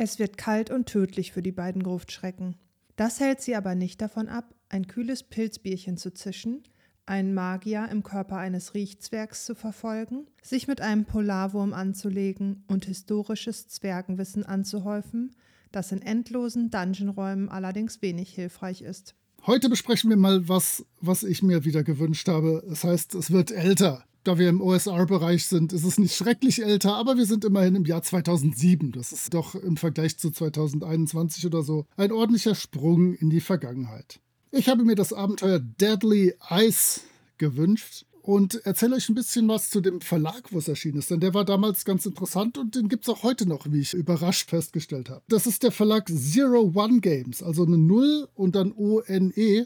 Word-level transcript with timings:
Es 0.00 0.20
wird 0.20 0.38
kalt 0.38 0.70
und 0.70 0.86
tödlich 0.86 1.32
für 1.32 1.42
die 1.42 1.50
beiden 1.50 1.82
Gruftschrecken. 1.82 2.54
Das 2.94 3.18
hält 3.18 3.40
sie 3.40 3.56
aber 3.56 3.74
nicht 3.74 4.00
davon 4.00 4.28
ab, 4.28 4.54
ein 4.68 4.86
kühles 4.86 5.24
Pilzbierchen 5.24 5.96
zu 5.96 6.14
zischen, 6.14 6.62
einen 7.04 7.34
Magier 7.34 7.88
im 7.90 8.04
Körper 8.04 8.36
eines 8.36 8.74
Riechzwergs 8.74 9.44
zu 9.44 9.56
verfolgen, 9.56 10.28
sich 10.40 10.68
mit 10.68 10.80
einem 10.80 11.04
Polarwurm 11.04 11.72
anzulegen 11.72 12.62
und 12.68 12.84
historisches 12.84 13.66
Zwergenwissen 13.66 14.46
anzuhäufen, 14.46 15.34
das 15.72 15.90
in 15.90 16.00
endlosen 16.00 16.70
Dungeonräumen 16.70 17.48
allerdings 17.48 18.00
wenig 18.00 18.32
hilfreich 18.32 18.82
ist. 18.82 19.16
Heute 19.48 19.68
besprechen 19.68 20.10
wir 20.10 20.16
mal 20.16 20.48
was, 20.48 20.86
was 21.00 21.24
ich 21.24 21.42
mir 21.42 21.64
wieder 21.64 21.82
gewünscht 21.82 22.28
habe. 22.28 22.62
Das 22.68 22.84
heißt, 22.84 23.16
es 23.16 23.32
wird 23.32 23.50
älter. 23.50 24.04
Da 24.28 24.36
wir 24.36 24.50
im 24.50 24.60
OSR-Bereich 24.60 25.46
sind, 25.46 25.72
ist 25.72 25.84
es 25.84 25.98
nicht 25.98 26.14
schrecklich 26.14 26.62
älter, 26.62 26.96
aber 26.96 27.16
wir 27.16 27.24
sind 27.24 27.46
immerhin 27.46 27.76
im 27.76 27.86
Jahr 27.86 28.02
2007. 28.02 28.92
Das 28.92 29.10
ist 29.10 29.32
doch 29.32 29.54
im 29.54 29.78
Vergleich 29.78 30.18
zu 30.18 30.30
2021 30.30 31.46
oder 31.46 31.62
so 31.62 31.86
ein 31.96 32.12
ordentlicher 32.12 32.54
Sprung 32.54 33.14
in 33.14 33.30
die 33.30 33.40
Vergangenheit. 33.40 34.20
Ich 34.50 34.68
habe 34.68 34.84
mir 34.84 34.96
das 34.96 35.14
Abenteuer 35.14 35.60
Deadly 35.60 36.34
Ice 36.50 37.00
gewünscht 37.38 38.04
und 38.20 38.66
erzähle 38.66 38.96
euch 38.96 39.08
ein 39.08 39.14
bisschen 39.14 39.48
was 39.48 39.70
zu 39.70 39.80
dem 39.80 40.02
Verlag, 40.02 40.52
wo 40.52 40.58
es 40.58 40.68
erschienen 40.68 40.98
ist. 40.98 41.10
Denn 41.10 41.20
der 41.20 41.32
war 41.32 41.46
damals 41.46 41.86
ganz 41.86 42.04
interessant 42.04 42.58
und 42.58 42.74
den 42.74 42.90
gibt 42.90 43.04
es 43.04 43.08
auch 43.08 43.22
heute 43.22 43.48
noch, 43.48 43.72
wie 43.72 43.80
ich 43.80 43.94
überrascht 43.94 44.50
festgestellt 44.50 45.08
habe. 45.08 45.22
Das 45.30 45.46
ist 45.46 45.62
der 45.62 45.72
Verlag 45.72 46.06
Zero 46.06 46.70
One 46.74 47.00
Games, 47.00 47.42
also 47.42 47.64
eine 47.64 47.78
Null 47.78 48.28
und 48.34 48.56
dann 48.56 48.72
O-N-E. 48.72 49.64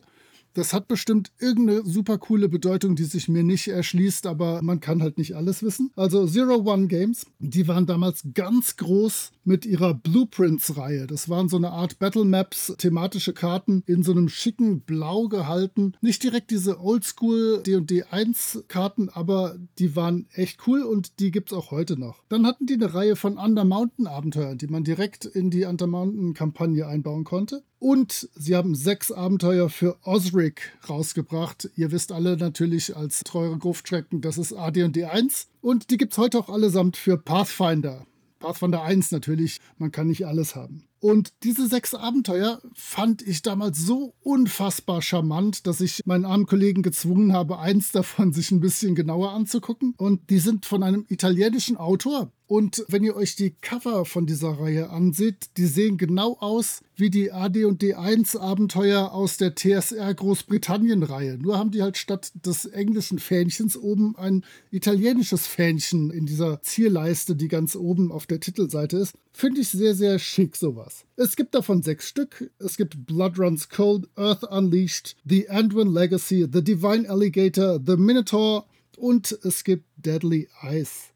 Das 0.55 0.73
hat 0.73 0.87
bestimmt 0.87 1.33
irgendeine 1.39 1.83
super 1.85 2.19
coole 2.19 2.49
Bedeutung, 2.49 2.95
die 2.95 3.05
sich 3.05 3.29
mir 3.29 3.43
nicht 3.43 3.69
erschließt, 3.69 4.27
aber 4.27 4.61
man 4.63 4.81
kann 4.81 5.03
halt 5.03 5.17
nicht 5.17 5.35
alles 5.35 5.63
wissen. 5.63 5.91
Also 5.97 6.27
Zero 6.27 6.57
One 6.57 6.89
Games, 6.89 7.27
die 7.39 7.67
waren 7.69 7.87
damals 7.87 8.23
ganz 8.35 8.77
groß 8.77 9.33
mit 9.45 9.67
ihrer 9.67 9.95
Blueprints-Reihe. 9.95 11.07
Das 11.07 11.29
waren 11.29 11.49
so 11.49 11.57
eine 11.57 11.71
Art 11.71 11.99
Battle 11.99 12.25
Maps, 12.25 12.75
thematische 12.79 13.33
Karten 13.33 13.83
in 13.87 14.03
so 14.03 14.13
einem 14.13 14.29
schicken 14.29 14.81
Blau 14.81 15.29
gehalten. 15.29 15.95
Nicht 16.01 16.23
direkt 16.23 16.51
diese 16.51 16.81
Oldschool 16.81 17.63
D&D 17.63 18.05
1 18.05 18.65
Karten, 18.69 19.09
aber 19.09 19.57
die 19.79 19.97
waren 19.97 20.27
echt 20.33 20.67
cool 20.67 20.83
und 20.83 21.21
die 21.21 21.31
gibt 21.31 21.53
es 21.53 21.59
auch 21.59 21.71
heute 21.71 21.99
noch. 21.99 22.23
Dann 22.29 22.47
hatten 22.47 22.67
die 22.67 22.75
eine 22.75 22.95
Reihe 22.95 23.17
von 23.17 23.39
Undermountain 23.39 24.07
Abenteuern, 24.07 24.59
die 24.59 24.69
man 24.69 24.85
direkt 24.85 25.25
in 25.25 25.51
die 25.51 25.65
Undermountain 25.65 26.35
Kampagne 26.35 26.87
einbauen 26.87 27.25
konnte. 27.25 27.63
Und 27.79 28.29
sie 28.37 28.55
haben 28.55 28.77
sechs 28.77 29.11
Abenteuer 29.11 29.69
für 29.69 29.97
Osric 30.05 30.79
rausgebracht. 30.89 31.69
Ihr 31.75 31.91
wisst 31.91 32.13
alle 32.13 32.37
natürlich 32.37 32.97
als 32.97 33.25
treue 33.25 33.59
Gruftschrecken, 33.59 34.21
das 34.21 34.39
ist 34.39 34.53
AD&D 34.53 35.05
1. 35.05 35.49
Und 35.61 35.91
die 35.91 35.97
gibt 35.97 36.13
es 36.13 36.19
heute 36.19 36.39
auch 36.39 36.49
allesamt 36.49 36.97
für 36.97 37.17
Pathfinder. 37.17 38.07
Pathfinder 38.43 38.83
1 38.83 39.13
natürlich, 39.13 39.61
man 39.79 39.93
kann 39.93 40.09
nicht 40.09 40.27
alles 40.27 40.57
haben. 40.57 40.85
Und 41.03 41.33
diese 41.43 41.67
sechs 41.67 41.95
Abenteuer 41.95 42.63
fand 42.75 43.23
ich 43.23 43.43
damals 43.43 43.85
so 43.85 44.15
unfassbar 44.23 45.03
charmant, 45.03 45.67
dass 45.67 45.81
ich 45.81 46.07
meinen 46.07 46.25
armen 46.25 46.47
Kollegen 46.47 46.85
gezwungen 46.85 47.33
habe, 47.33 47.59
eins 47.59 47.91
davon 47.91 48.33
sich 48.33 48.53
ein 48.53 48.61
bisschen 48.61 48.95
genauer 48.95 49.33
anzugucken. 49.33 49.95
Und 49.97 50.31
die 50.31 50.39
sind 50.39 50.65
von 50.65 50.85
einem 50.85 51.05
italienischen 51.09 51.77
Autor. 51.77 52.31
Und 52.47 52.85
wenn 52.87 53.03
ihr 53.03 53.17
euch 53.17 53.35
die 53.35 53.51
Cover 53.51 54.05
von 54.05 54.27
dieser 54.27 54.61
Reihe 54.61 54.91
anseht, 54.91 55.57
die 55.57 55.67
sehen 55.67 55.97
genau 55.97 56.37
aus 56.39 56.83
wie 56.97 57.09
die 57.09 57.33
AD&D 57.33 57.95
1 57.95 58.37
Abenteuer 58.37 59.11
aus 59.13 59.39
der 59.39 59.55
TSR 59.57 60.13
Großbritannien 60.13 61.03
Reihe. 61.03 61.39
Nur 61.39 61.59
haben 61.59 61.71
die 61.71 61.83
halt 61.83 61.97
statt 61.97 62.31
des 62.45 62.67
englischen 62.67 63.19
Fähnchens 63.19 63.77
oben 63.77 64.17
ein 64.17 64.45
italienisches 64.71 65.47
Fähnchen 65.47 66.11
in 66.11 66.27
dieser 66.27 66.61
Zierleiste, 66.63 67.35
die 67.35 67.49
ganz 67.49 67.75
oben 67.75 68.13
auf 68.13 68.27
der 68.27 68.39
Titelseite 68.39 68.99
ist. 68.99 69.15
Finde 69.33 69.63
ich 69.63 69.69
sehr, 69.69 69.95
sehr 69.95 70.19
schick 70.19 70.57
sowas. 70.57 71.05
Es 71.17 71.37
gibt 71.37 71.55
davon 71.55 71.83
sechs 71.83 72.09
Stück. 72.09 72.51
Es 72.59 72.77
gibt 72.77 73.07
Blood 73.07 73.39
Runs 73.39 73.69
Cold, 73.69 74.09
Earth 74.17 74.45
Unleashed, 74.45 75.17
The 75.25 75.49
Anduin 75.49 75.93
Legacy, 75.93 76.47
The 76.53 76.63
Divine 76.63 77.09
Alligator, 77.09 77.81
The 77.85 77.97
Minotaur 77.97 78.67
und 78.97 79.37
es 79.43 79.65
gibt 79.65 79.87
Deadly 79.97 80.49
Ice. 80.63 81.13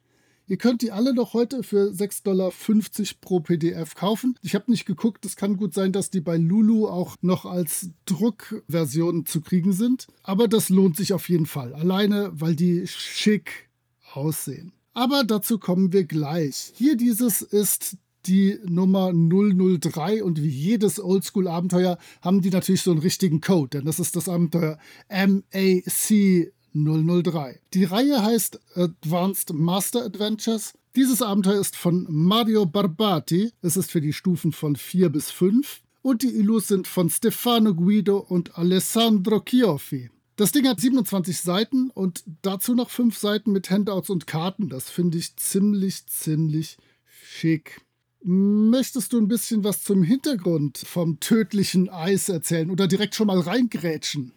Ihr 0.49 0.59
könnt 0.59 0.83
die 0.83 0.93
alle 0.93 1.13
noch 1.13 1.35
heute 1.35 1.65
für 1.65 1.91
6,50 1.91 2.23
Dollar 2.23 2.53
pro 3.21 3.41
PDF 3.41 3.97
kaufen. 3.97 4.39
Ich 4.43 4.55
habe 4.55 4.71
nicht 4.71 4.87
geguckt, 4.87 5.25
es 5.25 5.35
kann 5.35 5.57
gut 5.57 5.75
sein, 5.75 5.91
dass 5.91 6.11
die 6.11 6.21
bei 6.21 6.37
Lulu 6.37 6.87
auch 6.87 7.17
noch 7.21 7.47
als 7.47 7.91
Druckversion 8.07 9.27
zu 9.27 9.41
kriegen 9.41 9.73
sind. 9.73 10.07
Aber 10.23 10.47
das 10.47 10.69
lohnt 10.69 10.97
sich 10.97 11.13
auf 11.13 11.29
jeden 11.29 11.47
Fall. 11.47 11.75
Alleine, 11.75 12.31
weil 12.33 12.55
die 12.55 12.87
schick 12.87 13.69
aussehen. 14.15 14.73
Aber 14.95 15.25
dazu 15.25 15.59
kommen 15.59 15.93
wir 15.93 16.05
gleich. 16.05 16.73
Hier 16.77 16.97
dieses 16.97 17.43
ist 17.43 17.97
die 18.27 18.59
Nummer 18.65 19.13
003 19.13 20.23
und 20.23 20.43
wie 20.43 20.49
jedes 20.49 21.03
Oldschool-Abenteuer 21.03 21.99
haben 22.23 22.43
die 22.43 22.51
natürlich 22.51 22.83
so 22.83 22.91
einen 22.91 23.01
richtigen 23.01 23.41
Code, 23.41 23.79
denn 23.79 23.87
das 23.87 24.01
ist 24.01 24.17
das 24.17 24.29
Abenteuer 24.29 24.79
MAC 25.09 26.53
003. 26.75 27.61
Die 27.73 27.85
Reihe 27.85 28.23
heißt 28.23 28.61
Advanced 28.75 29.53
Master 29.55 30.05
Adventures. 30.05 30.75
Dieses 30.95 31.23
Abenteuer 31.23 31.61
ist 31.61 31.77
von 31.77 32.07
Mario 32.09 32.67
Barbati. 32.67 33.53
Es 33.63 33.77
ist 33.77 33.91
für 33.91 34.01
die 34.01 34.13
Stufen 34.13 34.53
von 34.53 34.77
4 34.77 35.09
bis 35.09 35.31
5. 35.31 35.83
Und 36.03 36.23
die 36.23 36.37
Illus 36.37 36.69
sind 36.69 36.87
von 36.87 37.11
Stefano 37.11 37.75
Guido 37.75 38.19
und 38.19 38.57
Alessandro 38.57 39.41
Chioffi. 39.41 40.11
Das 40.37 40.53
Ding 40.53 40.69
hat 40.69 40.81
27 40.81 41.41
Seiten 41.41 41.91
und 41.91 42.23
dazu 42.43 42.75
noch 42.75 42.91
5 42.91 43.17
Seiten 43.17 43.53
mit 43.53 43.71
Handouts 43.71 44.11
und 44.11 44.27
Karten. 44.27 44.69
Das 44.69 44.91
finde 44.91 45.19
ich 45.19 45.35
ziemlich, 45.37 46.07
ziemlich 46.07 46.77
schick. 47.07 47.81
Möchtest 48.29 49.13
du 49.13 49.21
ein 49.21 49.29
bisschen 49.29 49.63
was 49.63 49.85
zum 49.85 50.03
Hintergrund 50.03 50.79
vom 50.79 51.21
tödlichen 51.21 51.89
Eis 51.89 52.29
erzählen 52.29 52.73
oder 52.73 52.89
direkt 52.89 53.15
schon 53.15 53.29
mal 53.29 53.39
reingrätschen? 53.39 54.33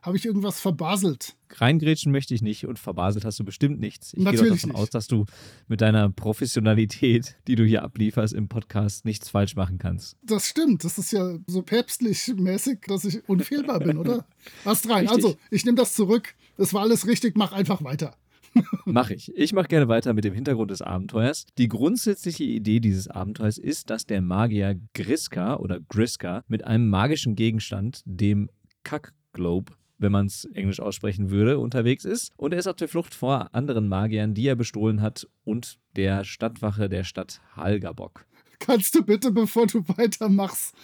Habe 0.00 0.16
ich 0.16 0.24
irgendwas 0.24 0.60
verbaselt? 0.60 1.36
Reingrätschen 1.50 2.10
möchte 2.10 2.32
ich 2.34 2.40
nicht 2.40 2.66
und 2.66 2.78
verbaselt 2.78 3.26
hast 3.26 3.38
du 3.38 3.44
bestimmt 3.44 3.80
nichts. 3.80 4.14
Ich 4.14 4.24
Natürlich 4.24 4.40
gehe 4.44 4.50
davon 4.52 4.70
nicht. 4.70 4.78
aus, 4.78 4.88
dass 4.88 5.08
du 5.08 5.26
mit 5.68 5.82
deiner 5.82 6.08
Professionalität, 6.08 7.36
die 7.46 7.54
du 7.54 7.66
hier 7.66 7.82
ablieferst 7.82 8.32
im 8.32 8.48
Podcast, 8.48 9.04
nichts 9.04 9.28
falsch 9.28 9.56
machen 9.56 9.76
kannst. 9.76 10.16
Das 10.22 10.46
stimmt. 10.46 10.82
Das 10.82 10.96
ist 10.96 11.12
ja 11.12 11.36
so 11.46 11.60
päpstlich 11.60 12.32
mäßig, 12.34 12.80
dass 12.86 13.04
ich 13.04 13.28
unfehlbar 13.28 13.80
bin, 13.80 13.98
oder? 13.98 14.26
Hast 14.64 14.88
rein. 14.88 15.06
Richtig. 15.06 15.22
Also, 15.22 15.36
ich 15.50 15.66
nehme 15.66 15.76
das 15.76 15.92
zurück. 15.92 16.34
Es 16.56 16.72
war 16.72 16.80
alles 16.80 17.06
richtig. 17.06 17.36
Mach 17.36 17.52
einfach 17.52 17.84
weiter. 17.84 18.16
Mach 18.84 19.10
ich. 19.10 19.32
Ich 19.36 19.52
mache 19.52 19.68
gerne 19.68 19.88
weiter 19.88 20.12
mit 20.14 20.24
dem 20.24 20.34
Hintergrund 20.34 20.70
des 20.70 20.82
Abenteuers. 20.82 21.46
Die 21.58 21.68
grundsätzliche 21.68 22.44
Idee 22.44 22.80
dieses 22.80 23.08
Abenteuers 23.08 23.58
ist, 23.58 23.90
dass 23.90 24.06
der 24.06 24.22
Magier 24.22 24.78
Griska 24.94 25.56
oder 25.56 25.80
Griska 25.80 26.42
mit 26.48 26.64
einem 26.64 26.88
magischen 26.88 27.34
Gegenstand, 27.36 28.02
dem 28.04 28.50
Kack-Globe, 28.84 29.72
wenn 29.98 30.12
man 30.12 30.26
es 30.26 30.44
englisch 30.46 30.80
aussprechen 30.80 31.30
würde, 31.30 31.58
unterwegs 31.58 32.04
ist. 32.04 32.32
Und 32.36 32.52
er 32.52 32.58
ist 32.58 32.66
auf 32.66 32.76
der 32.76 32.88
Flucht 32.88 33.14
vor 33.14 33.54
anderen 33.54 33.88
Magiern, 33.88 34.34
die 34.34 34.46
er 34.46 34.56
bestohlen 34.56 35.00
hat 35.00 35.26
und 35.44 35.78
der 35.96 36.24
Stadtwache 36.24 36.88
der 36.88 37.04
Stadt 37.04 37.40
Halgabock. 37.56 38.26
Kannst 38.58 38.94
du 38.94 39.02
bitte, 39.02 39.30
bevor 39.30 39.66
du 39.66 39.86
weitermachst, 39.88 40.74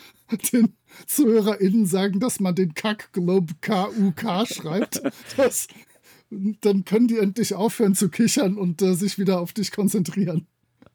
den 0.53 0.75
ZuhörerInnen 1.07 1.87
sagen, 1.87 2.21
dass 2.21 2.39
man 2.41 2.55
den 2.55 2.75
Kack-Globe 2.75 3.55
K-U-K 3.61 4.47
schreibt? 4.47 5.03
Das, 5.37 5.69
dann 6.31 6.85
können 6.85 7.09
die 7.09 7.19
endlich 7.19 7.55
aufhören 7.55 7.95
zu 7.95 8.09
kichern 8.09 8.57
und 8.57 8.83
äh, 8.83 8.95
sich 8.95 9.19
wieder 9.19 9.41
auf 9.41 9.53
dich 9.53 9.73
konzentrieren. 9.73 10.47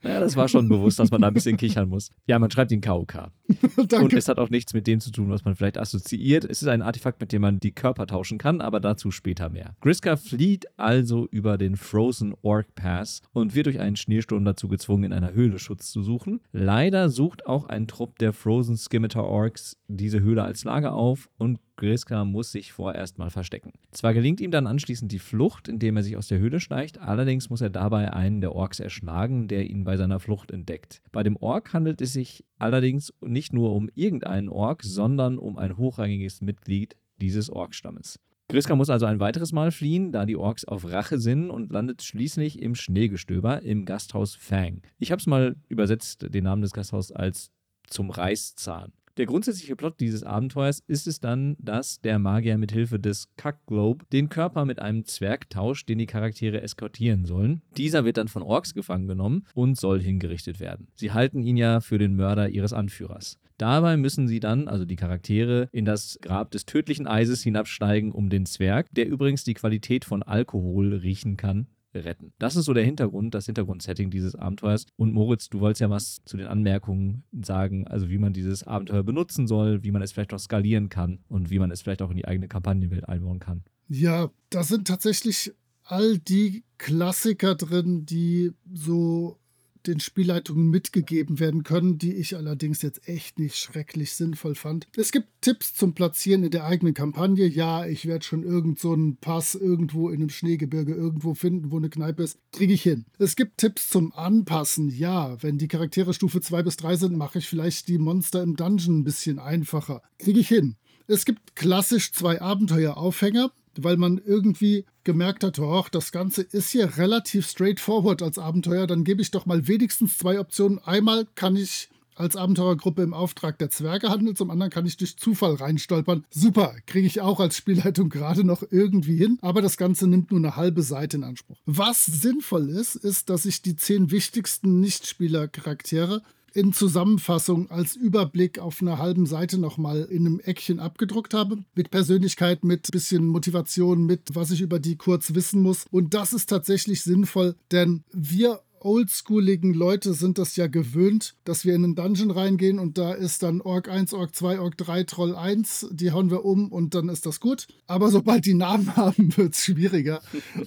Ja, 0.06 0.20
das 0.20 0.36
war 0.36 0.48
schon 0.48 0.70
bewusst, 0.70 1.00
dass 1.00 1.10
man 1.10 1.22
da 1.22 1.30
ein 1.30 1.34
bisschen 1.34 1.58
kichern 1.58 1.90
muss. 1.90 2.12
Ja, 2.28 2.38
man 2.38 2.52
schreibt 2.52 2.72
ihn 2.72 2.82
KOK. 2.82 3.32
Und 3.78 4.14
es 4.14 4.28
hat 4.28 4.38
auch 4.38 4.50
nichts 4.52 4.74
mit 4.74 4.86
dem 4.86 5.00
zu 5.00 5.12
tun, 5.12 5.32
was 5.32 5.46
man 5.46 5.56
vielleicht 5.56 5.80
assoziiert. 5.80 6.46
Es 6.46 6.62
ist 6.62 6.68
ein 6.68 6.84
Artefakt, 6.84 7.20
mit 7.20 7.32
dem 7.32 7.42
man 7.42 7.60
die 7.60 7.72
Körper 7.72 8.06
tauschen 8.06 8.38
kann, 8.38 8.62
aber 8.62 8.80
dazu 8.80 9.10
später 9.10 9.50
mehr. 9.50 9.76
Griska 9.82 10.16
flieht 10.16 10.66
also 10.78 11.28
über 11.32 11.58
den 11.58 11.76
Frozen 11.76 12.36
Orc 12.44 12.76
Pass 12.76 13.22
und 13.34 13.56
wird 13.56 13.66
durch 13.66 13.80
einen 13.80 13.96
Schneesturm 13.96 14.46
dazu 14.46 14.68
gezwungen, 14.68 15.06
in 15.06 15.14
einer 15.14 15.34
Höhle 15.34 15.58
Schutz 15.58 15.92
zu 15.92 16.04
suchen. 16.04 16.42
Leider 16.52 17.10
sucht 17.10 17.48
auch 17.48 17.66
ein 17.66 17.88
Trupp 17.88 18.20
der 18.20 18.34
Frozen 18.34 18.78
Scimitar 18.78 19.26
Orcs 19.26 19.78
diese 19.88 20.20
Höhle 20.22 20.44
als 20.44 20.64
Lager 20.64 20.94
auf 20.94 21.30
und 21.38 21.60
Griska 21.78 22.26
muss 22.26 22.52
sich 22.52 22.72
vorerst 22.72 23.18
mal 23.18 23.30
verstecken. 23.30 23.74
Zwar 23.92 24.14
gelingt 24.14 24.42
ihm 24.42 24.52
dann 24.52 24.68
anschließend 24.68 25.12
die 25.12 25.20
Flucht, 25.20 25.68
indem 25.68 25.98
er 25.98 26.04
sich 26.04 26.18
aus 26.18 26.28
der 26.28 26.40
Höhle 26.40 26.60
schleicht, 26.60 27.00
allerdings 27.00 27.50
muss 27.50 27.62
er 27.62 27.70
dabei 27.70 28.14
einen 28.14 28.42
der 28.42 28.54
Orks 28.54 28.80
erschlagen, 28.80 29.48
der 29.48 29.70
ihn 29.70 29.84
bei 29.84 29.98
seiner 29.98 30.20
Flucht 30.20 30.52
entdeckt. 30.52 31.02
Bei 31.12 31.24
dem 31.24 31.36
Ork 31.38 31.74
handelt 31.74 32.02
es 32.02 32.14
sich 32.14 32.46
allerdings 32.58 33.14
nicht 33.22 33.54
nur 33.54 33.74
um 33.74 33.90
irgendeinen 33.96 34.50
Ork, 34.50 34.84
sondern 34.84 35.38
um 35.38 35.58
ein 35.58 35.78
hochrangiges 35.78 36.42
Mitglied 36.42 36.96
dieses 37.22 37.50
Orkstammes. 37.50 38.20
Griska 38.48 38.76
muss 38.76 38.92
also 38.92 39.08
ein 39.08 39.20
weiteres 39.20 39.54
Mal 39.54 39.72
fliehen, 39.72 40.12
da 40.12 40.26
die 40.26 40.36
Orks 40.36 40.66
auf 40.66 40.86
Rache 40.86 41.18
sind 41.18 41.50
und 41.50 41.72
landet 41.72 42.04
schließlich 42.04 42.62
im 42.62 42.76
Schneegestöber 42.76 43.64
im 43.64 43.86
Gasthaus 43.86 44.36
Fang. 44.36 44.82
Ich 45.00 45.12
habe 45.12 45.20
es 45.20 45.26
mal 45.26 45.56
übersetzt, 45.68 46.28
den 46.30 46.44
Namen 46.44 46.62
des 46.62 46.72
Gasthauses 46.72 47.12
als 47.12 47.52
zum 47.88 48.12
Reißzahn. 48.12 48.94
Der 49.18 49.28
grundsätzliche 49.28 49.78
Plot 49.78 50.02
dieses 50.02 50.24
Abenteuers 50.24 50.84
ist 50.88 51.08
es 51.08 51.22
dann, 51.22 51.56
dass 51.58 52.02
der 52.02 52.20
Magier 52.20 52.58
mit 52.58 52.74
Hilfe 52.74 53.00
des 53.00 53.30
Kack-Globe 53.38 54.04
den 54.12 54.28
Körper 54.28 54.66
mit 54.66 54.80
einem 54.80 55.06
Zwerg 55.06 55.50
tauscht, 55.50 55.88
den 55.88 56.00
die 56.00 56.06
Charaktere 56.06 56.62
eskortieren 56.62 57.24
sollen. 57.24 57.62
Dieser 57.78 58.04
wird 58.04 58.18
dann 58.18 58.28
von 58.28 58.44
Orks 58.44 58.74
gefangen 58.74 59.08
genommen 59.08 59.46
und 59.54 59.78
soll 59.78 60.02
hingerichtet 60.02 60.60
werden. 60.60 60.88
Sie 60.96 61.14
halten 61.14 61.44
ihn 61.44 61.56
ja 61.56 61.80
für 61.80 61.98
den 61.98 62.18
Mörder 62.18 62.50
ihres 62.50 62.74
Anführers. 62.74 63.40
Dabei 63.58 63.96
müssen 63.96 64.28
sie 64.28 64.42
dann, 64.42 64.68
also 64.68 64.84
die 64.84 64.98
Charaktere, 64.98 65.70
in 65.72 65.86
das 65.86 66.20
Grab 66.22 66.52
des 66.52 66.66
tödlichen 66.66 67.08
Eises 67.08 67.42
hinabsteigen, 67.42 68.12
um 68.12 68.30
den 68.30 68.46
Zwerg, 68.46 68.88
der 68.92 69.08
übrigens 69.08 69.46
die 69.46 69.54
Qualität 69.54 70.04
von 70.04 70.24
Alkohol 70.24 70.94
riechen 70.94 71.38
kann, 71.38 71.68
retten. 72.04 72.34
Das 72.40 72.56
ist 72.56 72.66
so 72.66 72.74
der 72.74 72.84
Hintergrund, 72.84 73.34
das 73.34 73.46
Hintergrundsetting 73.46 74.10
dieses 74.10 74.36
Abenteuers. 74.36 74.86
Und 74.98 75.14
Moritz, 75.14 75.50
du 75.50 75.60
wolltest 75.60 75.82
ja 75.82 75.90
was 75.90 76.22
zu 76.26 76.36
den 76.36 76.48
Anmerkungen 76.48 77.24
sagen, 77.42 77.88
also 77.88 78.10
wie 78.10 78.18
man 78.18 78.34
dieses 78.34 78.64
Abenteuer 78.64 79.04
benutzen 79.04 79.48
soll, 79.48 79.84
wie 79.84 79.92
man 79.92 80.02
es 80.02 80.12
vielleicht 80.12 80.34
auch 80.34 80.40
skalieren 80.40 80.90
kann 80.90 81.20
und 81.28 81.50
wie 81.50 81.60
man 81.60 81.72
es 81.72 81.82
vielleicht 81.82 82.02
auch 82.02 82.10
in 82.10 82.18
die 82.18 82.28
eigene 82.28 82.48
Kampagnenwelt 82.48 83.08
einbauen 83.08 83.40
kann. 83.40 83.64
Ja, 83.88 84.32
da 84.50 84.64
sind 84.64 84.88
tatsächlich 84.88 85.54
all 85.84 86.18
die 86.18 86.64
Klassiker 86.78 87.56
drin, 87.56 88.06
die 88.06 88.52
so 88.74 89.40
den 89.88 90.00
Spielleitungen 90.00 90.70
mitgegeben 90.70 91.40
werden 91.40 91.64
können, 91.64 91.98
die 91.98 92.14
ich 92.14 92.36
allerdings 92.36 92.82
jetzt 92.82 93.08
echt 93.08 93.40
nicht 93.40 93.58
schrecklich 93.58 94.14
sinnvoll 94.14 94.56
fand. 94.56 94.88
Es 94.96 95.12
gibt 95.12 95.28
Tipps 95.42 95.74
zum 95.74 95.94
Platzieren 95.94 96.44
in 96.44 96.52
der 96.52 96.66
eigenen 96.66 96.94
Kampagne. 96.94 97.46
Ja, 97.46 97.86
ich 97.86 98.06
werde 98.06 98.26
schon 98.26 98.44
irgend 98.44 98.80
so 98.80 98.94
einen 98.94 99.18
Pass 99.18 99.56
irgendwo 99.56 100.10
in 100.10 100.22
einem 100.22 100.30
Schneegebirge 100.30 100.94
irgendwo 100.94 101.34
finden, 101.34 101.72
wo 101.72 101.78
eine 101.78 101.90
Kneipe 101.90 102.24
ist. 102.24 102.40
Kriege 102.52 102.74
ich 102.74 102.84
hin. 102.84 103.06
Es 103.20 103.36
gibt 103.36 103.58
Tipps 103.58 103.90
zum 103.90 104.14
Anpassen. 104.14 104.90
Ja, 104.90 105.42
wenn 105.42 105.58
die 105.58 105.68
Charaktere 105.68 106.14
Stufe 106.14 106.42
2 106.42 106.64
bis 106.64 106.78
3 106.78 106.96
sind, 106.96 107.18
mache 107.18 107.40
ich 107.40 107.48
vielleicht 107.48 107.88
die 107.88 107.98
Monster 107.98 108.42
im 108.44 108.56
Dungeon 108.56 109.00
ein 109.00 109.04
bisschen 109.04 109.40
einfacher. 109.40 110.02
Kriege 110.18 110.40
ich 110.40 110.48
hin. 110.48 110.76
Es 111.08 111.26
gibt 111.26 111.56
klassisch 111.56 112.12
zwei 112.14 112.42
Abenteueraufhänger 112.42 113.52
weil 113.84 113.98
man 113.98 114.22
irgendwie 114.24 114.86
gemerkt 115.04 115.44
hat, 115.44 115.60
oh, 115.60 115.86
das 115.92 116.12
Ganze 116.12 116.42
ist 116.42 116.72
hier 116.72 116.98
relativ 116.98 117.48
straightforward 117.48 118.22
als 118.22 118.38
Abenteuer, 118.38 118.88
dann 118.88 119.04
gebe 119.04 119.22
ich 119.22 119.32
doch 119.32 119.46
mal 119.46 119.68
wenigstens 119.68 120.18
zwei 120.18 120.40
Optionen. 120.40 120.80
Einmal 120.80 121.28
kann 121.36 121.56
ich 121.56 121.90
als 122.16 122.36
Abenteurergruppe 122.36 123.04
im 123.04 123.14
Auftrag 123.14 123.60
der 123.60 123.70
Zwerge 123.70 124.10
handeln, 124.10 124.36
zum 124.36 124.50
anderen 124.50 124.72
kann 124.72 124.86
ich 124.86 124.98
durch 124.98 125.18
Zufall 125.18 125.56
reinstolpern. 125.56 126.26
Super, 126.30 126.76
kriege 126.86 127.08
ich 127.08 127.22
auch 127.22 127.40
als 127.40 127.58
Spielleitung 127.58 128.10
gerade 128.10 128.44
noch 128.44 128.64
irgendwie 128.72 129.18
hin, 129.18 129.38
aber 129.42 129.62
das 129.62 129.78
Ganze 129.78 130.08
nimmt 130.08 130.32
nur 130.32 130.40
eine 130.40 130.56
halbe 130.56 130.82
Seite 130.82 131.18
in 131.18 131.24
Anspruch. 131.24 131.58
Was 131.66 132.06
sinnvoll 132.06 132.70
ist, 132.70 132.96
ist, 132.96 133.30
dass 133.30 133.46
ich 133.46 133.62
die 133.62 133.76
zehn 133.76 134.12
wichtigsten 134.12 134.80
Nichtspielercharaktere 134.80 136.22
in 136.56 136.72
Zusammenfassung 136.72 137.70
als 137.70 137.96
Überblick 137.98 138.60
auf 138.60 138.82
einer 138.82 138.98
halben 138.98 139.26
Seite 139.26 139.58
nochmal 139.58 140.04
in 140.10 140.26
einem 140.26 140.40
Eckchen 140.40 140.80
abgedruckt 140.80 141.34
habe. 141.34 141.58
Mit 141.76 141.92
Persönlichkeit, 141.92 142.64
mit 142.64 142.90
bisschen 142.92 143.28
Motivation, 143.28 144.06
mit 144.06 144.34
was 144.34 144.52
ich 144.52 144.62
über 144.62 144.80
die 144.80 144.96
kurz 144.96 145.36
wissen 145.36 145.62
muss. 145.62 145.86
Und 145.92 146.14
das 146.14 146.32
ist 146.32 146.50
tatsächlich 146.50 147.04
sinnvoll, 147.04 147.56
denn 147.72 148.06
wir 148.14 148.62
oldschooligen 148.86 149.74
Leute 149.74 150.14
sind 150.14 150.38
das 150.38 150.56
ja 150.56 150.68
gewöhnt, 150.68 151.36
dass 151.44 151.66
wir 151.66 151.74
in 151.74 151.84
einen 151.84 151.96
Dungeon 151.96 152.32
reingehen 152.32 152.80
und 152.80 152.98
da 152.98 153.14
ist 153.14 153.44
dann 153.44 153.60
Org 153.62 153.90
1, 153.90 154.14
Org 154.14 154.36
2, 154.36 154.60
Org 154.60 154.78
3, 154.78 155.04
Troll 155.04 155.36
1, 155.36 155.88
die 155.92 156.12
hauen 156.12 156.30
wir 156.30 156.46
um 156.46 156.72
und 156.72 156.94
dann 156.94 157.10
ist 157.10 157.26
das 157.26 157.40
gut. 157.40 157.68
Aber 157.88 158.12
sobald 158.12 158.46
die 158.46 158.54
Namen 158.54 158.96
haben, 158.96 159.36
wird 159.36 159.56
es 159.56 159.64
schwieriger. 159.64 160.22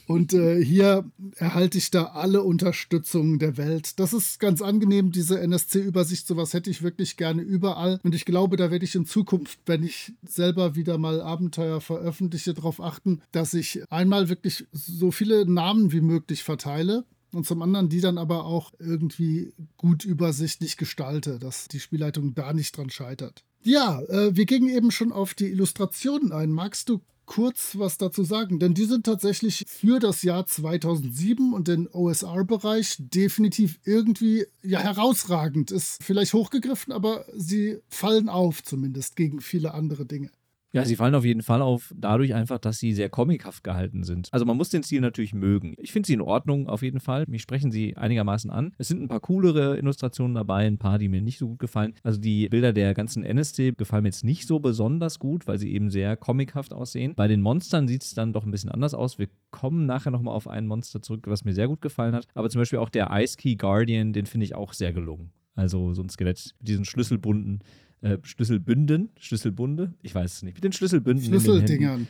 Und 0.07 0.35
äh, 0.35 0.63
hier 0.63 1.11
erhalte 1.37 1.79
ich 1.79 1.91
da 1.91 2.07
alle 2.07 2.43
Unterstützung 2.43 3.39
der 3.39 3.57
Welt. 3.57 3.99
Das 4.01 4.13
ist 4.13 4.41
ganz 4.41 4.61
angenehm, 4.63 5.13
diese 5.13 5.41
NSC-Übersicht. 5.41 6.27
Sowas 6.27 6.53
hätte 6.53 6.71
ich 6.71 6.83
wirklich 6.83 7.17
gerne 7.17 7.43
überall. 7.43 8.01
Und 8.03 8.15
ich 8.15 8.25
glaube, 8.25 8.57
da 8.57 8.71
werde 8.71 8.85
ich 8.85 8.95
in 8.95 9.07
Zukunft, 9.07 9.61
wenn 9.67 9.85
ich 9.85 10.13
selber 10.27 10.75
wieder 10.75 10.99
mal 10.99 11.21
Abenteuer 11.21 11.81
veröffentliche, 11.81 12.55
darauf 12.55 12.81
achten, 12.81 13.23
dass 13.31 13.55
ich 13.55 13.83
einmal 13.91 14.29
wirklich 14.29 14.67
so 14.73 15.13
viele 15.13 15.49
Namen 15.49 15.93
wie 15.93 16.01
möglich 16.01 16.43
verteile 16.43 17.05
und 17.39 17.45
zum 17.45 17.63
anderen 17.63 17.89
die 17.89 18.01
dann 18.01 18.19
aber 18.19 18.45
auch 18.45 18.73
irgendwie 18.79 19.55
gut 19.77 20.05
übersichtlich 20.05 20.77
gestalte, 20.77 21.39
dass 21.39 21.69
die 21.69 21.81
Spielleitung 21.81 22.35
da 22.35 22.53
nicht 22.53 22.77
dran 22.77 22.91
scheitert. 22.91 23.45
Ja, 23.63 24.03
äh, 24.03 24.37
wir 24.37 24.45
gingen 24.45 24.69
eben 24.69 24.91
schon 24.91 25.13
auf 25.13 25.35
die 25.35 25.47
Illustrationen 25.47 26.33
ein. 26.33 26.51
Magst 26.51 26.89
du 26.89 27.01
kurz 27.27 27.79
was 27.79 27.99
dazu 27.99 28.25
sagen? 28.25 28.59
Denn 28.59 28.75
die 28.75 28.87
sind 28.87 29.07
tatsächlich 29.07 29.65
für 29.69 30.01
das 30.01 30.23
Jahr 30.23 30.47
2007 30.47 31.53
und 31.53 31.69
den 31.69 31.87
OSR-Bereich 31.87 32.97
definitiv 32.99 33.79
irgendwie 33.85 34.47
ja 34.63 34.81
herausragend. 34.81 35.71
Ist 35.71 36.03
vielleicht 36.03 36.33
hochgegriffen, 36.35 36.93
aber 36.93 37.25
sie 37.37 37.79
fallen 37.89 38.29
auf 38.29 38.65
zumindest 38.65 39.15
gegen 39.15 39.41
viele 39.41 39.75
andere 39.75 40.07
Dinge. 40.07 40.31
Ja, 40.73 40.85
sie 40.85 40.97
fallen 40.97 41.15
auf 41.15 41.25
jeden 41.25 41.43
Fall 41.43 41.63
auf, 41.63 41.93
dadurch 41.97 42.35
einfach, 42.35 42.59
dass 42.59 42.79
sie 42.79 42.93
sehr 42.93 43.09
comichaft 43.09 43.65
gehalten 43.65 44.05
sind. 44.05 44.29
Also 44.33 44.45
man 44.45 44.57
muss 44.57 44.69
den 44.69 44.83
Stil 44.83 45.01
natürlich 45.01 45.33
mögen. 45.33 45.75
Ich 45.79 45.93
finde 45.93 46.07
sie 46.07 46.13
in 46.13 46.21
Ordnung 46.21 46.69
auf 46.69 46.83
jeden 46.83 47.01
Fall. 47.01 47.25
Mich 47.27 47.43
sprechen 47.43 47.71
sie 47.71 47.97
einigermaßen 47.97 48.51
an. 48.51 48.75
Es 48.77 48.89
sind 48.89 49.03
ein 49.03 49.09
paar 49.09 49.21
coolere 49.21 49.79
Illustrationen 49.79 50.35
dabei, 50.35 50.67
ein 50.67 50.79
paar, 50.79 50.99
die 50.99 51.09
mir 51.09 51.23
nicht 51.23 51.39
so 51.39 51.49
gut 51.49 51.59
gefallen. 51.59 51.95
Also 52.03 52.21
die 52.21 52.49
Bilder 52.49 52.73
der 52.73 52.93
ganzen 52.93 53.23
NSC 53.25 53.73
gefallen 53.73 54.03
mir 54.03 54.09
jetzt 54.09 54.25
nicht 54.25 54.47
so 54.47 54.59
besonders 54.59 55.19
gut, 55.19 55.47
weil 55.47 55.59
sie 55.59 55.73
eben 55.73 55.91
sehr 55.91 56.17
comichaft 56.17 56.73
aussehen. 56.75 57.15
Bei 57.17 57.29
den 57.29 57.41
Monstern 57.41 57.89
sieht 57.89 58.03
es 58.03 58.15
dann 58.15 58.33
doch 58.33 58.45
ein 58.45 58.51
bisschen 58.51 58.71
anders 58.71 58.93
aus. 58.93 59.19
Wir 59.19 59.29
kommen 59.51 59.87
nachher 59.87 60.11
nochmal 60.11 60.35
auf 60.35 60.49
ein 60.49 60.67
Monster 60.67 61.01
zurück, 61.01 61.25
was 61.27 61.45
mir 61.45 61.55
sehr 61.55 61.69
gut 61.69 61.81
gefallen 61.81 62.15
hat. 62.15 62.27
Aber 62.35 62.51
zum 62.51 62.61
Beispiel 62.61 62.79
auch 62.79 62.91
der 62.91 63.09
Ice 63.13 63.37
Key 63.37 63.57
Guardian, 63.57 64.13
den 64.13 64.27
finde 64.27 64.45
ich 64.45 64.55
auch 64.55 64.75
sehr 64.75 64.93
gelungen. 64.93 65.33
Also 65.55 65.93
so 65.95 66.03
ein 66.03 66.09
Skelett 66.09 66.55
mit 66.61 66.69
diesen 66.69 66.85
Schlüsselbunden 66.85 67.61
äh, 68.01 68.19
Schlüsselbünden, 68.23 69.11
Schlüsselbunde, 69.19 69.95
ich 70.03 70.15
weiß 70.15 70.35
es 70.35 70.43
nicht, 70.43 70.55
mit 70.55 70.65
den 70.65 70.73
Schlüsselbünden. 70.73 71.25
Schlüsseldingern. 71.25 72.09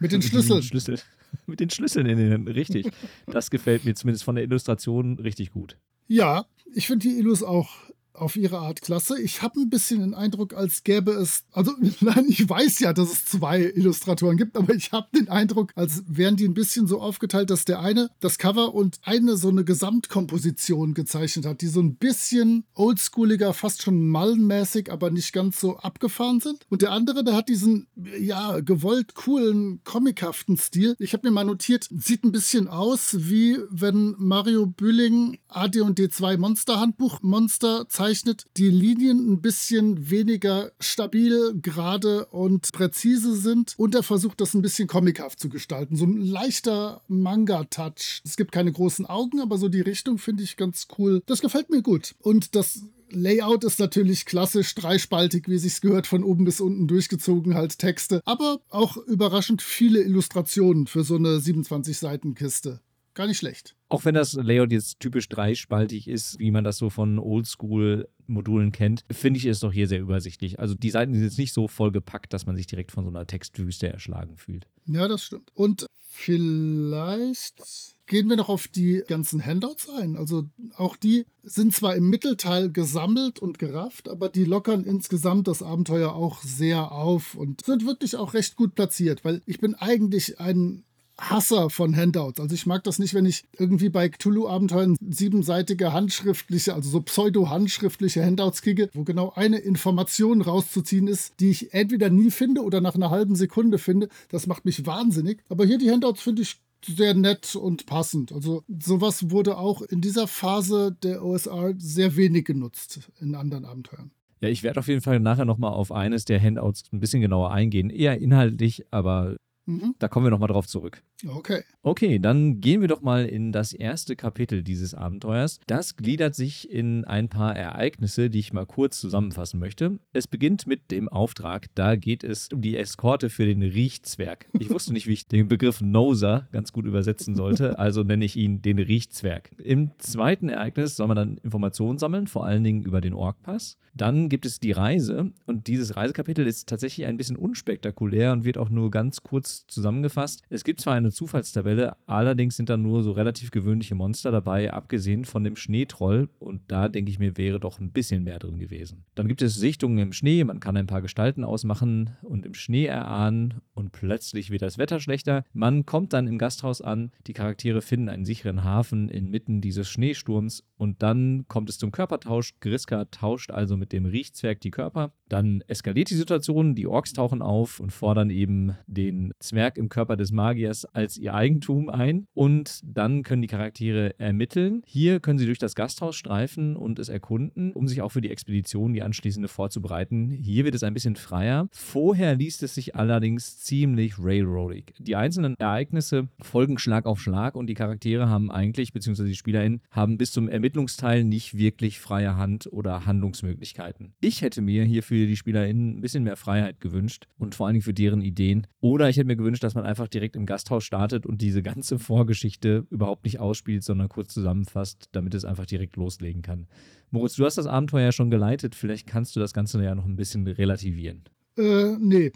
Mit 0.00 0.12
den 0.12 0.22
Schlüsseln. 0.22 0.62
Schlüssel, 0.62 0.98
mit 1.46 1.60
den 1.60 1.70
Schlüsseln 1.70 2.06
in 2.06 2.18
den 2.18 2.30
Händen, 2.30 2.48
richtig. 2.48 2.90
Das 3.26 3.50
gefällt 3.50 3.84
mir 3.84 3.94
zumindest 3.94 4.24
von 4.24 4.34
der 4.34 4.44
Illustration 4.44 5.18
richtig 5.18 5.52
gut. 5.52 5.76
Ja, 6.08 6.46
ich 6.74 6.86
finde 6.86 7.08
die 7.08 7.18
Illus 7.18 7.42
auch 7.42 7.85
auf 8.16 8.36
ihre 8.36 8.58
Art 8.58 8.82
klasse. 8.82 9.20
Ich 9.20 9.42
habe 9.42 9.60
ein 9.60 9.70
bisschen 9.70 10.00
den 10.00 10.14
Eindruck, 10.14 10.54
als 10.54 10.84
gäbe 10.84 11.12
es, 11.12 11.44
also 11.52 11.72
nein, 12.00 12.26
ich 12.28 12.48
weiß 12.48 12.80
ja, 12.80 12.92
dass 12.92 13.12
es 13.12 13.24
zwei 13.24 13.62
Illustratoren 13.62 14.36
gibt, 14.36 14.56
aber 14.56 14.74
ich 14.74 14.92
habe 14.92 15.08
den 15.14 15.28
Eindruck, 15.28 15.72
als 15.74 16.02
wären 16.08 16.36
die 16.36 16.46
ein 16.46 16.54
bisschen 16.54 16.86
so 16.86 17.00
aufgeteilt, 17.00 17.50
dass 17.50 17.64
der 17.64 17.80
eine 17.80 18.10
das 18.20 18.38
Cover 18.38 18.74
und 18.74 18.98
eine 19.02 19.36
so 19.36 19.48
eine 19.48 19.64
Gesamtkomposition 19.64 20.94
gezeichnet 20.94 21.46
hat, 21.46 21.60
die 21.60 21.68
so 21.68 21.80
ein 21.80 21.96
bisschen 21.96 22.64
oldschooliger, 22.74 23.54
fast 23.54 23.82
schon 23.82 24.08
mallenmäßig, 24.08 24.90
aber 24.90 25.10
nicht 25.10 25.32
ganz 25.32 25.60
so 25.60 25.76
abgefahren 25.76 26.40
sind. 26.40 26.66
Und 26.68 26.82
der 26.82 26.92
andere, 26.92 27.22
der 27.24 27.34
hat 27.34 27.48
diesen, 27.48 27.86
ja, 28.18 28.60
gewollt 28.60 29.14
coolen, 29.14 29.80
comichaften 29.84 30.56
Stil. 30.56 30.96
Ich 30.98 31.12
habe 31.12 31.26
mir 31.26 31.32
mal 31.32 31.44
notiert, 31.44 31.88
sieht 31.90 32.24
ein 32.24 32.32
bisschen 32.32 32.68
aus, 32.68 33.16
wie 33.18 33.58
wenn 33.70 34.14
Mario 34.18 34.66
Bühling 34.66 35.38
AD&D2 35.48 36.38
Monster 36.38 36.80
Handbuch 36.80 37.22
Monster 37.22 37.88
zeichnet 37.88 38.05
gezeichnet, 38.06 38.46
die 38.56 38.70
Linien 38.70 39.32
ein 39.32 39.40
bisschen 39.40 40.10
weniger 40.10 40.70
stabil, 40.78 41.54
gerade 41.60 42.26
und 42.26 42.70
präzise 42.72 43.34
sind 43.34 43.74
und 43.76 43.94
er 43.94 44.02
versucht 44.02 44.40
das 44.40 44.54
ein 44.54 44.62
bisschen 44.62 44.86
comichaft 44.86 45.40
zu 45.40 45.48
gestalten. 45.48 45.96
So 45.96 46.04
ein 46.04 46.20
leichter 46.20 47.02
Manga-Touch. 47.08 48.22
Es 48.24 48.36
gibt 48.36 48.52
keine 48.52 48.70
großen 48.70 49.06
Augen, 49.06 49.40
aber 49.40 49.58
so 49.58 49.68
die 49.68 49.80
Richtung 49.80 50.18
finde 50.18 50.44
ich 50.44 50.56
ganz 50.56 50.86
cool. 50.98 51.22
Das 51.26 51.40
gefällt 51.40 51.70
mir 51.70 51.82
gut. 51.82 52.14
Und 52.20 52.54
das 52.54 52.82
Layout 53.10 53.64
ist 53.64 53.78
natürlich 53.78 54.24
klassisch 54.24 54.74
dreispaltig, 54.74 55.48
wie 55.48 55.58
sich's 55.58 55.80
gehört, 55.80 56.06
von 56.06 56.24
oben 56.24 56.44
bis 56.44 56.60
unten 56.60 56.88
durchgezogen, 56.88 57.54
halt 57.54 57.78
Texte, 57.78 58.20
aber 58.24 58.60
auch 58.68 58.96
überraschend 58.96 59.62
viele 59.62 60.02
Illustrationen 60.02 60.86
für 60.86 61.04
so 61.04 61.16
eine 61.16 61.38
27 61.40 61.98
Seiten 61.98 62.34
Kiste. 62.34 62.80
Gar 63.16 63.26
nicht 63.26 63.38
schlecht. 63.38 63.74
Auch 63.88 64.04
wenn 64.04 64.14
das 64.14 64.34
Layout 64.34 64.70
jetzt 64.70 65.00
typisch 65.00 65.28
dreispaltig 65.28 66.06
ist, 66.06 66.38
wie 66.38 66.52
man 66.52 66.62
das 66.62 66.78
so 66.78 66.90
von 66.90 67.18
Oldschool-Modulen 67.18 68.70
kennt, 68.70 69.04
finde 69.10 69.38
ich 69.38 69.46
es 69.46 69.60
doch 69.60 69.72
hier 69.72 69.88
sehr 69.88 70.00
übersichtlich. 70.00 70.60
Also 70.60 70.74
die 70.74 70.90
Seiten 70.90 71.14
sind 71.14 71.24
jetzt 71.24 71.38
nicht 71.38 71.52
so 71.52 71.66
voll 71.66 71.92
gepackt, 71.92 72.32
dass 72.32 72.46
man 72.46 72.56
sich 72.56 72.66
direkt 72.66 72.92
von 72.92 73.04
so 73.04 73.10
einer 73.10 73.26
Textwüste 73.26 73.88
erschlagen 73.88 74.36
fühlt. 74.36 74.68
Ja, 74.86 75.08
das 75.08 75.24
stimmt. 75.24 75.50
Und 75.54 75.86
Vielleicht 76.18 77.62
gehen 78.06 78.28
wir 78.30 78.36
noch 78.36 78.48
auf 78.48 78.68
die 78.68 79.02
ganzen 79.06 79.44
Handouts 79.44 79.90
ein. 79.90 80.16
Also 80.16 80.48
auch 80.76 80.96
die 80.96 81.26
sind 81.42 81.74
zwar 81.74 81.94
im 81.94 82.08
Mittelteil 82.08 82.72
gesammelt 82.72 83.38
und 83.38 83.58
gerafft, 83.58 84.08
aber 84.08 84.30
die 84.30 84.44
lockern 84.44 84.84
insgesamt 84.84 85.46
das 85.46 85.62
Abenteuer 85.62 86.14
auch 86.14 86.42
sehr 86.42 86.90
auf 86.90 87.34
und 87.34 87.66
sind 87.66 87.84
wirklich 87.86 88.16
auch 88.16 88.32
recht 88.32 88.56
gut 88.56 88.74
platziert, 88.74 89.24
weil 89.26 89.42
ich 89.44 89.60
bin 89.60 89.74
eigentlich 89.74 90.40
ein 90.40 90.84
Hasser 91.18 91.70
von 91.70 91.96
Handouts. 91.96 92.40
Also 92.40 92.54
ich 92.54 92.66
mag 92.66 92.84
das 92.84 92.98
nicht, 92.98 93.14
wenn 93.14 93.26
ich 93.26 93.44
irgendwie 93.58 93.88
bei 93.88 94.08
Cthulhu-Abenteuern 94.08 94.96
siebenseitige 95.00 95.92
handschriftliche, 95.92 96.74
also 96.74 96.90
so 96.90 97.00
pseudo-handschriftliche 97.00 98.24
Handouts 98.24 98.62
kriege, 98.62 98.90
wo 98.92 99.04
genau 99.04 99.32
eine 99.34 99.58
Information 99.58 100.42
rauszuziehen 100.42 101.08
ist, 101.08 101.40
die 101.40 101.50
ich 101.50 101.72
entweder 101.72 102.10
nie 102.10 102.30
finde 102.30 102.62
oder 102.62 102.80
nach 102.80 102.94
einer 102.94 103.10
halben 103.10 103.34
Sekunde 103.34 103.78
finde. 103.78 104.08
Das 104.28 104.46
macht 104.46 104.64
mich 104.64 104.86
wahnsinnig. 104.86 105.42
Aber 105.48 105.64
hier 105.64 105.78
die 105.78 105.90
Handouts 105.90 106.22
finde 106.22 106.42
ich 106.42 106.56
sehr 106.84 107.14
nett 107.14 107.56
und 107.56 107.86
passend. 107.86 108.32
Also 108.32 108.62
sowas 108.68 109.30
wurde 109.30 109.56
auch 109.58 109.82
in 109.82 110.00
dieser 110.00 110.26
Phase 110.26 110.96
der 111.02 111.24
OSR 111.24 111.74
sehr 111.78 112.16
wenig 112.16 112.44
genutzt 112.44 113.00
in 113.20 113.34
anderen 113.34 113.64
Abenteuern. 113.64 114.10
Ja, 114.40 114.50
ich 114.50 114.62
werde 114.62 114.80
auf 114.80 114.88
jeden 114.88 115.00
Fall 115.00 115.18
nachher 115.18 115.46
nochmal 115.46 115.72
auf 115.72 115.90
eines 115.90 116.26
der 116.26 116.40
Handouts 116.40 116.84
ein 116.92 117.00
bisschen 117.00 117.22
genauer 117.22 117.52
eingehen. 117.52 117.88
Eher 117.88 118.20
inhaltlich, 118.20 118.84
aber 118.90 119.36
mhm. 119.66 119.94
da 119.98 120.08
kommen 120.08 120.26
wir 120.26 120.30
nochmal 120.30 120.48
drauf 120.48 120.66
zurück. 120.66 121.02
Okay. 121.26 121.62
Okay, 121.82 122.18
dann 122.18 122.60
gehen 122.60 122.80
wir 122.80 122.88
doch 122.88 123.00
mal 123.00 123.26
in 123.26 123.52
das 123.52 123.72
erste 123.72 124.16
Kapitel 124.16 124.62
dieses 124.62 124.94
Abenteuers. 124.94 125.60
Das 125.66 125.96
gliedert 125.96 126.34
sich 126.34 126.70
in 126.70 127.04
ein 127.04 127.28
paar 127.28 127.56
Ereignisse, 127.56 128.28
die 128.28 128.40
ich 128.40 128.52
mal 128.52 128.66
kurz 128.66 129.00
zusammenfassen 129.00 129.60
möchte. 129.60 129.98
Es 130.12 130.26
beginnt 130.26 130.66
mit 130.66 130.90
dem 130.90 131.08
Auftrag. 131.08 131.66
Da 131.74 131.96
geht 131.96 132.24
es 132.24 132.48
um 132.52 132.60
die 132.60 132.76
Eskorte 132.76 133.30
für 133.30 133.46
den 133.46 133.62
Riechzwerg. 133.62 134.46
Ich 134.58 134.70
wusste 134.70 134.92
nicht, 134.92 135.06
wie 135.06 135.12
ich 135.12 135.26
den 135.28 135.48
Begriff 135.48 135.80
Noser 135.80 136.48
ganz 136.52 136.72
gut 136.72 136.84
übersetzen 136.84 137.34
sollte, 137.34 137.78
also 137.78 138.02
nenne 138.02 138.24
ich 138.24 138.36
ihn 138.36 138.62
den 138.62 138.78
Riechzwerg. 138.78 139.50
Im 139.58 139.90
zweiten 139.98 140.48
Ereignis 140.48 140.96
soll 140.96 141.08
man 141.08 141.16
dann 141.16 141.38
Informationen 141.38 141.98
sammeln, 141.98 142.26
vor 142.26 142.44
allen 142.44 142.64
Dingen 142.64 142.82
über 142.82 143.00
den 143.00 143.14
Orkpass. 143.14 143.78
Dann 143.94 144.28
gibt 144.28 144.44
es 144.44 144.60
die 144.60 144.72
Reise 144.72 145.32
und 145.46 145.68
dieses 145.68 145.96
Reisekapitel 145.96 146.46
ist 146.46 146.68
tatsächlich 146.68 147.06
ein 147.06 147.16
bisschen 147.16 147.36
unspektakulär 147.36 148.32
und 148.32 148.44
wird 148.44 148.58
auch 148.58 148.68
nur 148.68 148.90
ganz 148.90 149.22
kurz 149.22 149.55
zusammengefasst. 149.66 150.42
Es 150.48 150.64
gibt 150.64 150.80
zwar 150.80 150.94
eine 150.94 151.12
Zufallstabelle. 151.12 151.96
Allerdings 152.06 152.56
sind 152.56 152.68
da 152.68 152.76
nur 152.76 153.02
so 153.02 153.12
relativ 153.12 153.50
gewöhnliche 153.50 153.94
Monster 153.94 154.30
dabei, 154.30 154.72
abgesehen 154.72 155.24
von 155.24 155.44
dem 155.44 155.56
Schneetroll. 155.56 156.28
Und 156.38 156.62
da 156.68 156.88
denke 156.88 157.10
ich 157.10 157.18
mir, 157.18 157.36
wäre 157.36 157.60
doch 157.60 157.78
ein 157.78 157.92
bisschen 157.92 158.24
mehr 158.24 158.38
drin 158.38 158.58
gewesen. 158.58 159.04
Dann 159.14 159.28
gibt 159.28 159.42
es 159.42 159.54
Sichtungen 159.54 159.98
im 159.98 160.12
Schnee. 160.12 160.44
Man 160.44 160.60
kann 160.60 160.76
ein 160.76 160.86
paar 160.86 161.02
Gestalten 161.02 161.44
ausmachen 161.44 162.16
und 162.22 162.44
im 162.44 162.54
Schnee 162.54 162.86
erahnen. 162.86 163.62
Und 163.74 163.92
plötzlich 163.92 164.50
wird 164.50 164.62
das 164.62 164.78
Wetter 164.78 165.00
schlechter. 165.00 165.44
Man 165.52 165.86
kommt 165.86 166.12
dann 166.12 166.26
im 166.26 166.38
Gasthaus 166.38 166.80
an. 166.80 167.12
Die 167.26 167.32
Charaktere 167.32 167.80
finden 167.82 168.08
einen 168.08 168.24
sicheren 168.24 168.64
Hafen 168.64 169.08
inmitten 169.08 169.60
dieses 169.60 169.88
Schneesturms. 169.88 170.64
Und 170.76 171.02
dann 171.02 171.46
kommt 171.48 171.70
es 171.70 171.78
zum 171.78 171.92
Körpertausch. 171.92 172.54
Griska 172.60 173.06
tauscht 173.06 173.50
also 173.50 173.76
mit 173.76 173.92
dem 173.92 174.04
Riechzwerg 174.04 174.60
die 174.60 174.70
Körper. 174.70 175.12
Dann 175.28 175.62
eskaliert 175.66 176.10
die 176.10 176.14
Situation. 176.14 176.74
Die 176.74 176.86
Orks 176.86 177.12
tauchen 177.12 177.42
auf 177.42 177.80
und 177.80 177.92
fordern 177.92 178.30
eben 178.30 178.76
den 178.86 179.32
Zwerg 179.40 179.76
im 179.76 179.88
Körper 179.88 180.16
des 180.16 180.30
Magiers 180.30 180.84
als 180.84 181.16
ihr 181.16 181.34
Eigentum 181.34 181.88
ein 181.88 182.26
und 182.34 182.80
dann 182.84 183.22
können 183.22 183.42
die 183.42 183.48
Charaktere 183.48 184.18
ermitteln. 184.18 184.82
Hier 184.86 185.20
können 185.20 185.38
sie 185.38 185.46
durch 185.46 185.58
das 185.58 185.74
Gasthaus 185.74 186.16
streifen 186.16 186.76
und 186.76 186.98
es 186.98 187.08
erkunden, 187.08 187.72
um 187.72 187.88
sich 187.88 188.02
auch 188.02 188.10
für 188.10 188.20
die 188.20 188.30
Expedition, 188.30 188.92
die 188.92 189.02
anschließende, 189.02 189.48
vorzubereiten. 189.48 190.30
Hier 190.30 190.64
wird 190.64 190.74
es 190.74 190.82
ein 190.82 190.94
bisschen 190.94 191.16
freier. 191.16 191.68
Vorher 191.72 192.34
liest 192.34 192.62
es 192.62 192.74
sich 192.74 192.94
allerdings 192.94 193.58
ziemlich 193.58 194.14
railroadig. 194.18 194.94
Die 194.98 195.16
einzelnen 195.16 195.56
Ereignisse 195.58 196.28
folgen 196.40 196.78
Schlag 196.78 197.06
auf 197.06 197.20
Schlag 197.20 197.54
und 197.54 197.66
die 197.66 197.74
Charaktere 197.74 198.28
haben 198.28 198.50
eigentlich, 198.50 198.92
beziehungsweise 198.92 199.28
die 199.28 199.34
SpielerInnen, 199.34 199.80
haben 199.90 200.18
bis 200.18 200.32
zum 200.32 200.48
Ermittlungsteil 200.48 201.24
nicht 201.24 201.56
wirklich 201.56 201.98
freie 202.00 202.36
Hand 202.36 202.68
oder 202.72 203.06
Handlungsmöglichkeiten. 203.06 204.14
Ich 204.20 204.42
hätte 204.42 204.62
mir 204.62 204.84
hier 204.84 205.02
für 205.16 205.26
die 205.26 205.36
SpielerInnen 205.36 205.96
ein 205.96 206.00
bisschen 206.00 206.24
mehr 206.24 206.36
Freiheit 206.36 206.80
gewünscht 206.80 207.26
und 207.38 207.54
vor 207.54 207.66
allen 207.66 207.74
Dingen 207.74 207.82
für 207.82 207.94
deren 207.94 208.20
Ideen. 208.20 208.66
Oder 208.80 209.08
ich 209.08 209.16
hätte 209.16 209.26
mir 209.26 209.36
gewünscht, 209.36 209.64
dass 209.64 209.74
man 209.74 209.84
einfach 209.84 210.08
direkt 210.08 210.36
im 210.36 210.46
Gasthaus 210.46 210.84
startet 210.84 211.26
und 211.26 211.40
diese 211.40 211.62
ganze 211.62 211.98
Vorgeschichte 212.06 212.86
überhaupt 212.90 213.24
nicht 213.24 213.40
ausspielt, 213.40 213.82
sondern 213.82 214.08
kurz 214.08 214.34
zusammenfasst, 214.34 215.08
damit 215.12 215.34
es 215.34 215.44
einfach 215.44 215.66
direkt 215.66 215.96
loslegen 215.96 216.42
kann. 216.42 216.66
Moritz, 217.10 217.34
du 217.34 217.44
hast 217.44 217.58
das 217.58 217.66
Abenteuer 217.66 218.06
ja 218.06 218.12
schon 218.12 218.30
geleitet, 218.30 218.74
vielleicht 218.74 219.06
kannst 219.06 219.36
du 219.36 219.40
das 219.40 219.52
Ganze 219.52 219.82
ja 219.82 219.94
noch 219.94 220.06
ein 220.06 220.16
bisschen 220.16 220.46
relativieren. 220.46 221.24
Äh, 221.56 221.96
nee. 221.98 222.32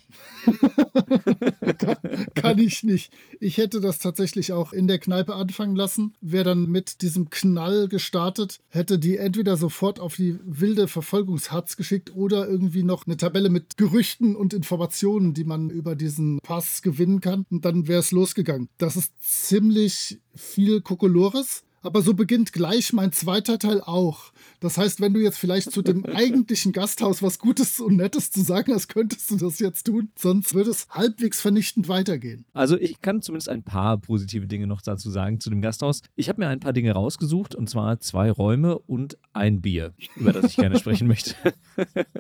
kann, 2.35 2.59
ich 2.59 2.83
nicht. 2.83 3.13
Ich 3.39 3.59
hätte 3.59 3.81
das 3.81 3.99
tatsächlich 3.99 4.53
auch 4.53 4.73
in 4.73 4.89
der 4.89 4.99
Kneipe 4.99 5.35
anfangen 5.35 5.77
lassen. 5.77 6.15
Wäre 6.21 6.45
dann 6.45 6.67
mit 6.67 7.03
diesem 7.03 7.29
Knall 7.29 7.89
gestartet, 7.89 8.61
hätte 8.69 8.99
die 8.99 9.19
entweder 9.19 9.57
sofort 9.57 10.01
auf 10.01 10.17
die 10.17 10.39
wilde 10.45 10.89
Verfolgungshatz 10.89 11.77
geschickt 11.77 12.15
oder 12.15 12.49
irgendwie 12.49 12.83
noch 12.83 13.07
eine 13.07 13.19
Tabelle 13.19 13.51
mit 13.51 13.77
Gerüchten 13.77 14.35
und 14.35 14.55
Informationen, 14.55 15.35
die 15.35 15.45
man 15.45 15.69
über 15.69 15.95
diesen 15.95 16.39
Pass 16.43 16.81
gewinnen 16.81 17.21
kann. 17.21 17.45
Und 17.51 17.65
dann 17.65 17.89
wäre 17.89 18.01
es 18.01 18.13
losgegangen. 18.13 18.69
Das 18.79 18.97
ist 18.97 19.13
ziemlich 19.21 20.19
viel 20.35 20.81
Kokolores. 20.81 21.65
Aber 21.83 22.03
so 22.03 22.13
beginnt 22.13 22.53
gleich 22.53 22.93
mein 22.93 23.13
zweiter 23.13 23.59
Teil 23.59 23.81
auch. 23.81 24.33
Das 24.61 24.77
heißt, 24.77 25.01
wenn 25.01 25.15
du 25.15 25.21
jetzt 25.21 25.39
vielleicht 25.39 25.73
zu 25.73 25.81
dem 25.81 26.05
eigentlichen 26.15 26.73
Gasthaus 26.73 27.23
was 27.23 27.39
Gutes 27.39 27.81
und 27.81 27.97
Nettes 27.97 28.31
zu 28.31 28.43
sagen 28.43 28.75
hast, 28.75 28.89
könntest 28.89 29.31
du 29.31 29.37
das 29.37 29.59
jetzt 29.61 29.85
tun. 29.85 30.11
Sonst 30.15 30.53
würde 30.55 30.71
es 30.71 30.87
halbwegs 30.91 31.41
vernichtend 31.41 31.89
weitergehen. 31.89 32.45
Also 32.53 32.77
ich 32.77 33.01
kann 33.01 33.23
zumindest 33.23 33.49
ein 33.49 33.63
paar 33.63 33.97
positive 33.99 34.47
Dinge 34.47 34.67
noch 34.67 34.83
dazu 34.83 35.11
sagen 35.11 35.41
zu 35.41 35.49
dem 35.49 35.63
Gasthaus. 35.63 36.03
Ich 36.17 36.29
habe 36.29 36.43
mir 36.43 36.49
ein 36.49 36.61
paar 36.61 36.75
Dinge 36.75 36.93
rausgesucht 36.93 37.55
und 37.55 37.71
zwar 37.71 37.99
zwei 38.01 38.31
Räume 38.31 38.79
und 38.79 39.17
ein 39.33 39.63
Bier, 39.63 39.95
über 40.17 40.33
das 40.33 40.47
ich 40.47 40.57
gerne 40.57 40.79
sprechen 40.79 41.09
möchte. 41.09 41.35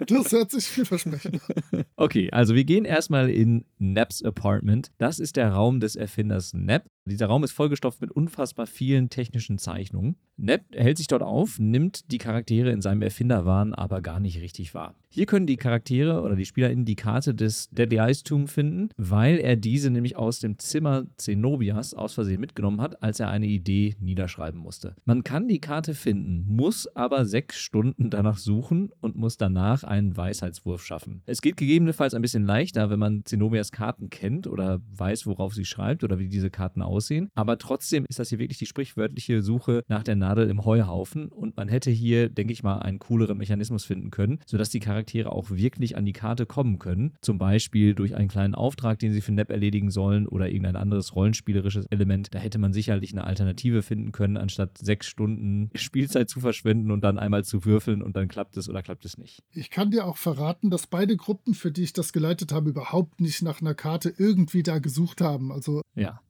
Das 0.07 0.33
hört 0.33 0.51
sich 0.51 0.65
vielversprechend 0.65 1.41
an. 1.73 1.85
Okay, 1.97 2.31
also 2.31 2.55
wir 2.55 2.65
gehen 2.65 2.87
erstmal 2.87 3.29
in 3.29 3.67
Naps 3.79 4.23
Apartment. 4.23 4.91
Das 4.97 5.19
ist 5.19 5.37
der 5.37 5.53
Raum 5.53 5.81
des 5.81 5.97
Erfinders 5.97 6.55
Nap. 6.55 6.87
Dieser 7.11 7.27
Raum 7.27 7.43
ist 7.43 7.53
vollgestopft 7.53 8.01
mit 8.01 8.13
unfassbar 8.13 8.67
vielen 8.67 9.11
technischen 9.11 9.59
Zeichnungen. 9.59 10.17
Nep 10.37 10.65
hält 10.75 10.97
sich 10.97 11.09
dort 11.09 11.23
auf, 11.23 11.59
nimmt 11.59 12.11
die 12.13 12.19
Charaktere 12.19 12.71
in 12.71 12.81
seinem 12.81 13.03
Erfinderwahn 13.03 13.75
aber 13.75 14.01
gar 14.01 14.21
nicht 14.21 14.41
richtig 14.41 14.75
wahr. 14.75 14.95
Hier 15.13 15.27
können 15.27 15.47
die 15.47 15.57
Charaktere 15.57 16.23
oder 16.23 16.37
die 16.37 16.47
SpielerInnen 16.47 16.85
die 16.85 16.95
Karte 16.95 17.35
des 17.35 17.69
Deadly 17.71 17.99
Ice 17.99 18.23
Tomb 18.23 18.49
finden, 18.49 18.91
weil 18.97 19.39
er 19.39 19.57
diese 19.57 19.91
nämlich 19.91 20.17
aus 20.17 20.39
dem 20.39 20.57
Zimmer 20.59 21.05
Zenobias 21.17 21.95
aus 21.95 22.15
Versehen 22.15 22.41
mitgenommen 22.41 22.81
hat, 22.81 23.03
als 23.03 23.19
er 23.19 23.29
eine 23.29 23.47
Idee 23.47 23.97
niederschreiben 23.99 24.61
musste. 24.61 24.95
Man 25.05 25.25
kann 25.25 25.49
die 25.49 25.61
Karte 25.61 25.95
finden, 25.95 26.45
muss 26.47 26.87
aber 26.95 27.27
sechs 27.27 27.59
Stunden 27.59 28.09
danach 28.09 28.39
suchen 28.39 28.93
und 29.01 29.17
muss 29.17 29.37
danach 29.37 29.83
einen 29.83 30.17
Weisheitswurf 30.17 30.85
schaffen. 30.85 31.23
Es 31.27 31.43
geht 31.43 31.57
gegebenenfalls 31.57 32.15
ein 32.15 32.23
bisschen 32.23 32.47
leichter, 32.47 32.89
wenn 32.89 33.01
man 33.01 33.25
Zenobias 33.25 33.73
Karten 33.73 34.11
kennt 34.11 34.47
oder 34.47 34.81
weiß, 34.97 35.27
worauf 35.27 35.55
sie 35.55 35.65
schreibt 35.65 36.05
oder 36.05 36.21
wie 36.21 36.29
diese 36.29 36.51
Karten 36.51 36.83
aussehen. 36.83 37.00
Aber 37.35 37.59
trotzdem 37.59 38.05
ist 38.09 38.19
das 38.19 38.29
hier 38.29 38.39
wirklich 38.39 38.59
die 38.59 38.67
sprichwörtliche 38.67 39.43
Suche 39.43 39.83
nach 39.89 40.03
der 40.03 40.17
Nadel 40.17 40.49
im 40.49 40.65
Heuhaufen 40.65 41.29
und 41.29 41.57
man 41.57 41.69
hätte 41.69 41.91
hier, 41.91 42.29
denke 42.29 42.53
ich 42.53 42.63
mal, 42.63 42.79
einen 42.79 42.99
cooleren 42.99 43.39
Mechanismus 43.39 43.85
finden 43.85 44.11
können, 44.11 44.41
sodass 44.47 44.71
die 44.71 44.81
Charaktere 44.81 45.01
Charaktere 45.01 45.33
auch 45.33 45.51
wirklich 45.51 45.97
an 45.97 46.05
die 46.05 46.13
Karte 46.13 46.47
kommen 46.47 46.79
können. 46.79 47.15
Zum 47.23 47.39
Beispiel 47.39 47.95
durch 47.95 48.15
einen 48.15 48.29
kleinen 48.29 48.55
Auftrag, 48.55 48.99
den 48.99 49.13
sie 49.13 49.21
für 49.21 49.33
Nap 49.33 49.51
erledigen 49.51 49.91
sollen 49.91 50.27
oder 50.27 50.49
irgendein 50.49 50.77
anderes 50.77 51.15
rollenspielerisches 51.15 51.87
Element. 51.87 52.35
Da 52.35 52.39
hätte 52.39 52.59
man 52.59 52.73
sicherlich 52.73 53.13
eine 53.13 53.25
Alternative 53.25 53.83
finden 53.83 54.13
können, 54.13 54.37
anstatt 54.37 54.79
sechs 54.79 55.07
Stunden 55.07 55.71
Spielzeit 55.75 56.29
zu 56.29 56.41
verschwenden 56.41 56.91
und 56.91 57.03
dann 57.03 57.19
einmal 57.19 57.45
zu 57.45 57.65
würfeln 57.65 58.03
und 58.03 58.17
dann 58.17 58.29
klappt 58.29 58.57
es 58.57 58.69
oder 58.69 58.83
klappt 58.83 59.05
es 59.05 59.19
nicht. 59.19 59.43
Ich 59.53 59.71
kann 59.71 59.91
dir 59.91 60.07
auch 60.07 60.17
verraten, 60.17 60.71
dass 60.71 60.87
beide 60.87 61.17
Gruppen, 61.17 61.55
für 61.55 61.73
die 61.73 61.85
ich 61.85 61.93
das 61.93 62.13
geleitet 62.13 62.53
habe, 62.53 62.71
überhaupt 62.71 63.21
nicht 63.21 63.43
nach 63.43 63.61
einer 63.61 63.75
Karte 63.75 64.13
irgendwie 64.17 64.63
da 64.63 64.79
gesucht 64.79 65.21
haben. 65.21 65.51
Also 65.53 65.83
ja. 65.95 66.21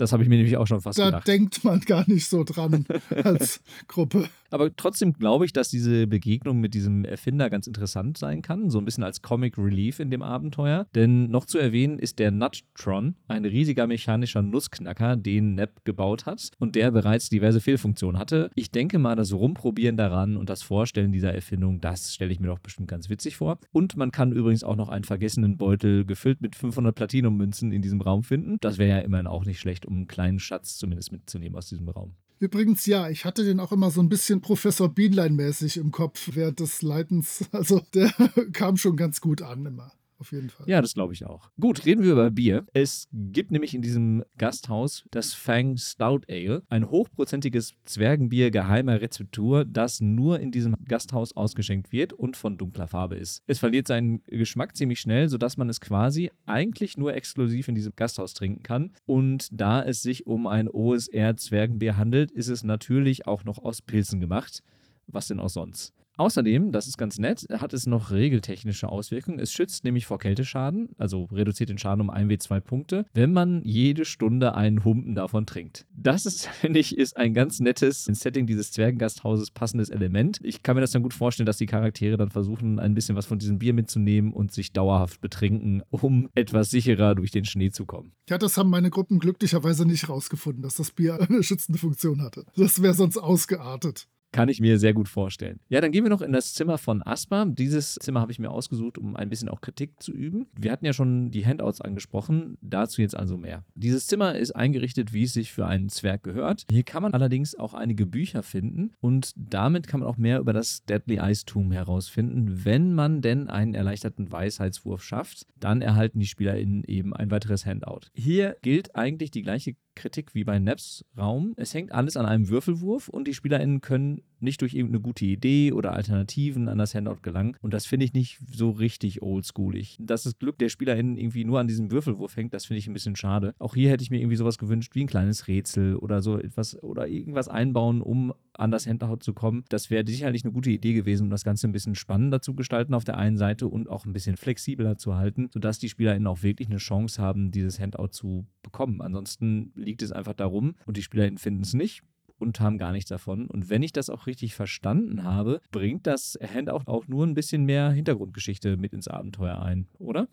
Das 0.00 0.12
habe 0.12 0.22
ich 0.22 0.28
mir 0.28 0.36
nämlich 0.36 0.56
auch 0.56 0.66
schon 0.66 0.80
fast 0.80 0.98
da 0.98 1.06
gedacht. 1.06 1.28
Da 1.28 1.32
denkt 1.32 1.62
man 1.64 1.80
gar 1.80 2.08
nicht 2.08 2.26
so 2.26 2.44
dran 2.44 2.86
als 3.24 3.60
Gruppe. 3.86 4.28
Aber 4.50 4.74
trotzdem 4.74 5.12
glaube 5.12 5.44
ich, 5.44 5.52
dass 5.52 5.68
diese 5.68 6.06
Begegnung 6.06 6.58
mit 6.58 6.74
diesem 6.74 7.04
Erfinder 7.04 7.50
ganz 7.50 7.66
interessant 7.66 8.18
sein 8.18 8.42
kann. 8.42 8.70
So 8.70 8.78
ein 8.78 8.84
bisschen 8.84 9.04
als 9.04 9.22
Comic 9.22 9.56
Relief 9.58 10.00
in 10.00 10.10
dem 10.10 10.22
Abenteuer. 10.22 10.86
Denn 10.94 11.30
noch 11.30 11.44
zu 11.44 11.58
erwähnen 11.58 11.98
ist 11.98 12.18
der 12.18 12.30
Nuttron, 12.30 13.14
ein 13.28 13.44
riesiger 13.44 13.86
mechanischer 13.86 14.42
Nussknacker, 14.42 15.16
den 15.16 15.54
Nepp 15.54 15.84
gebaut 15.84 16.26
hat 16.26 16.50
und 16.58 16.74
der 16.74 16.90
bereits 16.90 17.28
diverse 17.28 17.60
Fehlfunktionen 17.60 18.18
hatte. 18.18 18.50
Ich 18.54 18.70
denke 18.70 18.98
mal, 18.98 19.14
das 19.14 19.32
Rumprobieren 19.32 19.96
daran 19.96 20.36
und 20.36 20.50
das 20.50 20.62
Vorstellen 20.62 21.12
dieser 21.12 21.32
Erfindung, 21.32 21.80
das 21.80 22.14
stelle 22.14 22.32
ich 22.32 22.40
mir 22.40 22.48
doch 22.48 22.58
bestimmt 22.58 22.88
ganz 22.88 23.08
witzig 23.08 23.36
vor. 23.36 23.58
Und 23.70 23.96
man 23.96 24.10
kann 24.10 24.32
übrigens 24.32 24.64
auch 24.64 24.76
noch 24.76 24.88
einen 24.88 25.04
vergessenen 25.04 25.58
Beutel 25.58 26.04
gefüllt 26.04 26.40
mit 26.40 26.56
500 26.56 26.94
Platinummünzen 26.94 27.70
in 27.70 27.82
diesem 27.82 28.00
Raum 28.00 28.24
finden. 28.24 28.56
Das 28.60 28.78
wäre 28.78 28.98
ja 28.98 28.98
immerhin 28.98 29.26
auch 29.26 29.44
nicht 29.44 29.60
schlecht, 29.60 29.86
um 29.90 29.96
einen 29.96 30.06
kleinen 30.06 30.38
Schatz 30.38 30.78
zumindest 30.78 31.12
mitzunehmen 31.12 31.56
aus 31.56 31.68
diesem 31.68 31.88
Raum. 31.88 32.14
Übrigens, 32.38 32.86
ja, 32.86 33.10
ich 33.10 33.26
hatte 33.26 33.44
den 33.44 33.60
auch 33.60 33.70
immer 33.70 33.90
so 33.90 34.00
ein 34.00 34.08
bisschen 34.08 34.40
Professor 34.40 34.88
Bienlein-mäßig 34.88 35.78
im 35.78 35.90
Kopf 35.90 36.30
während 36.32 36.60
des 36.60 36.80
Leitens. 36.80 37.44
Also 37.52 37.82
der 37.92 38.10
kam 38.54 38.78
schon 38.78 38.96
ganz 38.96 39.20
gut 39.20 39.42
an 39.42 39.66
immer. 39.66 39.92
Auf 40.20 40.32
jeden 40.32 40.50
Fall. 40.50 40.68
Ja, 40.68 40.82
das 40.82 40.94
glaube 40.94 41.14
ich 41.14 41.24
auch. 41.24 41.50
Gut, 41.58 41.86
reden 41.86 42.04
wir 42.04 42.12
über 42.12 42.30
Bier. 42.30 42.66
Es 42.74 43.08
gibt 43.12 43.50
nämlich 43.50 43.74
in 43.74 43.80
diesem 43.80 44.22
Gasthaus 44.36 45.04
das 45.10 45.32
Fang 45.32 45.78
Stout 45.78 46.20
Ale, 46.28 46.62
ein 46.68 46.90
hochprozentiges 46.90 47.74
Zwergenbier 47.84 48.50
geheimer 48.50 49.00
Rezeptur, 49.00 49.64
das 49.64 50.00
nur 50.00 50.38
in 50.38 50.52
diesem 50.52 50.74
Gasthaus 50.84 51.34
ausgeschenkt 51.34 51.90
wird 51.90 52.12
und 52.12 52.36
von 52.36 52.58
dunkler 52.58 52.86
Farbe 52.86 53.16
ist. 53.16 53.42
Es 53.46 53.58
verliert 53.58 53.86
seinen 53.86 54.22
Geschmack 54.26 54.76
ziemlich 54.76 55.00
schnell, 55.00 55.28
sodass 55.28 55.56
man 55.56 55.70
es 55.70 55.80
quasi 55.80 56.30
eigentlich 56.44 56.98
nur 56.98 57.14
exklusiv 57.14 57.68
in 57.68 57.74
diesem 57.74 57.94
Gasthaus 57.96 58.34
trinken 58.34 58.62
kann. 58.62 58.92
Und 59.06 59.48
da 59.52 59.82
es 59.82 60.02
sich 60.02 60.26
um 60.26 60.46
ein 60.46 60.68
OSR-Zwergenbier 60.68 61.96
handelt, 61.96 62.30
ist 62.30 62.48
es 62.48 62.62
natürlich 62.62 63.26
auch 63.26 63.44
noch 63.44 63.58
aus 63.58 63.80
Pilzen 63.80 64.20
gemacht. 64.20 64.62
Was 65.06 65.28
denn 65.28 65.40
auch 65.40 65.48
sonst? 65.48 65.94
Außerdem, 66.20 66.70
das 66.70 66.86
ist 66.86 66.98
ganz 66.98 67.18
nett, 67.18 67.46
hat 67.50 67.72
es 67.72 67.86
noch 67.86 68.10
regeltechnische 68.10 68.90
Auswirkungen. 68.90 69.38
Es 69.38 69.52
schützt 69.52 69.84
nämlich 69.84 70.04
vor 70.04 70.18
Kälteschaden, 70.18 70.90
also 70.98 71.24
reduziert 71.32 71.70
den 71.70 71.78
Schaden 71.78 72.02
um 72.02 72.10
1W2 72.10 72.60
Punkte, 72.60 73.06
wenn 73.14 73.32
man 73.32 73.62
jede 73.64 74.04
Stunde 74.04 74.54
einen 74.54 74.84
Humpen 74.84 75.14
davon 75.14 75.46
trinkt. 75.46 75.86
Das 75.96 76.26
ist, 76.26 76.46
finde 76.60 76.78
ich, 76.78 76.98
ist 76.98 77.16
ein 77.16 77.32
ganz 77.32 77.58
nettes, 77.60 78.06
im 78.06 78.12
Setting 78.12 78.46
dieses 78.46 78.70
Zwergengasthauses 78.70 79.50
passendes 79.50 79.88
Element. 79.88 80.40
Ich 80.42 80.62
kann 80.62 80.74
mir 80.74 80.82
das 80.82 80.90
dann 80.90 81.02
gut 81.02 81.14
vorstellen, 81.14 81.46
dass 81.46 81.56
die 81.56 81.64
Charaktere 81.64 82.18
dann 82.18 82.28
versuchen, 82.28 82.78
ein 82.78 82.92
bisschen 82.92 83.16
was 83.16 83.24
von 83.24 83.38
diesem 83.38 83.58
Bier 83.58 83.72
mitzunehmen 83.72 84.34
und 84.34 84.52
sich 84.52 84.74
dauerhaft 84.74 85.22
betrinken, 85.22 85.82
um 85.88 86.28
etwas 86.34 86.68
sicherer 86.68 87.14
durch 87.14 87.30
den 87.30 87.46
Schnee 87.46 87.70
zu 87.70 87.86
kommen. 87.86 88.12
Ja, 88.28 88.36
das 88.36 88.58
haben 88.58 88.68
meine 88.68 88.90
Gruppen 88.90 89.20
glücklicherweise 89.20 89.86
nicht 89.86 90.10
rausgefunden, 90.10 90.60
dass 90.60 90.74
das 90.74 90.90
Bier 90.90 91.18
eine 91.30 91.42
schützende 91.42 91.78
Funktion 91.78 92.20
hatte. 92.20 92.44
Das 92.56 92.82
wäre 92.82 92.92
sonst 92.92 93.16
ausgeartet. 93.16 94.06
Kann 94.32 94.48
ich 94.48 94.60
mir 94.60 94.78
sehr 94.78 94.94
gut 94.94 95.08
vorstellen. 95.08 95.60
Ja, 95.68 95.80
dann 95.80 95.90
gehen 95.90 96.04
wir 96.04 96.10
noch 96.10 96.22
in 96.22 96.32
das 96.32 96.54
Zimmer 96.54 96.78
von 96.78 97.02
Aspa. 97.02 97.44
Dieses 97.44 97.96
Zimmer 97.96 98.20
habe 98.20 98.32
ich 98.32 98.38
mir 98.38 98.50
ausgesucht, 98.50 98.96
um 98.98 99.16
ein 99.16 99.28
bisschen 99.28 99.48
auch 99.48 99.60
Kritik 99.60 100.00
zu 100.02 100.12
üben. 100.12 100.46
Wir 100.56 100.70
hatten 100.72 100.84
ja 100.84 100.92
schon 100.92 101.30
die 101.30 101.44
Handouts 101.44 101.80
angesprochen, 101.80 102.56
dazu 102.60 103.02
jetzt 103.02 103.16
also 103.16 103.36
mehr. 103.36 103.64
Dieses 103.74 104.06
Zimmer 104.06 104.36
ist 104.36 104.52
eingerichtet, 104.52 105.12
wie 105.12 105.24
es 105.24 105.32
sich 105.32 105.52
für 105.52 105.66
einen 105.66 105.88
Zwerg 105.88 106.22
gehört. 106.22 106.66
Hier 106.70 106.84
kann 106.84 107.02
man 107.02 107.12
allerdings 107.12 107.54
auch 107.54 107.74
einige 107.74 108.06
Bücher 108.06 108.42
finden 108.42 108.92
und 109.00 109.32
damit 109.36 109.88
kann 109.88 110.00
man 110.00 110.08
auch 110.08 110.16
mehr 110.16 110.38
über 110.38 110.52
das 110.52 110.84
Deadly 110.84 111.18
Ice-Tum 111.20 111.72
herausfinden. 111.72 112.64
Wenn 112.64 112.94
man 112.94 113.22
denn 113.22 113.48
einen 113.48 113.74
erleichterten 113.74 114.30
Weisheitswurf 114.30 115.02
schafft, 115.02 115.46
dann 115.58 115.82
erhalten 115.82 116.20
die 116.20 116.26
SpielerInnen 116.26 116.84
eben 116.84 117.14
ein 117.14 117.30
weiteres 117.30 117.66
Handout. 117.66 118.06
Hier 118.14 118.56
gilt 118.62 118.94
eigentlich 118.94 119.30
die 119.30 119.42
gleiche 119.42 119.74
Kritik 119.94 120.34
wie 120.34 120.44
bei 120.44 120.58
Naps 120.58 121.04
Raum. 121.16 121.54
Es 121.56 121.74
hängt 121.74 121.92
alles 121.92 122.16
an 122.16 122.26
einem 122.26 122.48
Würfelwurf 122.48 123.08
und 123.08 123.26
die 123.26 123.34
SpielerInnen 123.34 123.80
können 123.80 124.22
nicht 124.42 124.60
durch 124.60 124.74
irgendeine 124.74 125.00
gute 125.00 125.24
Idee 125.24 125.72
oder 125.72 125.92
Alternativen 125.92 126.68
an 126.68 126.78
das 126.78 126.94
Handout 126.94 127.18
gelangen. 127.22 127.56
Und 127.60 127.74
das 127.74 127.86
finde 127.86 128.04
ich 128.04 128.12
nicht 128.12 128.38
so 128.50 128.70
richtig 128.70 129.22
oldschoolig. 129.22 129.96
Dass 130.00 130.24
das 130.24 130.38
Glück 130.38 130.58
der 130.58 130.68
SpielerInnen 130.68 131.16
irgendwie 131.16 131.44
nur 131.44 131.60
an 131.60 131.68
diesem 131.68 131.90
Würfelwurf 131.90 132.36
hängt, 132.36 132.54
das 132.54 132.66
finde 132.66 132.78
ich 132.78 132.86
ein 132.86 132.92
bisschen 132.92 133.16
schade. 133.16 133.54
Auch 133.58 133.74
hier 133.74 133.90
hätte 133.90 134.02
ich 134.02 134.10
mir 134.10 134.18
irgendwie 134.18 134.36
sowas 134.36 134.58
gewünscht 134.58 134.94
wie 134.94 135.04
ein 135.04 135.08
kleines 135.08 135.48
Rätsel 135.48 135.96
oder 135.96 136.22
so 136.22 136.38
etwas 136.38 136.80
oder 136.82 137.08
irgendwas 137.08 137.48
einbauen, 137.48 138.02
um 138.02 138.32
an 138.54 138.70
das 138.70 138.86
Handout 138.86 139.18
zu 139.20 139.32
kommen. 139.32 139.64
Das 139.68 139.90
wäre 139.90 140.06
sicherlich 140.06 140.44
eine 140.44 140.52
gute 140.52 140.70
Idee 140.70 140.92
gewesen, 140.92 141.24
um 141.24 141.30
das 141.30 141.44
Ganze 141.44 141.68
ein 141.68 141.72
bisschen 141.72 141.94
spannender 141.94 142.42
zu 142.42 142.54
gestalten 142.54 142.94
auf 142.94 143.04
der 143.04 143.16
einen 143.16 143.38
Seite 143.38 143.68
und 143.68 143.88
auch 143.88 144.04
ein 144.04 144.12
bisschen 144.12 144.36
flexibler 144.36 144.98
zu 144.98 145.16
halten, 145.16 145.48
sodass 145.52 145.78
die 145.78 145.88
SpielerInnen 145.88 146.26
auch 146.26 146.42
wirklich 146.42 146.68
eine 146.68 146.78
Chance 146.78 147.20
haben, 147.20 147.50
dieses 147.50 147.80
Handout 147.80 148.08
zu 148.08 148.46
bekommen. 148.62 149.00
Ansonsten 149.00 149.72
liegt 149.74 150.02
es 150.02 150.12
einfach 150.12 150.34
darum 150.34 150.74
und 150.86 150.96
die 150.96 151.02
SpielerInnen 151.02 151.38
finden 151.38 151.62
es 151.62 151.74
nicht 151.74 152.02
und 152.40 152.60
haben 152.60 152.78
gar 152.78 152.92
nichts 152.92 153.08
davon. 153.08 153.46
Und 153.46 153.70
wenn 153.70 153.82
ich 153.82 153.92
das 153.92 154.10
auch 154.10 154.26
richtig 154.26 154.54
verstanden 154.54 155.24
habe, 155.24 155.60
bringt 155.70 156.06
das 156.06 156.38
Handout 156.42 156.86
auch 156.86 157.06
nur 157.08 157.26
ein 157.26 157.34
bisschen 157.34 157.64
mehr 157.64 157.90
Hintergrundgeschichte 157.90 158.76
mit 158.76 158.92
ins 158.92 159.08
Abenteuer 159.08 159.60
ein, 159.60 159.86
oder? 159.98 160.28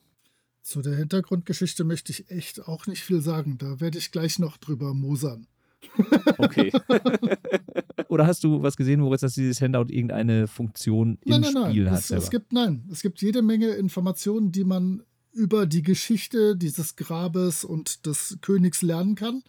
Zu 0.62 0.82
der 0.82 0.96
Hintergrundgeschichte 0.96 1.84
möchte 1.84 2.12
ich 2.12 2.30
echt 2.30 2.68
auch 2.68 2.88
nicht 2.88 3.02
viel 3.02 3.22
sagen. 3.22 3.58
Da 3.58 3.80
werde 3.80 3.98
ich 3.98 4.12
gleich 4.12 4.40
noch 4.40 4.58
drüber 4.58 4.94
mosern. 4.94 5.48
Okay. 6.38 6.72
Oder 8.10 8.28
hast 8.28 8.44
du 8.44 8.62
was 8.62 8.78
gesehen, 8.78 9.00
Moritz, 9.00 9.22
dass 9.22 9.34
dieses 9.34 9.62
Handout 9.62 9.90
irgendeine 9.90 10.48
Funktion 10.48 11.18
im 11.24 11.42
nein, 11.42 11.54
nein, 11.54 11.70
Spiel 11.72 11.84
nein. 11.86 11.94
hat? 11.94 12.00
Es, 12.00 12.12
es 12.12 12.30
gibt, 12.30 12.54
nein, 12.54 12.84
es 12.92 13.02
gibt 13.02 13.22
jede 13.22 13.42
Menge 13.42 13.70
Informationen, 13.70 14.52
die 14.52 14.64
man 14.64 15.04
über 15.34 15.68
die 15.68 15.84
Geschichte 15.84 16.56
dieses 16.58 16.96
Grabes 16.96 17.64
und 17.64 18.06
des 18.06 18.40
Königs 18.42 18.82
lernen 18.82 19.16
kann. 19.16 19.44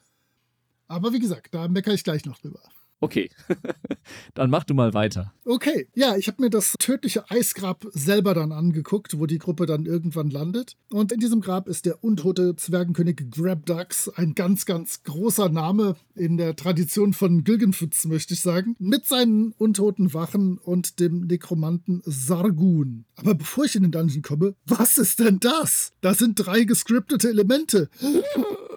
Aber 0.89 1.13
wie 1.13 1.21
gesagt, 1.21 1.55
da 1.55 1.69
meckere 1.69 1.95
ich 1.95 2.05
gleich 2.05 2.25
noch 2.25 2.39
drüber. 2.39 2.61
Okay, 3.01 3.31
dann 4.35 4.51
mach 4.51 4.65
du 4.65 4.75
mal 4.75 4.93
weiter. 4.93 5.33
Okay, 5.45 5.87
ja, 5.95 6.17
ich 6.17 6.27
habe 6.27 6.43
mir 6.43 6.51
das 6.51 6.75
tödliche 6.81 7.31
Eisgrab 7.31 7.87
selber 7.93 8.35
dann 8.35 8.51
angeguckt, 8.51 9.21
wo 9.21 9.27
die 9.27 9.39
Gruppe 9.39 9.67
dann 9.67 9.87
irgendwann 9.87 10.31
landet. 10.31 10.77
Und 10.91 11.13
in 11.13 11.21
diesem 11.21 11.41
Grab 11.41 11.69
ist 11.69 11.87
der 11.87 12.03
untote 12.03 12.57
Zwergenkönig 12.57 13.31
Grabdux, 13.31 14.09
ein 14.09 14.35
ganz, 14.35 14.67
ganz 14.67 15.05
großer 15.05 15.49
Name 15.49 15.95
in 16.17 16.39
der 16.39 16.57
Tradition 16.57 17.13
von 17.13 17.45
Gilgenfitz, 17.45 18.05
möchte 18.07 18.35
ich 18.35 18.41
sagen, 18.41 18.75
mit 18.81 19.07
seinen 19.07 19.53
untoten 19.53 20.13
Wachen 20.13 20.59
und 20.59 20.99
dem 20.99 21.21
Nekromanten 21.27 22.03
Sargun. 22.05 23.05
Aber 23.15 23.37
bevor 23.37 23.65
ich 23.65 23.77
in 23.77 23.83
den 23.83 23.93
Dungeon 23.93 24.23
komme, 24.23 24.57
was 24.67 24.99
ist 24.99 25.21
denn 25.21 25.39
das? 25.39 25.93
Da 26.01 26.15
sind 26.15 26.35
drei 26.35 26.65
gescriptete 26.65 27.29
Elemente. 27.29 27.91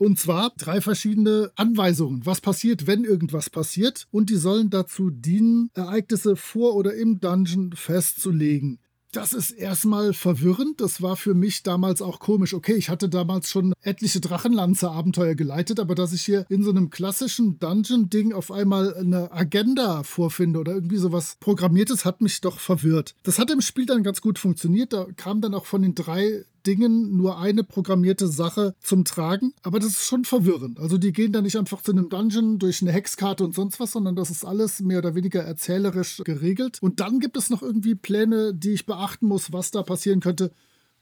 Und 0.00 0.18
zwar 0.18 0.54
drei 0.56 0.80
verschiedene 0.80 1.52
Anweisungen, 1.56 2.24
was 2.24 2.40
passiert, 2.40 2.86
wenn 2.86 3.04
irgendwas 3.04 3.50
passiert. 3.50 4.06
Und 4.10 4.30
die 4.30 4.36
sollen 4.36 4.70
dazu 4.70 5.10
dienen, 5.10 5.68
Ereignisse 5.74 6.36
vor 6.36 6.74
oder 6.74 6.94
im 6.94 7.20
Dungeon 7.20 7.72
festzulegen. 7.74 8.78
Das 9.12 9.34
ist 9.34 9.50
erstmal 9.50 10.14
verwirrend. 10.14 10.80
Das 10.80 11.02
war 11.02 11.16
für 11.16 11.34
mich 11.34 11.64
damals 11.64 12.00
auch 12.00 12.18
komisch. 12.18 12.54
Okay, 12.54 12.76
ich 12.76 12.88
hatte 12.88 13.10
damals 13.10 13.50
schon 13.50 13.74
etliche 13.82 14.20
Drachenlanze-Abenteuer 14.20 15.34
geleitet, 15.34 15.80
aber 15.80 15.94
dass 15.94 16.14
ich 16.14 16.22
hier 16.22 16.46
in 16.48 16.62
so 16.62 16.70
einem 16.70 16.88
klassischen 16.88 17.58
Dungeon-Ding 17.58 18.32
auf 18.32 18.50
einmal 18.50 18.94
eine 18.94 19.30
Agenda 19.32 20.02
vorfinde 20.02 20.60
oder 20.60 20.72
irgendwie 20.72 20.96
sowas 20.96 21.36
Programmiertes, 21.40 22.06
hat 22.06 22.22
mich 22.22 22.40
doch 22.40 22.58
verwirrt. 22.58 23.14
Das 23.22 23.38
hat 23.38 23.50
im 23.50 23.60
Spiel 23.60 23.84
dann 23.84 24.02
ganz 24.02 24.22
gut 24.22 24.38
funktioniert. 24.38 24.94
Da 24.94 25.08
kam 25.16 25.42
dann 25.42 25.52
auch 25.52 25.66
von 25.66 25.82
den 25.82 25.94
drei 25.94 26.46
Dingen 26.66 27.16
nur 27.16 27.38
eine 27.38 27.64
programmierte 27.64 28.28
Sache 28.28 28.74
zum 28.80 29.04
Tragen. 29.04 29.52
Aber 29.62 29.78
das 29.78 29.90
ist 29.90 30.06
schon 30.06 30.24
verwirrend. 30.24 30.78
Also 30.80 30.98
die 30.98 31.12
gehen 31.12 31.32
da 31.32 31.42
nicht 31.42 31.56
einfach 31.56 31.82
zu 31.82 31.92
einem 31.92 32.08
Dungeon 32.08 32.58
durch 32.58 32.82
eine 32.82 32.92
Hexkarte 32.92 33.44
und 33.44 33.54
sonst 33.54 33.80
was, 33.80 33.92
sondern 33.92 34.16
das 34.16 34.30
ist 34.30 34.44
alles 34.44 34.80
mehr 34.80 34.98
oder 34.98 35.14
weniger 35.14 35.42
erzählerisch 35.42 36.22
geregelt. 36.24 36.78
Und 36.80 37.00
dann 37.00 37.20
gibt 37.20 37.36
es 37.36 37.50
noch 37.50 37.62
irgendwie 37.62 37.94
Pläne, 37.94 38.54
die 38.54 38.72
ich 38.72 38.86
beachten 38.86 39.26
muss, 39.26 39.52
was 39.52 39.70
da 39.70 39.82
passieren 39.82 40.20
könnte. 40.20 40.52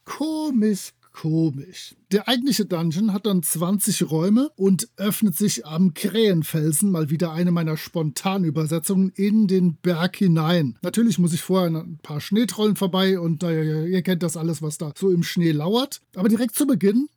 Komisch, 0.04 0.92
komisch. 1.12 1.94
Der 2.12 2.28
eigentliche 2.28 2.64
Dungeon 2.64 3.12
hat 3.12 3.26
dann 3.26 3.42
20 3.42 4.10
Räume 4.10 4.50
und 4.56 4.88
öffnet 4.96 5.36
sich 5.36 5.66
am 5.66 5.94
Krähenfelsen, 5.94 6.90
mal 6.90 7.10
wieder 7.10 7.32
eine 7.32 7.50
meiner 7.50 7.76
Spontanübersetzungen, 7.76 9.10
in 9.10 9.46
den 9.46 9.76
Berg 9.76 10.16
hinein. 10.16 10.78
Natürlich 10.82 11.18
muss 11.18 11.32
ich 11.32 11.42
vorher 11.42 11.68
ein 11.68 11.98
paar 12.02 12.20
Schneetrollen 12.20 12.76
vorbei 12.76 13.18
und 13.18 13.42
äh, 13.42 13.86
ihr 13.86 14.02
kennt 14.02 14.22
das 14.22 14.36
alles, 14.36 14.62
was 14.62 14.78
da 14.78 14.92
so 14.96 15.10
im 15.10 15.22
Schnee 15.22 15.52
lauert. 15.52 16.00
Aber 16.14 16.28
direkt 16.28 16.54
zu 16.54 16.66
Beginn 16.66 17.08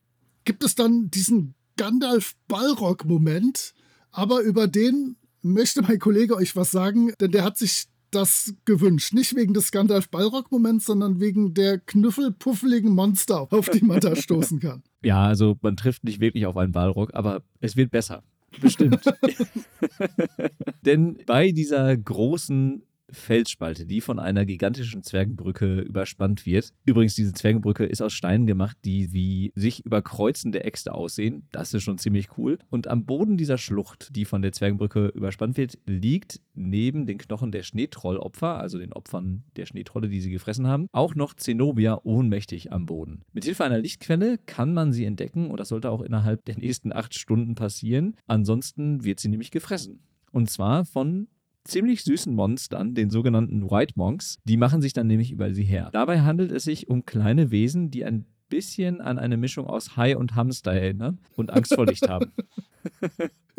gibt 0.44 0.64
es 0.64 0.76
dann 0.76 1.10
diesen 1.12 1.56
Gandalf-Ballrock-Moment, 1.78 3.74
aber 4.12 4.42
über 4.42 4.68
den 4.68 5.16
möchte 5.42 5.82
mein 5.82 6.00
Kollege 6.00 6.36
euch 6.36 6.56
was 6.56 6.72
sagen, 6.72 7.14
denn 7.20 7.32
der 7.32 7.44
hat 7.44 7.58
sich 7.58 7.86
das 8.12 8.54
gewünscht. 8.66 9.14
Nicht 9.14 9.36
wegen 9.36 9.54
des 9.54 9.72
Gandalf-Ballrock-Moments, 9.72 10.86
sondern 10.86 11.20
wegen 11.20 11.54
der 11.54 11.80
knüffelpuffeligen 11.80 12.94
Monster, 12.94 13.48
auf 13.52 13.70
die 13.70 13.84
man 13.84 14.00
da 14.00 14.16
stoßen 14.16 14.60
kann. 14.60 14.84
Ja, 15.04 15.26
also 15.26 15.58
man 15.64 15.78
trifft 15.78 16.04
nicht 16.04 16.20
wirklich 16.20 16.46
auf 16.46 16.56
einen 16.58 16.74
Ballrock, 16.74 17.16
aber 17.16 17.42
es 17.60 17.76
wird 17.76 17.90
besser. 17.90 18.22
Bestimmt. 18.62 19.02
Denn 20.86 21.18
bei 21.26 21.52
dieser 21.52 21.98
großen 21.98 22.84
Felsspalte, 23.12 23.86
die 23.86 24.02
von 24.02 24.20
einer 24.20 24.46
gigantischen 24.46 25.04
Zwergenbrücke 25.04 25.80
überspannt 25.82 26.46
wird. 26.46 26.74
Übrigens, 26.86 27.16
diese 27.16 27.34
Zwergenbrücke 27.34 27.86
ist 27.86 28.02
aus 28.02 28.14
Steinen 28.14 28.48
gemacht, 28.48 28.78
die 28.86 29.14
wie 29.14 29.52
sich 29.56 29.86
überkreuzende 29.86 30.64
Äxte 30.64 30.94
aussehen. 30.94 31.48
Das 31.52 31.74
ist 31.74 31.84
schon 31.84 31.98
ziemlich 31.98 32.38
cool. 32.38 32.58
Und 32.70 32.88
am 32.88 33.06
Boden 33.06 33.38
dieser 33.38 33.58
Schlucht, 33.58 34.16
die 34.16 34.26
von 34.26 34.42
der 34.42 34.52
Zwergenbrücke 34.52 35.08
überspannt 35.08 35.58
wird, 35.58 35.78
liegt 35.86 36.42
neben 36.54 37.06
den 37.06 37.18
Knochen 37.18 37.52
der 37.52 37.64
Schneetrollopfer, 37.64 38.60
also 38.60 38.78
den 38.78 38.94
Opfern 38.94 39.44
der 39.56 39.66
Schneetrolle, 39.66 40.10
die 40.10 40.22
sie 40.22 40.32
gefressen 40.32 40.68
haben, 40.68 40.88
auch 40.92 41.16
noch 41.16 41.34
Zenobia 41.34 42.00
ohnmächtig 42.04 42.72
am 42.72 42.86
Boden. 42.86 43.22
Mit 43.34 43.46
Hilfe 43.46 43.64
einer 43.64 43.80
Lichtquelle 43.80 44.38
kann 44.46 44.74
man 44.74 44.92
sie 44.94 45.06
entdecken 45.06 45.50
und 45.50 45.60
das 45.60 45.70
sollte 45.70 45.90
auch 45.90 46.02
innerhalb 46.02 46.46
der 46.46 46.58
nächsten 46.58 46.92
acht 46.94 47.16
Stunden 47.16 47.56
passieren. 47.56 48.16
Ansonsten 48.28 49.04
wird 49.04 49.20
sie 49.20 49.30
nämlich 49.30 49.52
gefressen. 49.52 50.04
Und 50.32 50.50
zwar 50.50 50.86
von 50.86 51.28
ziemlich 51.64 52.04
süßen 52.04 52.34
Monstern, 52.34 52.94
den 52.94 53.10
sogenannten 53.10 53.70
White 53.70 53.94
Monks. 53.96 54.40
Die 54.44 54.58
machen 54.58 54.82
sich 54.82 54.94
dann 54.94 55.08
nämlich 55.08 55.32
über 55.32 55.54
sie 55.54 55.64
her. 55.64 55.90
Dabei 55.94 56.22
handelt 56.22 56.52
es 56.52 56.64
sich 56.64 56.88
um 56.88 57.06
kleine 57.06 57.52
Wesen, 57.52 57.92
die 57.92 58.06
ein 58.06 58.26
bisschen 58.52 59.02
an 59.02 59.18
eine 59.18 59.38
Mischung 59.38 59.66
aus 59.66 59.98
Hai 59.98 60.16
und 60.16 60.36
Hamster 60.36 60.74
erinnern 60.74 61.18
und 61.36 61.50
Angst 61.50 61.74
vor 61.74 61.88
Licht 61.88 62.08
haben. 62.08 62.32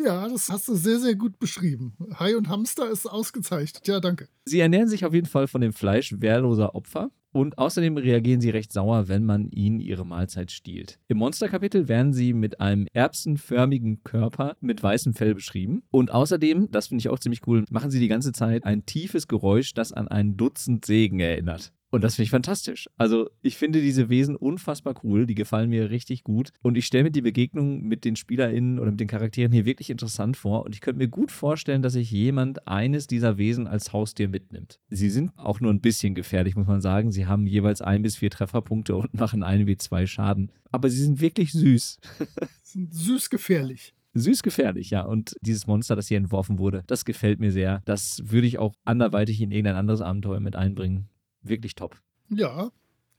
Ja, 0.05 0.28
das 0.28 0.48
hast 0.50 0.66
du 0.66 0.74
sehr, 0.74 0.98
sehr 0.98 1.14
gut 1.14 1.38
beschrieben. 1.38 1.94
Hai 2.18 2.37
und 2.37 2.48
Hamster 2.48 2.90
ist 2.90 3.07
ausgezeichnet. 3.07 3.87
Ja, 3.87 4.00
danke. 4.00 4.26
Sie 4.44 4.59
ernähren 4.59 4.88
sich 4.88 5.05
auf 5.05 5.14
jeden 5.14 5.28
Fall 5.28 5.46
von 5.46 5.61
dem 5.61 5.72
Fleisch 5.72 6.14
wehrloser 6.18 6.74
Opfer. 6.74 7.11
Und 7.31 7.57
außerdem 7.57 7.96
reagieren 7.96 8.42
sie 8.42 8.50
recht 8.50 8.72
sauer, 8.72 9.09
wenn 9.09 9.24
man 9.24 9.48
ihnen 9.50 9.81
ihre 9.81 10.05
Mahlzeit 10.05 10.50
stiehlt. 10.50 10.98
Im 11.09 11.16
Monsterkapitel 11.16 11.88
werden 11.88 12.12
sie 12.12 12.35
mit 12.35 12.61
einem 12.61 12.87
erbsenförmigen 12.92 14.02
Körper 14.05 14.57
mit 14.61 14.83
weißem 14.83 15.14
Fell 15.14 15.35
beschrieben. 15.35 15.83
Und 15.90 16.11
außerdem, 16.11 16.70
das 16.70 16.88
finde 16.88 17.00
ich 17.00 17.09
auch 17.09 17.18
ziemlich 17.18 17.46
cool, 17.46 17.64
machen 17.70 17.90
sie 17.90 18.00
die 18.00 18.09
ganze 18.09 18.33
Zeit 18.33 18.64
ein 18.64 18.85
tiefes 18.85 19.28
Geräusch, 19.28 19.72
das 19.72 19.92
an 19.92 20.09
ein 20.09 20.37
Dutzend 20.37 20.85
Sägen 20.85 21.20
erinnert. 21.20 21.72
Und 21.92 22.02
das 22.02 22.14
finde 22.14 22.24
ich 22.24 22.31
fantastisch. 22.31 22.88
Also 22.96 23.28
ich 23.42 23.59
finde 23.59 23.83
diese 23.83 24.09
Wesen 24.09 24.35
unfassbar 24.35 24.94
cool, 25.05 25.26
die 25.26 25.35
gefallen 25.35 25.68
mir 25.68 25.90
richtig 25.90 26.24
gut. 26.24 26.50
Und 26.62 26.78
ich 26.78 26.87
stelle 26.87 27.05
mir 27.05 27.11
die 27.11 27.20
Begegnung 27.20 27.83
mit 27.83 28.07
den 28.07 28.16
SpielerInnen 28.16 28.78
oder 28.78 28.90
mit 28.90 29.00
den 29.00 29.09
Charakteren 29.09 29.52
hier 29.52 29.66
wirklich 29.66 29.90
interessant 29.90 30.38
vor. 30.38 30.64
Und 30.64 30.74
ich 30.74 30.81
könnte 30.81 30.98
mir 30.98 31.09
gut 31.09 31.31
vorstellen, 31.31 31.83
dass 31.83 31.92
sich 31.92 32.11
jemand 32.11 32.66
eines 32.66 33.09
dieser 33.09 33.37
Wesen 33.37 33.66
als 33.66 33.92
Haustier 33.92 34.28
mitnimmt. 34.28 34.81
Sie 34.88 35.11
sind 35.11 35.33
auch 35.37 35.61
nur 35.61 35.70
ein 35.70 35.83
bisschen 35.83 36.14
gefährlich, 36.14 36.57
muss 36.57 36.66
man 36.66 36.81
sagen. 36.81 37.12
Sie 37.12 37.26
haben 37.26 37.46
jeweils 37.46 37.83
ein 37.83 38.00
bis 38.00 38.16
vier 38.16 38.31
Trefferpunkte 38.31 38.96
und 38.96 39.12
machen 39.20 39.42
ein 39.42 39.66
wie 39.66 39.76
zwei 39.76 40.07
Schaden. 40.07 40.50
Aber 40.70 40.88
sie 40.88 41.02
sind 41.02 41.20
wirklich 41.20 41.52
süß. 41.52 41.98
sind 42.62 42.94
süß 42.94 43.28
gefährlich. 43.28 43.92
Süß 44.14 44.42
gefährlich, 44.42 44.88
ja. 44.88 45.02
Und 45.02 45.37
dieses 45.42 45.66
Monster, 45.66 45.94
das 45.94 46.09
hier 46.09 46.16
entworfen 46.16 46.59
wurde, 46.59 46.85
das 46.87 47.05
gefällt 47.05 47.38
mir 47.38 47.52
sehr. 47.52 47.83
Das 47.85 48.22
würde 48.24 48.46
ich 48.46 48.59
auch 48.59 48.72
anderweitig 48.87 49.42
in 49.42 49.50
irgendein 49.50 49.76
anderes 49.76 50.00
Abenteuer 50.00 50.40
mit 50.40 50.57
einbringen 50.57 51.11
wirklich 51.42 51.74
top. 51.74 52.00
Ja, 52.28 52.70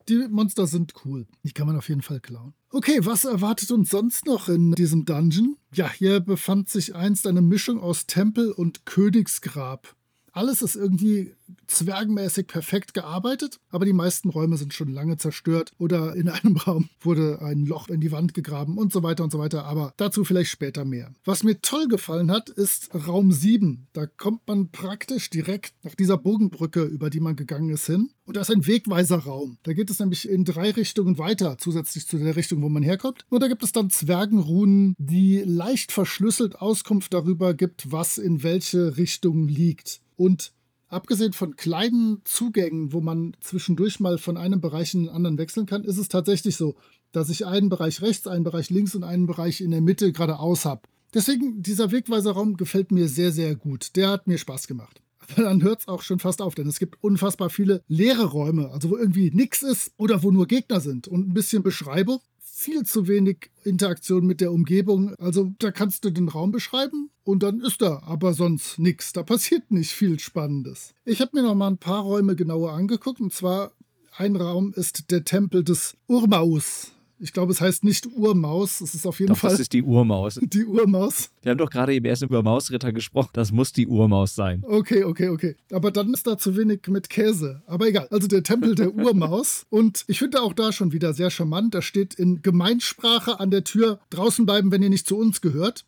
die 0.09 0.27
Monster 0.29 0.67
sind 0.67 0.93
cool. 1.05 1.27
Die 1.43 1.51
kann 1.51 1.67
man 1.67 1.77
auf 1.77 1.87
jeden 1.87 2.01
Fall 2.01 2.19
klauen. 2.19 2.53
Okay, 2.69 2.99
was 3.03 3.25
erwartet 3.25 3.71
uns 3.71 3.89
sonst 3.89 4.25
noch 4.25 4.49
in 4.49 4.73
diesem 4.73 5.05
Dungeon? 5.05 5.57
Ja, 5.73 5.89
hier 5.91 6.19
befand 6.19 6.69
sich 6.69 6.95
einst 6.95 7.25
eine 7.27 7.41
Mischung 7.41 7.79
aus 7.79 8.05
Tempel 8.07 8.51
und 8.51 8.85
Königsgrab. 8.85 9.95
Alles 10.33 10.63
ist 10.63 10.75
irgendwie 10.75 11.35
zwergenmäßig 11.67 12.47
perfekt 12.47 12.95
gearbeitet, 12.95 13.59
aber 13.69 13.85
die 13.85 13.93
meisten 13.93 14.29
Räume 14.29 14.57
sind 14.57 14.73
schon 14.73 14.89
lange 14.89 15.17
zerstört 15.17 15.71
oder 15.77 16.15
in 16.15 16.27
einem 16.29 16.57
Raum 16.57 16.89
wurde 16.99 17.39
ein 17.41 17.65
Loch 17.65 17.87
in 17.87 18.01
die 18.01 18.11
Wand 18.11 18.33
gegraben 18.33 18.79
und 18.79 18.91
so 18.91 19.03
weiter 19.03 19.23
und 19.23 19.31
so 19.31 19.37
weiter, 19.37 19.65
aber 19.65 19.93
dazu 19.97 20.25
vielleicht 20.25 20.49
später 20.49 20.85
mehr. 20.85 21.13
Was 21.23 21.43
mir 21.43 21.61
toll 21.61 21.87
gefallen 21.87 22.31
hat, 22.31 22.49
ist 22.49 22.89
Raum 23.07 23.31
7. 23.31 23.87
Da 23.93 24.07
kommt 24.07 24.47
man 24.47 24.71
praktisch 24.71 25.29
direkt 25.29 25.73
nach 25.83 25.93
dieser 25.93 26.17
Bogenbrücke, 26.17 26.83
über 26.83 27.11
die 27.11 27.19
man 27.19 27.35
gegangen 27.35 27.69
ist, 27.69 27.85
hin. 27.85 28.09
Und 28.25 28.37
da 28.37 28.41
ist 28.41 28.51
ein 28.51 28.65
Wegweiserraum. 28.65 29.57
Da 29.63 29.73
geht 29.73 29.89
es 29.89 29.99
nämlich 29.99 30.27
in 30.27 30.45
drei 30.45 30.71
Richtungen 30.71 31.17
weiter, 31.17 31.57
zusätzlich 31.59 32.07
zu 32.07 32.17
der 32.17 32.35
Richtung, 32.35 32.61
wo 32.61 32.69
man 32.69 32.81
herkommt. 32.81 33.25
Und 33.29 33.43
da 33.43 33.47
gibt 33.47 33.63
es 33.63 33.71
dann 33.71 33.89
Zwergenrunen, 33.89 34.95
die 34.97 35.43
leicht 35.45 35.91
verschlüsselt 35.91 36.55
Auskunft 36.55 37.13
darüber 37.13 37.53
gibt, 37.53 37.91
was 37.91 38.17
in 38.17 38.41
welche 38.41 38.97
Richtung 38.97 39.47
liegt. 39.47 40.02
Und 40.15 40.51
abgesehen 40.89 41.33
von 41.33 41.55
kleinen 41.55 42.21
Zugängen, 42.23 42.93
wo 42.93 43.01
man 43.01 43.35
zwischendurch 43.39 43.99
mal 43.99 44.17
von 44.17 44.37
einem 44.37 44.61
Bereich 44.61 44.93
in 44.93 45.03
den 45.03 45.09
anderen 45.09 45.37
wechseln 45.37 45.65
kann, 45.65 45.83
ist 45.83 45.97
es 45.97 46.07
tatsächlich 46.07 46.55
so, 46.55 46.75
dass 47.11 47.29
ich 47.29 47.45
einen 47.45 47.69
Bereich 47.69 48.01
rechts, 48.01 48.27
einen 48.27 48.43
Bereich 48.43 48.69
links 48.69 48.95
und 48.95 49.03
einen 49.03 49.27
Bereich 49.27 49.61
in 49.61 49.71
der 49.71 49.81
Mitte 49.81 50.11
geradeaus 50.11 50.65
habe. 50.65 50.81
Deswegen, 51.13 51.61
dieser 51.61 51.91
Wegweiserraum 51.91 52.57
gefällt 52.57 52.91
mir 52.91 53.07
sehr, 53.07 53.31
sehr 53.31 53.55
gut. 53.55 53.95
Der 53.95 54.09
hat 54.09 54.27
mir 54.27 54.37
Spaß 54.37 54.67
gemacht. 54.67 55.01
Aber 55.19 55.43
dann 55.43 55.63
hört 55.63 55.81
es 55.81 55.87
auch 55.87 56.01
schon 56.01 56.19
fast 56.19 56.41
auf, 56.41 56.55
denn 56.55 56.67
es 56.67 56.79
gibt 56.79 57.03
unfassbar 57.03 57.49
viele 57.49 57.83
leere 57.87 58.25
Räume, 58.25 58.69
also 58.71 58.89
wo 58.89 58.97
irgendwie 58.97 59.31
nichts 59.31 59.61
ist 59.61 59.93
oder 59.97 60.23
wo 60.23 60.31
nur 60.31 60.47
Gegner 60.47 60.79
sind 60.79 61.07
und 61.07 61.29
ein 61.29 61.33
bisschen 61.33 61.63
Beschreibung 61.63 62.19
viel 62.63 62.83
zu 62.83 63.07
wenig 63.07 63.51
Interaktion 63.63 64.25
mit 64.25 64.41
der 64.41 64.51
Umgebung. 64.51 65.15
Also 65.15 65.53
da 65.59 65.71
kannst 65.71 66.05
du 66.05 66.09
den 66.09 66.29
Raum 66.29 66.51
beschreiben 66.51 67.09
und 67.23 67.43
dann 67.43 67.61
ist 67.61 67.81
da 67.81 68.01
aber 68.05 68.33
sonst 68.33 68.79
nichts. 68.79 69.13
Da 69.13 69.23
passiert 69.23 69.71
nicht 69.71 69.91
viel 69.91 70.19
Spannendes. 70.19 70.93
Ich 71.05 71.21
habe 71.21 71.31
mir 71.33 71.43
noch 71.43 71.55
mal 71.55 71.67
ein 71.67 71.77
paar 71.77 72.03
Räume 72.03 72.35
genauer 72.35 72.73
angeguckt 72.73 73.19
und 73.19 73.33
zwar 73.33 73.73
ein 74.15 74.35
Raum 74.35 74.73
ist 74.75 75.11
der 75.11 75.23
Tempel 75.23 75.63
des 75.63 75.97
Urmaus. 76.07 76.91
Ich 77.23 77.31
glaube, 77.31 77.53
es 77.53 77.61
heißt 77.61 77.85
nicht 77.85 78.05
Urmaus. 78.17 78.81
Es 78.81 78.93
ist 78.93 79.07
auf 79.07 79.21
jeden 79.21 79.31
doch, 79.31 79.39
Fall. 79.39 79.51
Das 79.51 79.61
ist 79.61 79.71
die 79.71 79.81
Urmaus. 79.81 80.37
Die 80.43 80.65
Urmaus. 80.65 81.29
Wir 81.41 81.51
haben 81.51 81.57
doch 81.57 81.69
gerade 81.69 81.93
eben 81.93 82.05
erst 82.05 82.21
über 82.21 82.43
Mausritter 82.43 82.91
gesprochen. 82.91 83.29
Das 83.31 83.53
muss 83.53 83.71
die 83.71 83.87
Urmaus 83.87 84.35
sein. 84.35 84.61
Okay, 84.67 85.05
okay, 85.05 85.29
okay. 85.29 85.55
Aber 85.71 85.91
dann 85.91 86.13
ist 86.13 86.27
da 86.27 86.37
zu 86.37 86.57
wenig 86.57 86.81
mit 86.87 87.09
Käse. 87.09 87.63
Aber 87.65 87.87
egal. 87.87 88.09
Also 88.11 88.27
der 88.27 88.43
Tempel 88.43 88.75
der 88.75 88.93
Urmaus. 88.95 89.65
Und 89.69 90.03
ich 90.07 90.19
finde 90.19 90.41
auch 90.41 90.51
da 90.51 90.73
schon 90.73 90.91
wieder 90.91 91.13
sehr 91.13 91.29
charmant. 91.29 91.73
Da 91.73 91.81
steht 91.81 92.13
in 92.13 92.41
Gemeinsprache 92.41 93.39
an 93.39 93.51
der 93.51 93.63
Tür: 93.63 93.99
draußen 94.09 94.45
bleiben, 94.45 94.73
wenn 94.73 94.83
ihr 94.83 94.89
nicht 94.89 95.07
zu 95.07 95.17
uns 95.17 95.39
gehört. 95.39 95.85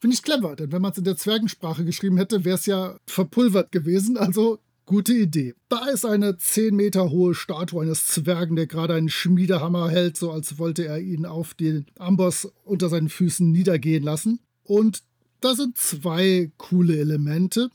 Finde 0.00 0.14
ich 0.14 0.22
clever, 0.24 0.56
denn 0.56 0.72
wenn 0.72 0.82
man 0.82 0.90
es 0.90 0.98
in 0.98 1.04
der 1.04 1.16
Zwergensprache 1.16 1.84
geschrieben 1.84 2.16
hätte, 2.16 2.44
wäre 2.44 2.56
es 2.56 2.66
ja 2.66 2.98
verpulvert 3.06 3.70
gewesen. 3.70 4.16
Also 4.16 4.58
Gute 4.88 5.14
Idee. 5.14 5.54
Da 5.68 5.86
ist 5.86 6.04
eine 6.04 6.38
10 6.38 6.76
Meter 6.76 7.10
hohe 7.10 7.34
Statue 7.34 7.82
eines 7.82 8.06
Zwergen, 8.06 8.54
der 8.54 8.68
gerade 8.68 8.94
einen 8.94 9.08
Schmiedehammer 9.08 9.90
hält, 9.90 10.16
so 10.16 10.30
als 10.30 10.60
wollte 10.60 10.86
er 10.86 11.00
ihn 11.00 11.26
auf 11.26 11.54
den 11.54 11.86
Amboss 11.98 12.52
unter 12.62 12.88
seinen 12.88 13.08
Füßen 13.08 13.50
niedergehen 13.50 14.04
lassen. 14.04 14.38
Und 14.62 15.02
da 15.40 15.56
sind 15.56 15.76
zwei 15.76 16.52
coole 16.56 16.96
Elemente. 16.98 17.68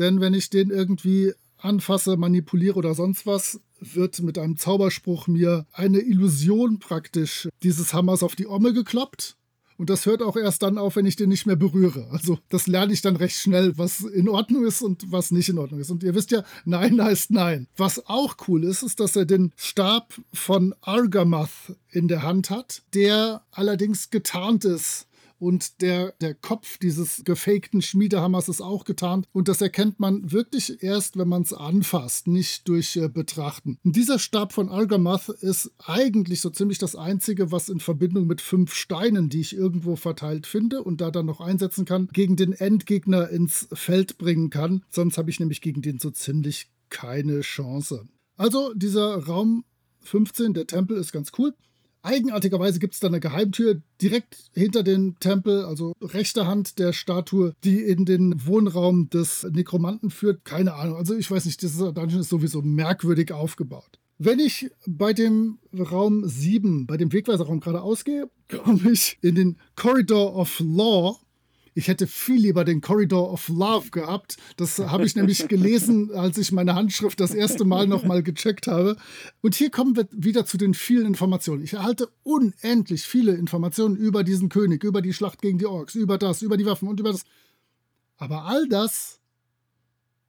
Denn 0.00 0.20
wenn 0.20 0.34
ich 0.34 0.50
den 0.50 0.70
irgendwie 0.70 1.34
anfasse, 1.56 2.16
manipuliere 2.16 2.74
oder 2.74 2.94
sonst 2.94 3.26
was, 3.26 3.60
wird 3.78 4.20
mit 4.20 4.36
einem 4.36 4.56
Zauberspruch 4.56 5.28
mir 5.28 5.66
eine 5.70 6.00
Illusion 6.00 6.80
praktisch 6.80 7.48
dieses 7.62 7.94
Hammers 7.94 8.24
auf 8.24 8.34
die 8.34 8.48
Omme 8.48 8.72
gekloppt. 8.72 9.36
Und 9.80 9.88
das 9.88 10.04
hört 10.04 10.20
auch 10.20 10.36
erst 10.36 10.62
dann 10.62 10.76
auf, 10.76 10.96
wenn 10.96 11.06
ich 11.06 11.16
den 11.16 11.30
nicht 11.30 11.46
mehr 11.46 11.56
berühre. 11.56 12.06
Also 12.10 12.38
das 12.50 12.66
lerne 12.66 12.92
ich 12.92 13.00
dann 13.00 13.16
recht 13.16 13.36
schnell, 13.36 13.78
was 13.78 14.02
in 14.02 14.28
Ordnung 14.28 14.66
ist 14.66 14.82
und 14.82 15.10
was 15.10 15.30
nicht 15.30 15.48
in 15.48 15.56
Ordnung 15.56 15.80
ist. 15.80 15.90
Und 15.90 16.02
ihr 16.02 16.14
wisst 16.14 16.32
ja, 16.32 16.44
Nein 16.66 17.02
heißt 17.02 17.30
Nein. 17.30 17.66
Was 17.78 18.06
auch 18.06 18.36
cool 18.46 18.64
ist, 18.64 18.82
ist, 18.82 19.00
dass 19.00 19.16
er 19.16 19.24
den 19.24 19.52
Stab 19.56 20.12
von 20.34 20.74
Argamath 20.82 21.48
in 21.88 22.08
der 22.08 22.22
Hand 22.22 22.50
hat, 22.50 22.82
der 22.92 23.42
allerdings 23.52 24.10
getarnt 24.10 24.66
ist 24.66 25.06
und 25.40 25.80
der, 25.80 26.12
der 26.20 26.34
Kopf 26.34 26.78
dieses 26.78 27.24
gefakten 27.24 27.82
Schmiedehammers 27.82 28.48
ist 28.48 28.60
auch 28.60 28.84
getarnt. 28.84 29.26
Und 29.32 29.48
das 29.48 29.60
erkennt 29.60 29.98
man 29.98 30.30
wirklich 30.30 30.82
erst, 30.82 31.18
wenn 31.18 31.28
man 31.28 31.42
es 31.42 31.52
anfasst, 31.52 32.28
nicht 32.28 32.68
durch 32.68 32.96
äh, 32.96 33.08
Betrachten. 33.08 33.78
Und 33.82 33.96
dieser 33.96 34.18
Stab 34.18 34.52
von 34.52 34.68
Argamath 34.68 35.28
ist 35.28 35.72
eigentlich 35.78 36.40
so 36.40 36.50
ziemlich 36.50 36.78
das 36.78 36.94
einzige, 36.94 37.50
was 37.50 37.68
in 37.68 37.80
Verbindung 37.80 38.26
mit 38.26 38.40
fünf 38.40 38.74
Steinen, 38.74 39.30
die 39.30 39.40
ich 39.40 39.56
irgendwo 39.56 39.96
verteilt 39.96 40.46
finde 40.46 40.82
und 40.82 41.00
da 41.00 41.10
dann 41.10 41.26
noch 41.26 41.40
einsetzen 41.40 41.86
kann, 41.86 42.08
gegen 42.12 42.36
den 42.36 42.52
Endgegner 42.52 43.30
ins 43.30 43.66
Feld 43.72 44.18
bringen 44.18 44.50
kann. 44.50 44.84
Sonst 44.90 45.16
habe 45.16 45.30
ich 45.30 45.40
nämlich 45.40 45.62
gegen 45.62 45.82
den 45.82 45.98
so 45.98 46.10
ziemlich 46.10 46.70
keine 46.90 47.40
Chance. 47.40 48.06
Also 48.36 48.74
dieser 48.74 49.24
Raum 49.24 49.64
15, 50.02 50.54
der 50.54 50.66
Tempel, 50.66 50.96
ist 50.96 51.12
ganz 51.12 51.32
cool. 51.38 51.54
Eigenartigerweise 52.02 52.78
gibt 52.78 52.94
es 52.94 53.00
da 53.00 53.08
eine 53.08 53.20
Geheimtür 53.20 53.82
direkt 54.00 54.50
hinter 54.54 54.82
dem 54.82 55.18
Tempel, 55.20 55.64
also 55.64 55.92
rechter 56.00 56.46
Hand 56.46 56.78
der 56.78 56.92
Statue, 56.92 57.54
die 57.64 57.80
in 57.80 58.04
den 58.04 58.46
Wohnraum 58.46 59.10
des 59.10 59.46
Nekromanten 59.50 60.10
führt. 60.10 60.44
Keine 60.44 60.74
Ahnung. 60.74 60.96
Also 60.96 61.14
ich 61.14 61.30
weiß 61.30 61.44
nicht, 61.44 61.60
dieser 61.62 61.92
Dungeon 61.92 62.20
ist 62.20 62.30
sowieso 62.30 62.62
merkwürdig 62.62 63.32
aufgebaut. 63.32 63.98
Wenn 64.22 64.38
ich 64.38 64.70
bei 64.86 65.14
dem 65.14 65.58
Raum 65.72 66.28
7, 66.28 66.86
bei 66.86 66.98
dem 66.98 67.12
Wegweiserraum 67.12 67.60
gerade 67.60 67.80
ausgehe, 67.80 68.30
komme 68.48 68.92
ich 68.92 69.18
in 69.22 69.34
den 69.34 69.58
Corridor 69.76 70.36
of 70.36 70.60
Law 70.60 71.18
ich 71.74 71.88
hätte 71.88 72.06
viel 72.06 72.40
lieber 72.40 72.64
den 72.64 72.80
Corridor 72.80 73.32
of 73.32 73.48
Love 73.48 73.90
gehabt. 73.90 74.36
Das 74.56 74.78
habe 74.78 75.04
ich 75.04 75.14
nämlich 75.14 75.46
gelesen, 75.48 76.10
als 76.14 76.38
ich 76.38 76.52
meine 76.52 76.74
Handschrift 76.74 77.20
das 77.20 77.32
erste 77.32 77.64
Mal 77.64 77.86
nochmal 77.86 78.22
gecheckt 78.22 78.66
habe. 78.66 78.96
Und 79.40 79.54
hier 79.54 79.70
kommen 79.70 79.96
wir 79.96 80.08
wieder 80.10 80.44
zu 80.44 80.58
den 80.58 80.74
vielen 80.74 81.06
Informationen. 81.06 81.62
Ich 81.62 81.74
erhalte 81.74 82.08
unendlich 82.22 83.02
viele 83.02 83.32
Informationen 83.34 83.96
über 83.96 84.24
diesen 84.24 84.48
König, 84.48 84.82
über 84.82 85.00
die 85.02 85.12
Schlacht 85.12 85.40
gegen 85.42 85.58
die 85.58 85.66
Orks, 85.66 85.94
über 85.94 86.18
das, 86.18 86.42
über 86.42 86.56
die 86.56 86.66
Waffen 86.66 86.88
und 86.88 86.98
über 86.98 87.12
das. 87.12 87.24
Aber 88.16 88.44
all 88.44 88.68
das 88.68 89.19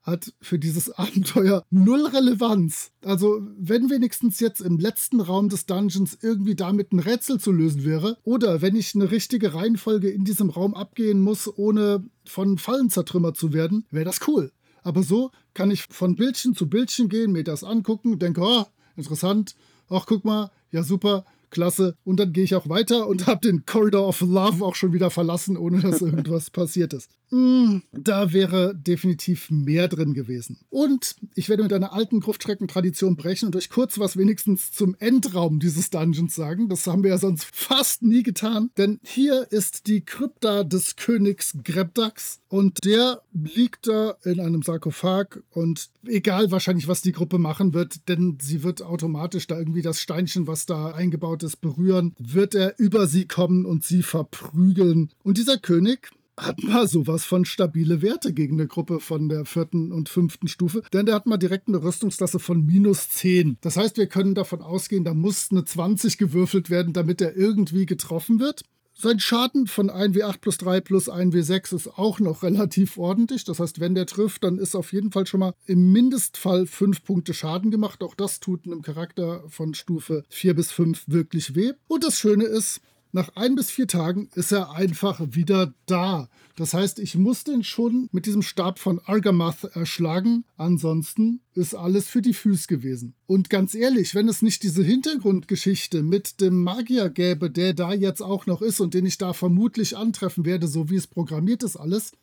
hat 0.03 0.33
für 0.41 0.59
dieses 0.59 0.89
Abenteuer 0.97 1.63
null 1.69 2.05
Relevanz. 2.05 2.91
Also, 3.03 3.41
wenn 3.57 3.89
wenigstens 3.89 4.39
jetzt 4.39 4.61
im 4.61 4.77
letzten 4.77 5.19
Raum 5.19 5.49
des 5.49 5.65
Dungeons 5.65 6.17
irgendwie 6.21 6.55
damit 6.55 6.91
ein 6.91 6.99
Rätsel 6.99 7.39
zu 7.39 7.51
lösen 7.51 7.83
wäre, 7.83 8.17
oder 8.23 8.61
wenn 8.61 8.75
ich 8.75 8.95
eine 8.95 9.11
richtige 9.11 9.53
Reihenfolge 9.53 10.09
in 10.09 10.23
diesem 10.23 10.49
Raum 10.49 10.73
abgehen 10.73 11.21
muss, 11.21 11.47
ohne 11.57 12.03
von 12.25 12.57
Fallen 12.57 12.89
zertrümmert 12.89 13.37
zu 13.37 13.53
werden, 13.53 13.85
wäre 13.91 14.05
das 14.05 14.27
cool. 14.27 14.51
Aber 14.83 15.03
so 15.03 15.31
kann 15.53 15.71
ich 15.71 15.83
von 15.83 16.15
Bildchen 16.15 16.55
zu 16.55 16.67
Bildchen 16.67 17.09
gehen, 17.09 17.31
mir 17.31 17.43
das 17.43 17.63
angucken, 17.63 18.19
denke, 18.19 18.41
oh, 18.41 18.65
interessant, 18.95 19.55
ach, 19.89 20.05
guck 20.07 20.25
mal, 20.25 20.49
ja, 20.71 20.83
super, 20.83 21.25
klasse. 21.49 21.95
Und 22.03 22.19
dann 22.19 22.33
gehe 22.33 22.43
ich 22.43 22.55
auch 22.55 22.67
weiter 22.69 23.07
und 23.07 23.27
habe 23.27 23.41
den 23.41 23.65
Corridor 23.65 24.07
of 24.07 24.21
Love 24.21 24.65
auch 24.65 24.75
schon 24.75 24.93
wieder 24.93 25.11
verlassen, 25.11 25.57
ohne 25.57 25.81
dass 25.81 26.01
irgendwas 26.01 26.49
passiert 26.49 26.93
ist. 26.93 27.11
Hm, 27.31 27.83
da 27.93 28.33
wäre 28.33 28.75
definitiv 28.75 29.49
mehr 29.49 29.87
drin 29.87 30.13
gewesen. 30.13 30.59
Und 30.69 31.15
ich 31.33 31.47
werde 31.47 31.63
mit 31.63 31.71
einer 31.71 31.93
alten 31.93 32.19
Gruftschrecken-Tradition 32.19 33.15
brechen 33.15 33.45
und 33.45 33.55
euch 33.55 33.69
kurz 33.69 33.99
was 33.99 34.17
wenigstens 34.17 34.73
zum 34.73 34.95
Endraum 34.99 35.59
dieses 35.59 35.89
Dungeons 35.89 36.35
sagen. 36.35 36.67
Das 36.67 36.85
haben 36.87 37.03
wir 37.03 37.11
ja 37.11 37.17
sonst 37.17 37.45
fast 37.45 38.01
nie 38.01 38.23
getan, 38.23 38.69
denn 38.77 38.99
hier 39.03 39.47
ist 39.49 39.87
die 39.87 40.01
Krypta 40.01 40.65
des 40.65 40.97
Königs 40.97 41.57
Grebdax 41.63 42.41
und 42.49 42.83
der 42.83 43.21
liegt 43.31 43.87
da 43.87 44.17
in 44.23 44.41
einem 44.41 44.61
Sarkophag 44.61 45.39
und 45.51 45.89
egal 46.05 46.51
wahrscheinlich, 46.51 46.89
was 46.89 47.01
die 47.01 47.13
Gruppe 47.13 47.37
machen 47.37 47.73
wird, 47.73 48.09
denn 48.09 48.39
sie 48.41 48.61
wird 48.61 48.81
automatisch 48.81 49.47
da 49.47 49.57
irgendwie 49.57 49.81
das 49.81 50.01
Steinchen, 50.01 50.47
was 50.47 50.65
da 50.65 50.87
eingebaut 50.87 51.43
ist, 51.43 51.61
berühren, 51.61 52.13
wird 52.19 52.55
er 52.55 52.77
über 52.77 53.07
sie 53.07 53.25
kommen 53.25 53.65
und 53.65 53.85
sie 53.85 54.03
verprügeln. 54.03 55.11
Und 55.23 55.37
dieser 55.37 55.57
König, 55.57 56.11
hat 56.37 56.63
mal 56.63 56.87
sowas 56.87 57.23
von 57.23 57.45
stabile 57.45 58.01
Werte 58.01 58.33
gegen 58.33 58.59
eine 58.59 58.67
Gruppe 58.67 58.99
von 58.99 59.29
der 59.29 59.45
vierten 59.45 59.91
und 59.91 60.09
fünften 60.09 60.47
Stufe, 60.47 60.81
denn 60.93 61.05
der 61.05 61.15
hat 61.15 61.25
mal 61.25 61.37
direkt 61.37 61.67
eine 61.67 61.83
Rüstungsklasse 61.83 62.39
von 62.39 62.65
minus 62.65 63.09
10. 63.09 63.57
Das 63.61 63.77
heißt, 63.77 63.97
wir 63.97 64.07
können 64.07 64.35
davon 64.35 64.61
ausgehen, 64.61 65.03
da 65.03 65.13
muss 65.13 65.49
eine 65.51 65.65
20 65.65 66.17
gewürfelt 66.17 66.69
werden, 66.69 66.93
damit 66.93 67.21
er 67.21 67.35
irgendwie 67.35 67.85
getroffen 67.85 68.39
wird. 68.39 68.63
Sein 68.93 69.19
Schaden 69.19 69.67
von 69.67 69.89
1W8 69.89 70.39
plus 70.41 70.57
3 70.59 70.81
plus 70.81 71.09
1W6 71.09 71.75
ist 71.75 71.87
auch 71.97 72.19
noch 72.19 72.43
relativ 72.43 72.97
ordentlich. 72.97 73.45
Das 73.45 73.59
heißt, 73.59 73.79
wenn 73.79 73.95
der 73.95 74.05
trifft, 74.05 74.43
dann 74.43 74.59
ist 74.59 74.75
auf 74.75 74.93
jeden 74.93 75.11
Fall 75.11 75.25
schon 75.25 75.39
mal 75.39 75.55
im 75.65 75.91
Mindestfall 75.91 76.67
5 76.67 77.03
Punkte 77.03 77.33
Schaden 77.33 77.71
gemacht. 77.71 78.03
Auch 78.03 78.13
das 78.13 78.39
tut 78.39 78.65
einem 78.65 78.81
Charakter 78.81 79.43
von 79.47 79.73
Stufe 79.73 80.23
4 80.29 80.53
bis 80.55 80.71
5 80.71 81.05
wirklich 81.07 81.55
weh. 81.55 81.71
Und 81.87 82.03
das 82.03 82.19
Schöne 82.19 82.43
ist, 82.43 82.81
nach 83.13 83.35
ein 83.35 83.55
bis 83.55 83.69
vier 83.69 83.87
Tagen 83.87 84.29
ist 84.35 84.51
er 84.51 84.71
einfach 84.71 85.19
wieder 85.31 85.73
da. 85.85 86.29
Das 86.55 86.73
heißt, 86.73 86.99
ich 86.99 87.15
muss 87.15 87.43
den 87.43 87.63
schon 87.63 88.07
mit 88.11 88.25
diesem 88.25 88.41
Stab 88.41 88.79
von 88.79 88.99
Argamath 88.99 89.63
erschlagen. 89.73 90.45
Ansonsten 90.57 91.41
ist 91.53 91.75
alles 91.75 92.07
für 92.07 92.21
die 92.21 92.33
Füße 92.33 92.67
gewesen. 92.67 93.13
Und 93.27 93.49
ganz 93.49 93.75
ehrlich, 93.75 94.15
wenn 94.15 94.29
es 94.29 94.41
nicht 94.41 94.63
diese 94.63 94.83
Hintergrundgeschichte 94.83 96.03
mit 96.03 96.39
dem 96.39 96.63
Magier 96.63 97.09
gäbe, 97.09 97.49
der 97.49 97.73
da 97.73 97.93
jetzt 97.93 98.21
auch 98.21 98.45
noch 98.45 98.61
ist 98.61 98.79
und 98.79 98.93
den 98.93 99.05
ich 99.05 99.17
da 99.17 99.33
vermutlich 99.33 99.97
antreffen 99.97 100.45
werde, 100.45 100.67
so 100.67 100.89
wie 100.89 100.95
es 100.95 101.07
programmiert 101.07 101.63
ist 101.63 101.75
alles, 101.77 102.13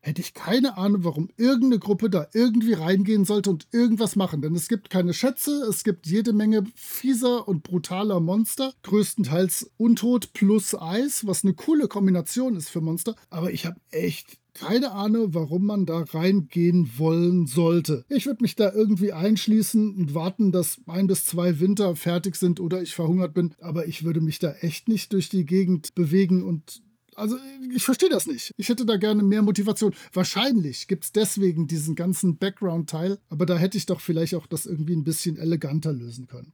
hätte 0.00 0.20
ich 0.20 0.34
keine 0.34 0.76
Ahnung, 0.76 1.04
warum 1.04 1.28
irgendeine 1.36 1.78
Gruppe 1.78 2.10
da 2.10 2.28
irgendwie 2.32 2.72
reingehen 2.72 3.24
sollte 3.24 3.50
und 3.50 3.66
irgendwas 3.72 4.16
machen. 4.16 4.42
Denn 4.42 4.54
es 4.54 4.68
gibt 4.68 4.90
keine 4.90 5.12
Schätze, 5.12 5.66
es 5.68 5.84
gibt 5.84 6.06
jede 6.06 6.32
Menge 6.32 6.64
fieser 6.74 7.46
und 7.48 7.62
brutaler 7.62 8.20
Monster, 8.20 8.72
größtenteils 8.82 9.70
Untot 9.76 10.32
plus 10.32 10.74
Eis, 10.74 11.26
was 11.26 11.44
eine 11.44 11.54
coole 11.54 11.88
Kombination 11.88 12.56
ist 12.56 12.70
für 12.70 12.80
Monster. 12.80 13.14
Aber 13.30 13.52
ich 13.52 13.66
habe 13.66 13.80
echt 13.90 14.38
keine 14.54 14.90
Ahnung, 14.90 15.34
warum 15.34 15.66
man 15.66 15.86
da 15.86 16.00
reingehen 16.00 16.90
wollen 16.96 17.46
sollte. 17.46 18.04
Ich 18.08 18.26
würde 18.26 18.42
mich 18.42 18.56
da 18.56 18.72
irgendwie 18.72 19.12
einschließen 19.12 19.94
und 19.94 20.14
warten, 20.14 20.50
dass 20.50 20.80
ein 20.86 21.06
bis 21.06 21.24
zwei 21.24 21.60
Winter 21.60 21.94
fertig 21.94 22.34
sind 22.34 22.58
oder 22.58 22.82
ich 22.82 22.94
verhungert 22.94 23.34
bin. 23.34 23.54
Aber 23.60 23.86
ich 23.86 24.04
würde 24.04 24.20
mich 24.20 24.40
da 24.40 24.52
echt 24.60 24.88
nicht 24.88 25.12
durch 25.12 25.28
die 25.28 25.44
Gegend 25.44 25.94
bewegen 25.94 26.42
und 26.42 26.82
also 27.18 27.36
ich 27.74 27.84
verstehe 27.84 28.08
das 28.08 28.26
nicht. 28.26 28.54
Ich 28.56 28.68
hätte 28.68 28.86
da 28.86 28.96
gerne 28.96 29.22
mehr 29.22 29.42
Motivation. 29.42 29.94
Wahrscheinlich 30.12 30.88
gibt 30.88 31.04
es 31.04 31.12
deswegen 31.12 31.66
diesen 31.66 31.94
ganzen 31.94 32.38
Background-Teil, 32.38 33.18
aber 33.28 33.44
da 33.44 33.58
hätte 33.58 33.76
ich 33.76 33.86
doch 33.86 34.00
vielleicht 34.00 34.34
auch 34.34 34.46
das 34.46 34.66
irgendwie 34.66 34.94
ein 34.94 35.04
bisschen 35.04 35.36
eleganter 35.36 35.92
lösen 35.92 36.26
können. 36.26 36.52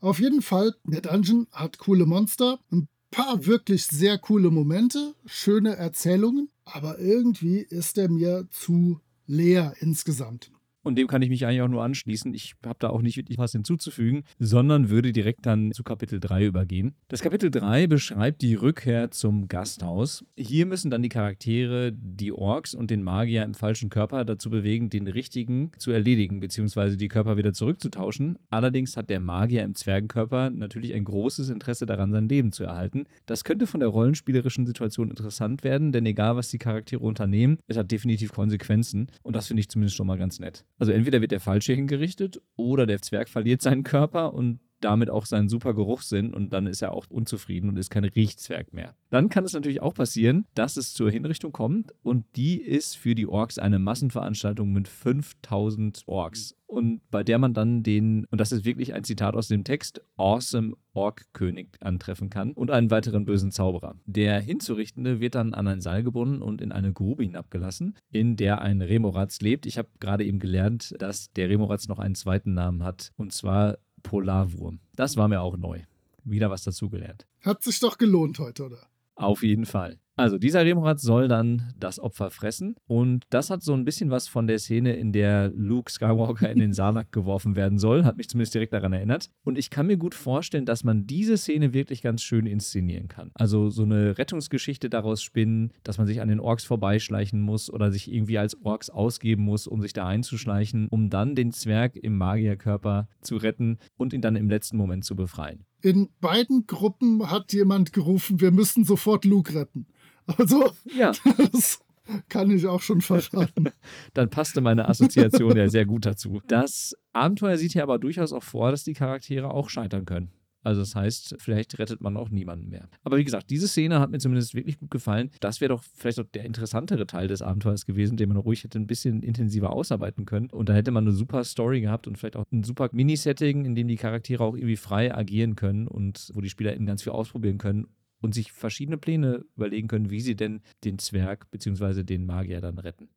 Auf 0.00 0.18
jeden 0.18 0.42
Fall, 0.42 0.74
der 0.84 1.00
Dungeon 1.00 1.46
hat 1.52 1.78
coole 1.78 2.04
Monster, 2.04 2.58
ein 2.70 2.88
paar 3.10 3.46
wirklich 3.46 3.86
sehr 3.86 4.18
coole 4.18 4.50
Momente, 4.50 5.14
schöne 5.24 5.76
Erzählungen, 5.76 6.50
aber 6.64 6.98
irgendwie 6.98 7.58
ist 7.60 7.96
er 7.96 8.10
mir 8.10 8.46
zu 8.50 9.00
leer 9.26 9.74
insgesamt. 9.80 10.50
Und 10.84 10.96
dem 10.96 11.08
kann 11.08 11.22
ich 11.22 11.30
mich 11.30 11.46
eigentlich 11.46 11.62
auch 11.62 11.68
nur 11.68 11.82
anschließen. 11.82 12.32
Ich 12.34 12.54
habe 12.64 12.76
da 12.78 12.90
auch 12.90 13.02
nicht 13.02 13.16
wirklich 13.16 13.38
was 13.38 13.52
hinzuzufügen, 13.52 14.22
sondern 14.38 14.90
würde 14.90 15.12
direkt 15.12 15.46
dann 15.46 15.72
zu 15.72 15.82
Kapitel 15.82 16.20
3 16.20 16.44
übergehen. 16.44 16.94
Das 17.08 17.22
Kapitel 17.22 17.50
3 17.50 17.86
beschreibt 17.86 18.42
die 18.42 18.54
Rückkehr 18.54 19.10
zum 19.10 19.48
Gasthaus. 19.48 20.24
Hier 20.36 20.66
müssen 20.66 20.90
dann 20.90 21.02
die 21.02 21.08
Charaktere 21.08 21.92
die 21.92 22.32
Orks 22.32 22.74
und 22.74 22.90
den 22.90 23.02
Magier 23.02 23.42
im 23.42 23.54
falschen 23.54 23.88
Körper 23.88 24.24
dazu 24.24 24.50
bewegen, 24.50 24.90
den 24.90 25.08
richtigen 25.08 25.72
zu 25.78 25.90
erledigen, 25.90 26.40
beziehungsweise 26.40 26.96
die 26.96 27.08
Körper 27.08 27.36
wieder 27.36 27.54
zurückzutauschen. 27.54 28.38
Allerdings 28.50 28.96
hat 28.96 29.08
der 29.08 29.20
Magier 29.20 29.62
im 29.62 29.74
Zwergenkörper 29.74 30.50
natürlich 30.50 30.92
ein 30.92 31.04
großes 31.04 31.48
Interesse 31.48 31.86
daran, 31.86 32.12
sein 32.12 32.28
Leben 32.28 32.52
zu 32.52 32.64
erhalten. 32.64 33.04
Das 33.24 33.44
könnte 33.44 33.66
von 33.66 33.80
der 33.80 33.88
rollenspielerischen 33.88 34.66
Situation 34.66 35.08
interessant 35.08 35.64
werden, 35.64 35.92
denn 35.92 36.04
egal 36.04 36.36
was 36.36 36.50
die 36.50 36.58
Charaktere 36.58 37.00
unternehmen, 37.00 37.58
es 37.66 37.78
hat 37.78 37.90
definitiv 37.90 38.32
Konsequenzen. 38.32 39.08
Und 39.22 39.34
das 39.34 39.46
finde 39.46 39.60
ich 39.60 39.70
zumindest 39.70 39.96
schon 39.96 40.06
mal 40.06 40.18
ganz 40.18 40.40
nett. 40.40 40.64
Also 40.78 40.92
entweder 40.92 41.20
wird 41.20 41.32
der 41.32 41.40
Falsche 41.40 41.72
hingerichtet 41.72 42.40
oder 42.56 42.86
der 42.86 43.00
Zwerg 43.00 43.28
verliert 43.28 43.62
seinen 43.62 43.84
Körper 43.84 44.34
und 44.34 44.60
damit 44.84 45.10
auch 45.10 45.26
seinen 45.26 45.48
super 45.48 45.74
Geruchssinn 45.74 46.32
und 46.32 46.52
dann 46.52 46.66
ist 46.66 46.82
er 46.82 46.92
auch 46.92 47.06
unzufrieden 47.08 47.68
und 47.68 47.78
ist 47.78 47.90
kein 47.90 48.04
Riechzwerg 48.04 48.72
mehr. 48.72 48.94
Dann 49.10 49.28
kann 49.28 49.44
es 49.44 49.52
natürlich 49.52 49.80
auch 49.80 49.94
passieren, 49.94 50.46
dass 50.54 50.76
es 50.76 50.92
zur 50.92 51.10
Hinrichtung 51.10 51.52
kommt 51.52 51.92
und 52.02 52.24
die 52.36 52.60
ist 52.60 52.96
für 52.96 53.14
die 53.14 53.26
Orks 53.26 53.58
eine 53.58 53.78
Massenveranstaltung 53.78 54.72
mit 54.72 54.88
5000 54.88 56.02
Orks 56.06 56.54
und 56.66 57.08
bei 57.10 57.22
der 57.22 57.38
man 57.38 57.54
dann 57.54 57.82
den, 57.82 58.24
und 58.30 58.40
das 58.40 58.50
ist 58.50 58.64
wirklich 58.64 58.94
ein 58.94 59.04
Zitat 59.04 59.36
aus 59.36 59.48
dem 59.48 59.62
Text, 59.62 60.00
Awesome 60.16 60.74
Ork-König 60.92 61.68
antreffen 61.80 62.30
kann 62.30 62.52
und 62.52 62.70
einen 62.70 62.90
weiteren 62.90 63.24
bösen 63.24 63.52
Zauberer. 63.52 63.96
Der 64.06 64.40
Hinzurichtende 64.40 65.20
wird 65.20 65.34
dann 65.36 65.54
an 65.54 65.68
ein 65.68 65.80
Seil 65.80 66.02
gebunden 66.02 66.42
und 66.42 66.60
in 66.60 66.72
eine 66.72 66.92
Grube 66.92 67.22
hinabgelassen, 67.22 67.96
in 68.10 68.36
der 68.36 68.60
ein 68.60 68.82
Remoratz 68.82 69.40
lebt. 69.40 69.66
Ich 69.66 69.78
habe 69.78 69.88
gerade 70.00 70.24
eben 70.24 70.40
gelernt, 70.40 70.94
dass 70.98 71.32
der 71.32 71.48
Remoratz 71.48 71.88
noch 71.88 71.98
einen 71.98 72.14
zweiten 72.16 72.54
Namen 72.54 72.82
hat, 72.82 73.12
und 73.16 73.32
zwar 73.32 73.78
Polarwurm. 74.04 74.78
Das 74.94 75.16
war 75.16 75.26
mir 75.26 75.40
auch 75.40 75.56
neu. 75.56 75.80
Wieder 76.22 76.48
was 76.50 76.62
dazugelernt. 76.62 77.26
Hat 77.42 77.64
sich 77.64 77.80
doch 77.80 77.98
gelohnt 77.98 78.38
heute, 78.38 78.64
oder? 78.64 78.78
Auf 79.16 79.42
jeden 79.42 79.66
Fall. 79.66 79.98
Also 80.16 80.38
dieser 80.38 80.64
Remorat 80.64 81.00
soll 81.00 81.26
dann 81.26 81.74
das 81.78 81.98
Opfer 81.98 82.30
fressen 82.30 82.76
und 82.86 83.24
das 83.30 83.50
hat 83.50 83.62
so 83.62 83.74
ein 83.74 83.84
bisschen 83.84 84.10
was 84.10 84.28
von 84.28 84.46
der 84.46 84.60
Szene, 84.60 84.94
in 84.94 85.12
der 85.12 85.50
Luke 85.54 85.90
Skywalker 85.90 86.50
in 86.50 86.60
den 86.60 86.72
Sarlacc 86.74 87.10
geworfen 87.10 87.56
werden 87.56 87.78
soll, 87.78 88.04
hat 88.04 88.16
mich 88.16 88.28
zumindest 88.28 88.54
direkt 88.54 88.72
daran 88.72 88.92
erinnert. 88.92 89.30
Und 89.42 89.58
ich 89.58 89.70
kann 89.70 89.88
mir 89.88 89.96
gut 89.96 90.14
vorstellen, 90.14 90.66
dass 90.66 90.84
man 90.84 91.06
diese 91.06 91.36
Szene 91.36 91.74
wirklich 91.74 92.00
ganz 92.00 92.22
schön 92.22 92.46
inszenieren 92.46 93.08
kann. 93.08 93.32
Also 93.34 93.70
so 93.70 93.82
eine 93.82 94.16
Rettungsgeschichte 94.16 94.88
daraus 94.88 95.20
spinnen, 95.20 95.72
dass 95.82 95.98
man 95.98 96.06
sich 96.06 96.20
an 96.20 96.28
den 96.28 96.40
Orks 96.40 96.64
vorbeischleichen 96.64 97.40
muss 97.40 97.68
oder 97.68 97.90
sich 97.90 98.12
irgendwie 98.12 98.38
als 98.38 98.56
Orks 98.62 98.90
ausgeben 98.90 99.42
muss, 99.42 99.66
um 99.66 99.82
sich 99.82 99.92
da 99.92 100.06
einzuschleichen, 100.06 100.86
um 100.90 101.10
dann 101.10 101.34
den 101.34 101.50
Zwerg 101.50 101.96
im 101.96 102.16
Magierkörper 102.16 103.08
zu 103.20 103.36
retten 103.36 103.78
und 103.96 104.12
ihn 104.12 104.20
dann 104.20 104.36
im 104.36 104.48
letzten 104.48 104.76
Moment 104.76 105.04
zu 105.04 105.16
befreien. 105.16 105.64
In 105.82 106.08
beiden 106.20 106.66
Gruppen 106.66 107.30
hat 107.30 107.52
jemand 107.52 107.92
gerufen, 107.92 108.40
wir 108.40 108.52
müssen 108.52 108.84
sofort 108.84 109.26
Luke 109.26 109.54
retten. 109.54 109.86
Also, 110.26 110.72
ja. 110.96 111.12
das 111.52 111.80
kann 112.28 112.50
ich 112.50 112.66
auch 112.66 112.82
schon 112.82 113.00
verraten. 113.00 113.70
Dann 114.14 114.30
passte 114.30 114.60
meine 114.60 114.88
Assoziation 114.88 115.56
ja 115.56 115.68
sehr 115.68 115.86
gut 115.86 116.06
dazu. 116.06 116.40
Das 116.46 116.94
Abenteuer 117.12 117.56
sieht 117.56 117.74
ja 117.74 117.82
aber 117.82 117.98
durchaus 117.98 118.32
auch 118.32 118.42
vor, 118.42 118.70
dass 118.70 118.84
die 118.84 118.94
Charaktere 118.94 119.50
auch 119.50 119.70
scheitern 119.70 120.04
können. 120.04 120.30
Also 120.64 120.80
das 120.80 120.96
heißt, 120.96 121.36
vielleicht 121.38 121.78
rettet 121.78 122.00
man 122.00 122.16
auch 122.16 122.30
niemanden 122.30 122.70
mehr. 122.70 122.88
Aber 123.02 123.18
wie 123.18 123.24
gesagt, 123.24 123.50
diese 123.50 123.68
Szene 123.68 124.00
hat 124.00 124.10
mir 124.10 124.18
zumindest 124.18 124.54
wirklich 124.54 124.78
gut 124.78 124.90
gefallen. 124.90 125.30
Das 125.40 125.60
wäre 125.60 125.68
doch 125.68 125.82
vielleicht 125.94 126.18
auch 126.18 126.24
der 126.24 126.46
interessantere 126.46 127.06
Teil 127.06 127.28
des 127.28 127.42
Abenteuers 127.42 127.84
gewesen, 127.84 128.16
den 128.16 128.30
man 128.30 128.38
ruhig 128.38 128.64
hätte 128.64 128.78
ein 128.78 128.86
bisschen 128.86 129.22
intensiver 129.22 129.74
ausarbeiten 129.74 130.24
können. 130.24 130.48
Und 130.50 130.70
da 130.70 130.72
hätte 130.72 130.90
man 130.90 131.04
eine 131.04 131.12
super 131.12 131.44
Story 131.44 131.82
gehabt 131.82 132.06
und 132.06 132.16
vielleicht 132.16 132.36
auch 132.36 132.46
ein 132.50 132.64
super 132.64 132.88
Minisetting, 132.92 133.66
in 133.66 133.74
dem 133.74 133.88
die 133.88 133.96
Charaktere 133.96 134.42
auch 134.42 134.56
irgendwie 134.56 134.76
frei 134.76 135.14
agieren 135.14 135.54
können 135.54 135.86
und 135.86 136.30
wo 136.32 136.40
die 136.40 136.48
SpielerInnen 136.48 136.86
ganz 136.86 137.02
viel 137.02 137.12
ausprobieren 137.12 137.58
können 137.58 137.86
und 138.24 138.32
sich 138.32 138.52
verschiedene 138.52 138.96
Pläne 138.96 139.44
überlegen 139.54 139.86
können, 139.86 140.08
wie 140.08 140.22
sie 140.22 140.34
denn 140.34 140.62
den 140.82 140.98
Zwerg 140.98 141.50
bzw. 141.50 142.04
den 142.04 142.24
Magier 142.24 142.62
dann 142.62 142.78
retten. 142.78 143.10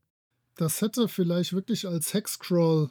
Das 0.56 0.82
hätte 0.82 1.08
vielleicht 1.08 1.54
wirklich 1.54 1.88
als 1.88 2.14
Hexcrawl 2.14 2.90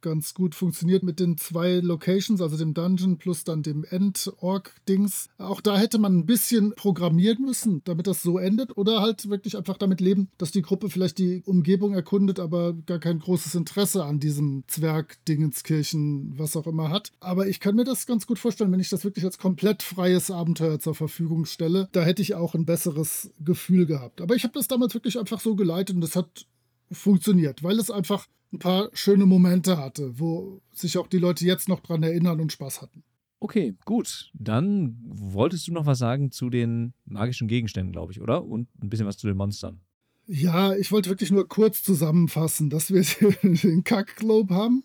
ganz 0.00 0.34
gut 0.34 0.54
funktioniert 0.54 1.02
mit 1.02 1.20
den 1.20 1.36
zwei 1.36 1.74
Locations, 1.76 2.40
also 2.40 2.56
dem 2.56 2.74
Dungeon 2.74 3.18
plus 3.18 3.44
dann 3.44 3.62
dem 3.62 3.84
End-Org-Dings. 3.84 5.28
Auch 5.38 5.60
da 5.60 5.76
hätte 5.78 5.98
man 5.98 6.18
ein 6.18 6.26
bisschen 6.26 6.74
programmieren 6.74 7.44
müssen, 7.44 7.82
damit 7.84 8.06
das 8.06 8.22
so 8.22 8.38
endet. 8.38 8.76
Oder 8.76 9.00
halt 9.00 9.28
wirklich 9.28 9.56
einfach 9.56 9.76
damit 9.76 10.00
leben, 10.00 10.28
dass 10.38 10.50
die 10.50 10.62
Gruppe 10.62 10.90
vielleicht 10.90 11.18
die 11.18 11.42
Umgebung 11.44 11.94
erkundet, 11.94 12.40
aber 12.40 12.74
gar 12.74 12.98
kein 12.98 13.18
großes 13.18 13.54
Interesse 13.54 14.04
an 14.04 14.20
diesem 14.20 14.64
Zwerg-Dingenskirchen, 14.66 16.38
was 16.38 16.56
auch 16.56 16.66
immer 16.66 16.90
hat. 16.90 17.12
Aber 17.20 17.46
ich 17.46 17.60
kann 17.60 17.76
mir 17.76 17.84
das 17.84 18.06
ganz 18.06 18.26
gut 18.26 18.38
vorstellen, 18.38 18.72
wenn 18.72 18.80
ich 18.80 18.90
das 18.90 19.04
wirklich 19.04 19.24
als 19.24 19.38
komplett 19.38 19.82
freies 19.82 20.30
Abenteuer 20.30 20.78
zur 20.78 20.94
Verfügung 20.94 21.44
stelle. 21.44 21.88
Da 21.92 22.02
hätte 22.02 22.22
ich 22.22 22.34
auch 22.34 22.54
ein 22.54 22.66
besseres 22.66 23.30
Gefühl 23.40 23.86
gehabt. 23.86 24.20
Aber 24.20 24.34
ich 24.34 24.44
habe 24.44 24.54
das 24.54 24.68
damals 24.68 24.94
wirklich 24.94 25.18
einfach 25.18 25.40
so 25.40 25.54
geleitet 25.54 25.94
und 25.96 26.00
das 26.00 26.16
hat 26.16 26.46
funktioniert, 26.90 27.62
weil 27.62 27.78
es 27.78 27.90
einfach 27.90 28.26
ein 28.52 28.58
paar 28.58 28.90
schöne 28.92 29.26
Momente 29.26 29.78
hatte, 29.78 30.18
wo 30.18 30.60
sich 30.72 30.98
auch 30.98 31.06
die 31.06 31.18
Leute 31.18 31.44
jetzt 31.44 31.68
noch 31.68 31.80
dran 31.80 32.02
erinnern 32.02 32.40
und 32.40 32.52
Spaß 32.52 32.82
hatten. 32.82 33.02
Okay, 33.38 33.74
gut. 33.84 34.30
Dann 34.34 34.96
wolltest 35.02 35.66
du 35.66 35.72
noch 35.72 35.86
was 35.86 35.98
sagen 35.98 36.30
zu 36.30 36.50
den 36.50 36.92
magischen 37.06 37.48
Gegenständen, 37.48 37.92
glaube 37.92 38.12
ich, 38.12 38.20
oder? 38.20 38.44
Und 38.44 38.68
ein 38.82 38.90
bisschen 38.90 39.06
was 39.06 39.16
zu 39.16 39.26
den 39.26 39.36
Monstern. 39.36 39.80
Ja, 40.26 40.74
ich 40.74 40.92
wollte 40.92 41.08
wirklich 41.08 41.30
nur 41.30 41.48
kurz 41.48 41.82
zusammenfassen, 41.82 42.70
dass 42.70 42.92
wir 42.92 43.02
den 43.42 43.82
Kackglobe 43.82 44.54
haben, 44.54 44.84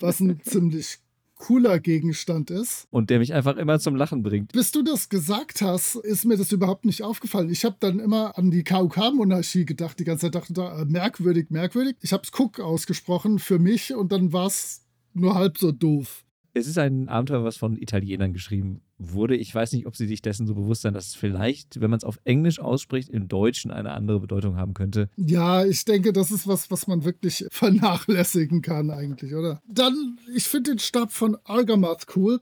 was 0.00 0.20
ein 0.20 0.40
ziemlich 0.44 0.98
cooler 1.42 1.80
Gegenstand 1.80 2.50
ist. 2.52 2.86
Und 2.90 3.10
der 3.10 3.18
mich 3.18 3.34
einfach 3.34 3.56
immer 3.56 3.80
zum 3.80 3.96
Lachen 3.96 4.22
bringt. 4.22 4.52
Bis 4.52 4.70
du 4.70 4.82
das 4.82 5.08
gesagt 5.08 5.60
hast, 5.60 5.96
ist 5.96 6.24
mir 6.24 6.36
das 6.36 6.52
überhaupt 6.52 6.84
nicht 6.84 7.02
aufgefallen. 7.02 7.50
Ich 7.50 7.64
habe 7.64 7.76
dann 7.80 7.98
immer 7.98 8.38
an 8.38 8.52
die 8.52 8.62
KUK-Monarchie 8.62 9.64
gedacht, 9.64 9.98
die 9.98 10.04
ganze 10.04 10.26
Zeit 10.26 10.36
dachte, 10.36 10.52
da, 10.52 10.80
äh, 10.80 10.84
merkwürdig, 10.84 11.50
merkwürdig. 11.50 11.96
Ich 12.00 12.12
habe 12.12 12.22
es 12.22 12.30
Cook 12.38 12.60
ausgesprochen 12.60 13.40
für 13.40 13.58
mich 13.58 13.92
und 13.92 14.12
dann 14.12 14.32
war 14.32 14.46
es 14.46 14.86
nur 15.14 15.34
halb 15.34 15.58
so 15.58 15.72
doof. 15.72 16.24
Es 16.54 16.68
ist 16.68 16.78
ein 16.78 17.08
Abenteuer, 17.08 17.42
was 17.42 17.56
von 17.56 17.76
Italienern 17.76 18.32
geschrieben 18.32 18.82
wurde. 19.10 19.36
Ich 19.36 19.54
weiß 19.54 19.72
nicht, 19.72 19.86
ob 19.86 19.96
sie 19.96 20.06
sich 20.06 20.22
dessen 20.22 20.46
so 20.46 20.54
bewusst 20.54 20.82
sind, 20.82 20.94
dass 20.94 21.08
es 21.08 21.14
vielleicht, 21.14 21.80
wenn 21.80 21.90
man 21.90 21.98
es 21.98 22.04
auf 22.04 22.18
Englisch 22.24 22.60
ausspricht, 22.60 23.08
im 23.08 23.28
Deutschen 23.28 23.70
eine 23.70 23.92
andere 23.92 24.20
Bedeutung 24.20 24.56
haben 24.56 24.74
könnte. 24.74 25.08
Ja, 25.16 25.64
ich 25.64 25.84
denke, 25.84 26.12
das 26.12 26.30
ist 26.30 26.46
was, 26.46 26.70
was 26.70 26.86
man 26.86 27.04
wirklich 27.04 27.46
vernachlässigen 27.50 28.62
kann 28.62 28.90
eigentlich, 28.90 29.34
oder? 29.34 29.60
Dann, 29.66 30.18
ich 30.34 30.44
finde 30.44 30.72
den 30.72 30.78
Stab 30.78 31.12
von 31.12 31.36
Argamath 31.44 32.06
cool, 32.16 32.40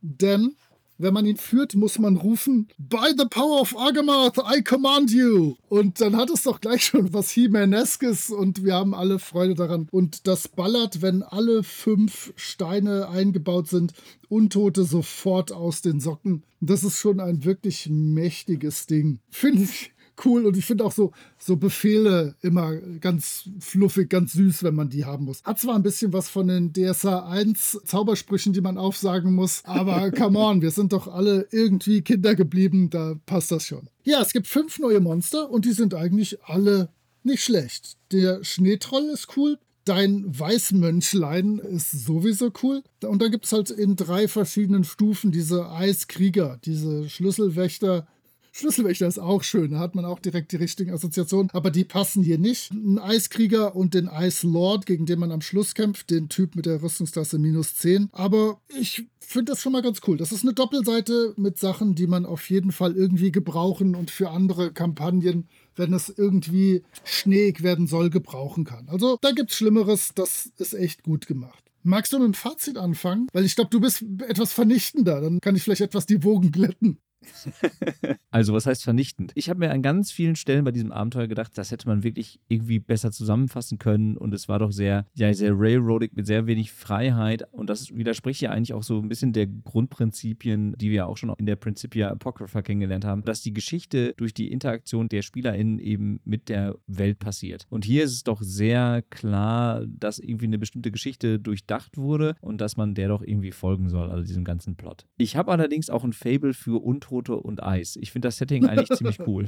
denn 0.00 0.54
wenn 0.98 1.14
man 1.14 1.26
ihn 1.26 1.36
führt, 1.36 1.74
muss 1.74 1.98
man 1.98 2.16
rufen, 2.16 2.68
By 2.76 3.12
the 3.16 3.26
power 3.30 3.60
of 3.60 3.76
Argamath, 3.76 4.36
I 4.38 4.62
command 4.62 5.10
you. 5.10 5.54
Und 5.68 6.00
dann 6.00 6.16
hat 6.16 6.30
es 6.30 6.42
doch 6.42 6.60
gleich 6.60 6.84
schon 6.84 7.12
was 7.12 7.30
He-Maneskes 7.30 8.30
und 8.30 8.64
wir 8.64 8.74
haben 8.74 8.94
alle 8.94 9.18
Freude 9.18 9.54
daran. 9.54 9.88
Und 9.90 10.26
das 10.26 10.48
ballert, 10.48 11.00
wenn 11.00 11.22
alle 11.22 11.62
fünf 11.62 12.32
Steine 12.36 13.08
eingebaut 13.08 13.68
sind, 13.68 13.92
Untote 14.28 14.84
sofort 14.84 15.52
aus 15.52 15.80
den 15.80 16.00
Socken. 16.00 16.42
Das 16.60 16.82
ist 16.82 16.98
schon 16.98 17.20
ein 17.20 17.44
wirklich 17.44 17.88
mächtiges 17.88 18.86
Ding. 18.86 19.20
Finde 19.30 19.62
ich 19.62 19.92
cool 20.24 20.46
und 20.46 20.56
ich 20.56 20.64
finde 20.64 20.84
auch 20.84 20.92
so, 20.92 21.12
so 21.38 21.56
Befehle 21.56 22.34
immer 22.40 22.76
ganz 22.76 23.48
fluffig, 23.60 24.08
ganz 24.08 24.32
süß, 24.32 24.62
wenn 24.62 24.74
man 24.74 24.88
die 24.88 25.04
haben 25.04 25.24
muss. 25.24 25.42
Hat 25.44 25.58
zwar 25.58 25.74
ein 25.74 25.82
bisschen 25.82 26.12
was 26.12 26.28
von 26.28 26.48
den 26.48 26.72
DSA 26.72 27.28
1 27.28 27.80
Zaubersprüchen, 27.84 28.52
die 28.52 28.60
man 28.60 28.78
aufsagen 28.78 29.34
muss, 29.34 29.62
aber 29.64 30.10
come 30.16 30.38
on, 30.38 30.62
wir 30.62 30.70
sind 30.70 30.92
doch 30.92 31.08
alle 31.08 31.46
irgendwie 31.50 32.02
Kinder 32.02 32.34
geblieben, 32.34 32.90
da 32.90 33.14
passt 33.26 33.50
das 33.50 33.66
schon. 33.66 33.88
Ja, 34.04 34.20
es 34.20 34.32
gibt 34.32 34.46
fünf 34.46 34.78
neue 34.78 35.00
Monster 35.00 35.50
und 35.50 35.64
die 35.64 35.72
sind 35.72 35.94
eigentlich 35.94 36.38
alle 36.44 36.90
nicht 37.22 37.42
schlecht. 37.42 37.96
Der 38.12 38.42
Schneetroll 38.44 39.10
ist 39.12 39.36
cool, 39.36 39.58
Dein 39.88 40.38
Weißmönchlein 40.38 41.60
ist 41.60 42.04
sowieso 42.04 42.52
cool. 42.62 42.82
Und 43.02 43.22
da 43.22 43.28
gibt 43.28 43.46
es 43.46 43.52
halt 43.52 43.70
in 43.70 43.96
drei 43.96 44.28
verschiedenen 44.28 44.84
Stufen 44.84 45.32
diese 45.32 45.70
Eiskrieger, 45.70 46.60
diese 46.62 47.08
Schlüsselwächter, 47.08 48.06
Schlüsselwächter 48.52 49.06
ist 49.06 49.18
auch 49.18 49.42
schön, 49.42 49.72
da 49.72 49.78
hat 49.78 49.94
man 49.94 50.04
auch 50.04 50.18
direkt 50.18 50.52
die 50.52 50.56
richtigen 50.56 50.92
Assoziationen, 50.92 51.50
aber 51.52 51.70
die 51.70 51.84
passen 51.84 52.22
hier 52.22 52.38
nicht. 52.38 52.72
Ein 52.72 52.98
Eiskrieger 52.98 53.76
und 53.76 53.94
den 53.94 54.08
Eislord, 54.08 54.86
gegen 54.86 55.06
den 55.06 55.18
man 55.18 55.32
am 55.32 55.40
Schluss 55.40 55.74
kämpft, 55.74 56.10
den 56.10 56.28
Typ 56.28 56.56
mit 56.56 56.66
der 56.66 56.82
Rüstungstasse 56.82 57.38
minus 57.38 57.76
10. 57.76 58.08
Aber 58.12 58.60
ich 58.78 59.06
finde 59.20 59.52
das 59.52 59.60
schon 59.60 59.72
mal 59.72 59.82
ganz 59.82 60.00
cool. 60.06 60.16
Das 60.16 60.32
ist 60.32 60.42
eine 60.42 60.54
Doppelseite 60.54 61.34
mit 61.36 61.58
Sachen, 61.58 61.94
die 61.94 62.06
man 62.06 62.26
auf 62.26 62.48
jeden 62.50 62.72
Fall 62.72 62.96
irgendwie 62.96 63.32
gebrauchen 63.32 63.94
und 63.94 64.10
für 64.10 64.30
andere 64.30 64.72
Kampagnen 64.72 65.48
wenn 65.78 65.92
es 65.92 66.12
irgendwie 66.16 66.82
schneeig 67.04 67.62
werden 67.62 67.86
soll, 67.86 68.10
gebrauchen 68.10 68.64
kann. 68.64 68.88
Also 68.88 69.16
da 69.20 69.30
gibt 69.30 69.52
es 69.52 69.56
Schlimmeres, 69.56 70.10
das 70.14 70.50
ist 70.58 70.74
echt 70.74 71.04
gut 71.04 71.26
gemacht. 71.26 71.64
Magst 71.84 72.12
du 72.12 72.18
mit 72.18 72.26
dem 72.26 72.34
Fazit 72.34 72.76
anfangen? 72.76 73.28
Weil 73.32 73.44
ich 73.44 73.54
glaube, 73.54 73.70
du 73.70 73.80
bist 73.80 74.04
etwas 74.26 74.52
vernichtender. 74.52 75.20
Dann 75.20 75.40
kann 75.40 75.56
ich 75.56 75.62
vielleicht 75.62 75.80
etwas 75.80 76.06
die 76.06 76.22
Wogen 76.24 76.50
glätten. 76.50 76.98
also, 78.30 78.52
was 78.52 78.66
heißt 78.66 78.84
vernichtend? 78.84 79.32
Ich 79.34 79.50
habe 79.50 79.60
mir 79.60 79.70
an 79.70 79.82
ganz 79.82 80.12
vielen 80.12 80.36
Stellen 80.36 80.64
bei 80.64 80.72
diesem 80.72 80.92
Abenteuer 80.92 81.26
gedacht, 81.26 81.56
das 81.56 81.70
hätte 81.70 81.88
man 81.88 82.02
wirklich 82.02 82.40
irgendwie 82.48 82.78
besser 82.78 83.10
zusammenfassen 83.10 83.78
können 83.78 84.16
und 84.16 84.32
es 84.34 84.48
war 84.48 84.58
doch 84.58 84.72
sehr, 84.72 85.06
ja, 85.14 85.32
sehr 85.34 85.52
railroadig 85.54 86.14
mit 86.14 86.26
sehr 86.26 86.46
wenig 86.46 86.72
Freiheit 86.72 87.44
und 87.52 87.68
das 87.70 87.94
widerspricht 87.94 88.40
ja 88.40 88.50
eigentlich 88.50 88.74
auch 88.74 88.82
so 88.82 88.98
ein 88.98 89.08
bisschen 89.08 89.32
der 89.32 89.46
Grundprinzipien, 89.46 90.74
die 90.78 90.90
wir 90.90 91.06
auch 91.06 91.16
schon 91.16 91.32
in 91.38 91.46
der 91.46 91.56
Principia 91.56 92.10
Apocrypha 92.10 92.62
kennengelernt 92.62 93.04
haben, 93.04 93.22
dass 93.22 93.42
die 93.42 93.52
Geschichte 93.52 94.14
durch 94.16 94.34
die 94.34 94.50
Interaktion 94.50 95.08
der 95.08 95.22
SpielerInnen 95.22 95.78
eben 95.78 96.20
mit 96.24 96.48
der 96.48 96.76
Welt 96.86 97.18
passiert. 97.18 97.66
Und 97.68 97.84
hier 97.84 98.04
ist 98.04 98.12
es 98.12 98.24
doch 98.24 98.42
sehr 98.42 99.02
klar, 99.10 99.84
dass 99.86 100.18
irgendwie 100.18 100.46
eine 100.46 100.58
bestimmte 100.58 100.90
Geschichte 100.90 101.38
durchdacht 101.38 101.96
wurde 101.96 102.36
und 102.40 102.60
dass 102.60 102.76
man 102.76 102.94
der 102.94 103.08
doch 103.08 103.22
irgendwie 103.22 103.52
folgen 103.52 103.88
soll, 103.88 104.10
also 104.10 104.22
diesem 104.22 104.44
ganzen 104.44 104.76
Plot. 104.76 105.06
Ich 105.16 105.36
habe 105.36 105.50
allerdings 105.52 105.90
auch 105.90 106.04
ein 106.04 106.12
Fable 106.12 106.54
für 106.54 106.82
Untote 106.82 107.07
Untote 107.08 107.36
und 107.36 107.62
Eis. 107.62 107.96
Ich 108.00 108.12
finde 108.12 108.28
das 108.28 108.36
Setting 108.36 108.66
eigentlich 108.66 108.96
ziemlich 108.96 109.18
cool. 109.26 109.46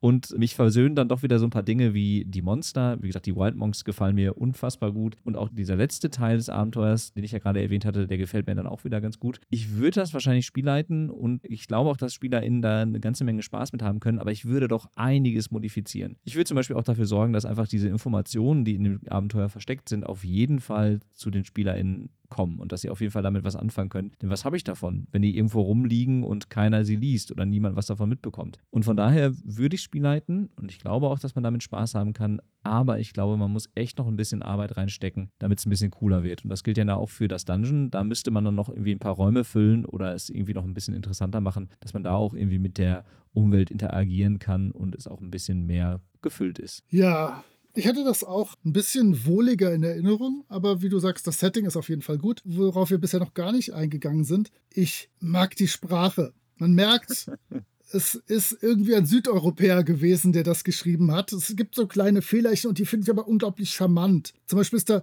und 0.00 0.36
mich 0.38 0.54
versöhnen 0.54 0.94
dann 0.94 1.08
doch 1.08 1.22
wieder 1.22 1.38
so 1.38 1.46
ein 1.46 1.50
paar 1.50 1.62
Dinge 1.62 1.94
wie 1.94 2.24
die 2.24 2.42
Monster. 2.42 2.98
Wie 3.00 3.08
gesagt, 3.08 3.26
die 3.26 3.34
Wild 3.34 3.56
Monks 3.56 3.84
gefallen 3.84 4.14
mir 4.14 4.36
unfassbar 4.38 4.92
gut. 4.92 5.16
Und 5.24 5.36
auch 5.36 5.48
dieser 5.50 5.76
letzte 5.76 6.10
Teil 6.10 6.36
des 6.36 6.48
Abenteuers, 6.48 7.12
den 7.12 7.24
ich 7.24 7.32
ja 7.32 7.38
gerade 7.38 7.62
erwähnt 7.62 7.84
hatte, 7.84 8.06
der 8.06 8.18
gefällt 8.18 8.46
mir 8.46 8.54
dann 8.54 8.66
auch 8.66 8.84
wieder 8.84 9.00
ganz 9.00 9.18
gut. 9.18 9.40
Ich 9.50 9.76
würde 9.76 10.00
das 10.00 10.12
wahrscheinlich 10.12 10.46
spielleiten 10.46 11.10
und 11.10 11.44
ich 11.44 11.66
glaube 11.66 11.90
auch, 11.90 11.96
dass 11.96 12.14
SpielerInnen 12.14 12.62
da 12.62 12.82
eine 12.82 13.00
ganze 13.00 13.24
Menge 13.24 13.42
Spaß 13.42 13.72
mit 13.72 13.82
haben 13.82 14.00
können, 14.00 14.18
aber 14.18 14.32
ich 14.32 14.44
würde 14.44 14.68
doch 14.68 14.88
einiges 14.94 15.50
modifizieren. 15.50 16.16
Ich 16.24 16.34
würde 16.34 16.46
zum 16.46 16.54
Beispiel 16.54 16.76
auch 16.76 16.84
dafür 16.84 17.06
sorgen, 17.06 17.32
dass 17.32 17.44
einfach 17.44 17.68
diese 17.68 17.88
Informationen, 17.88 18.64
die 18.64 18.74
in 18.74 18.84
dem 18.84 19.00
Abenteuer 19.08 19.48
versteckt 19.48 19.88
sind, 19.88 20.04
auf 20.04 20.24
jeden 20.24 20.60
Fall 20.60 21.00
zu 21.12 21.30
den 21.30 21.44
SpielerInnen 21.44 22.10
kommen 22.28 22.58
und 22.58 22.72
dass 22.72 22.80
sie 22.80 22.90
auf 22.90 23.00
jeden 23.00 23.12
Fall 23.12 23.22
damit 23.22 23.44
was 23.44 23.56
anfangen 23.56 23.88
können. 23.88 24.12
Denn 24.20 24.30
was 24.30 24.44
habe 24.44 24.56
ich 24.56 24.64
davon, 24.64 25.06
wenn 25.12 25.22
die 25.22 25.36
irgendwo 25.36 25.60
rumliegen 25.60 26.22
und 26.22 26.50
keiner 26.50 26.84
sie 26.84 26.96
liest 26.96 27.30
oder 27.30 27.46
niemand 27.46 27.76
was 27.76 27.86
davon 27.86 28.08
mitbekommt? 28.08 28.58
Und 28.70 28.84
von 28.84 28.96
daher 28.96 29.32
würde 29.44 29.76
ich 29.76 29.82
spielleiten 29.82 30.50
und 30.56 30.70
ich 30.70 30.78
glaube 30.78 31.08
auch, 31.08 31.18
dass 31.18 31.34
man 31.34 31.44
damit 31.44 31.62
Spaß 31.62 31.94
haben 31.94 32.12
kann, 32.12 32.40
aber 32.62 32.98
ich 32.98 33.12
glaube, 33.12 33.36
man 33.36 33.52
muss 33.52 33.68
echt 33.74 33.98
noch 33.98 34.08
ein 34.08 34.16
bisschen 34.16 34.42
Arbeit 34.42 34.76
reinstecken, 34.76 35.30
damit 35.38 35.60
es 35.60 35.66
ein 35.66 35.70
bisschen 35.70 35.90
cooler 35.90 36.24
wird. 36.24 36.44
Und 36.44 36.50
das 36.50 36.64
gilt 36.64 36.76
ja 36.78 36.94
auch 36.94 37.10
für 37.10 37.28
das 37.28 37.44
Dungeon. 37.44 37.90
Da 37.90 38.02
müsste 38.02 38.30
man 38.30 38.44
dann 38.44 38.54
noch 38.54 38.68
irgendwie 38.68 38.92
ein 38.92 38.98
paar 38.98 39.14
Räume 39.14 39.44
füllen 39.44 39.84
oder 39.84 40.14
es 40.14 40.28
irgendwie 40.28 40.54
noch 40.54 40.64
ein 40.64 40.74
bisschen 40.74 40.94
interessanter 40.94 41.40
machen, 41.40 41.68
dass 41.80 41.94
man 41.94 42.02
da 42.02 42.14
auch 42.14 42.34
irgendwie 42.34 42.58
mit 42.58 42.78
der 42.78 43.04
Umwelt 43.32 43.70
interagieren 43.70 44.38
kann 44.38 44.72
und 44.72 44.94
es 44.94 45.06
auch 45.06 45.20
ein 45.20 45.30
bisschen 45.30 45.66
mehr 45.66 46.00
gefüllt 46.22 46.58
ist. 46.58 46.82
Ja, 46.88 47.44
ich 47.76 47.86
hatte 47.86 48.04
das 48.04 48.24
auch 48.24 48.54
ein 48.64 48.72
bisschen 48.72 49.26
wohliger 49.26 49.72
in 49.72 49.82
Erinnerung, 49.82 50.44
aber 50.48 50.82
wie 50.82 50.88
du 50.88 50.98
sagst, 50.98 51.26
das 51.26 51.38
Setting 51.38 51.66
ist 51.66 51.76
auf 51.76 51.88
jeden 51.88 52.02
Fall 52.02 52.18
gut, 52.18 52.40
worauf 52.44 52.90
wir 52.90 52.98
bisher 52.98 53.20
noch 53.20 53.34
gar 53.34 53.52
nicht 53.52 53.74
eingegangen 53.74 54.24
sind. 54.24 54.50
Ich 54.72 55.10
mag 55.20 55.54
die 55.56 55.68
Sprache. 55.68 56.32
Man 56.56 56.72
merkt, 56.72 57.30
es 57.92 58.14
ist 58.14 58.56
irgendwie 58.62 58.96
ein 58.96 59.06
Südeuropäer 59.06 59.84
gewesen, 59.84 60.32
der 60.32 60.42
das 60.42 60.64
geschrieben 60.64 61.12
hat. 61.12 61.32
Es 61.32 61.54
gibt 61.54 61.74
so 61.74 61.86
kleine 61.86 62.22
Fehlerchen 62.22 62.68
und 62.68 62.78
die 62.78 62.86
finde 62.86 63.04
ich 63.04 63.10
aber 63.10 63.28
unglaublich 63.28 63.70
charmant. 63.70 64.32
Zum 64.46 64.58
Beispiel 64.58 64.78
ist 64.78 64.90
da 64.90 65.02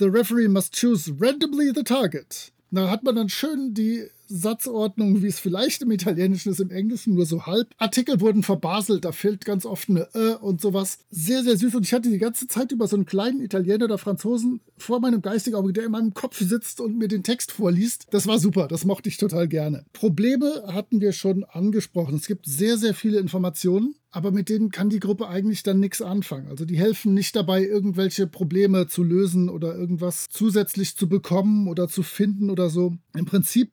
The 0.00 0.06
referee 0.06 0.48
must 0.48 0.74
choose 0.74 1.12
randomly 1.18 1.72
the 1.74 1.82
target. 1.82 2.52
Da 2.70 2.90
hat 2.90 3.02
man 3.02 3.16
dann 3.16 3.28
schön 3.28 3.74
die 3.74 4.08
Satzordnung, 4.28 5.22
wie 5.22 5.26
es 5.26 5.38
vielleicht 5.38 5.82
im 5.82 5.90
Italienischen 5.90 6.52
ist, 6.52 6.60
im 6.60 6.70
Englischen 6.70 7.14
nur 7.14 7.26
so 7.26 7.46
halb. 7.46 7.68
Artikel 7.78 8.20
wurden 8.20 8.42
verbaselt, 8.42 9.04
da 9.04 9.12
fehlt 9.12 9.44
ganz 9.44 9.66
oft 9.66 9.88
eine 9.88 10.08
Ö 10.14 10.34
und 10.34 10.60
sowas. 10.60 10.98
Sehr, 11.10 11.42
sehr 11.42 11.56
süß. 11.56 11.74
Und 11.74 11.84
ich 11.84 11.92
hatte 11.92 12.10
die 12.10 12.18
ganze 12.18 12.46
Zeit 12.46 12.72
über 12.72 12.86
so 12.86 12.96
einen 12.96 13.06
kleinen 13.06 13.40
Italiener 13.40 13.86
oder 13.86 13.98
Franzosen 13.98 14.60
vor 14.76 15.00
meinem 15.00 15.22
geistigen 15.22 15.56
Auge, 15.56 15.72
der 15.72 15.84
in 15.84 15.92
meinem 15.92 16.14
Kopf 16.14 16.38
sitzt 16.38 16.80
und 16.80 16.98
mir 16.98 17.08
den 17.08 17.22
Text 17.22 17.52
vorliest. 17.52 18.06
Das 18.10 18.26
war 18.26 18.38
super, 18.38 18.68
das 18.68 18.84
mochte 18.84 19.08
ich 19.08 19.16
total 19.16 19.48
gerne. 19.48 19.84
Probleme 19.92 20.64
hatten 20.68 21.00
wir 21.00 21.12
schon 21.12 21.44
angesprochen. 21.44 22.16
Es 22.16 22.26
gibt 22.26 22.46
sehr, 22.46 22.78
sehr 22.78 22.94
viele 22.94 23.18
Informationen 23.18 23.94
aber 24.10 24.30
mit 24.30 24.48
denen 24.48 24.70
kann 24.70 24.88
die 24.88 25.00
Gruppe 25.00 25.28
eigentlich 25.28 25.62
dann 25.62 25.80
nichts 25.80 26.00
anfangen. 26.00 26.48
Also 26.48 26.64
die 26.64 26.78
helfen 26.78 27.14
nicht 27.14 27.36
dabei, 27.36 27.64
irgendwelche 27.64 28.26
Probleme 28.26 28.86
zu 28.88 29.02
lösen 29.02 29.48
oder 29.48 29.74
irgendwas 29.76 30.26
zusätzlich 30.30 30.96
zu 30.96 31.08
bekommen 31.08 31.68
oder 31.68 31.88
zu 31.88 32.02
finden 32.02 32.50
oder 32.50 32.70
so. 32.70 32.96
Im 33.14 33.26
Prinzip 33.26 33.70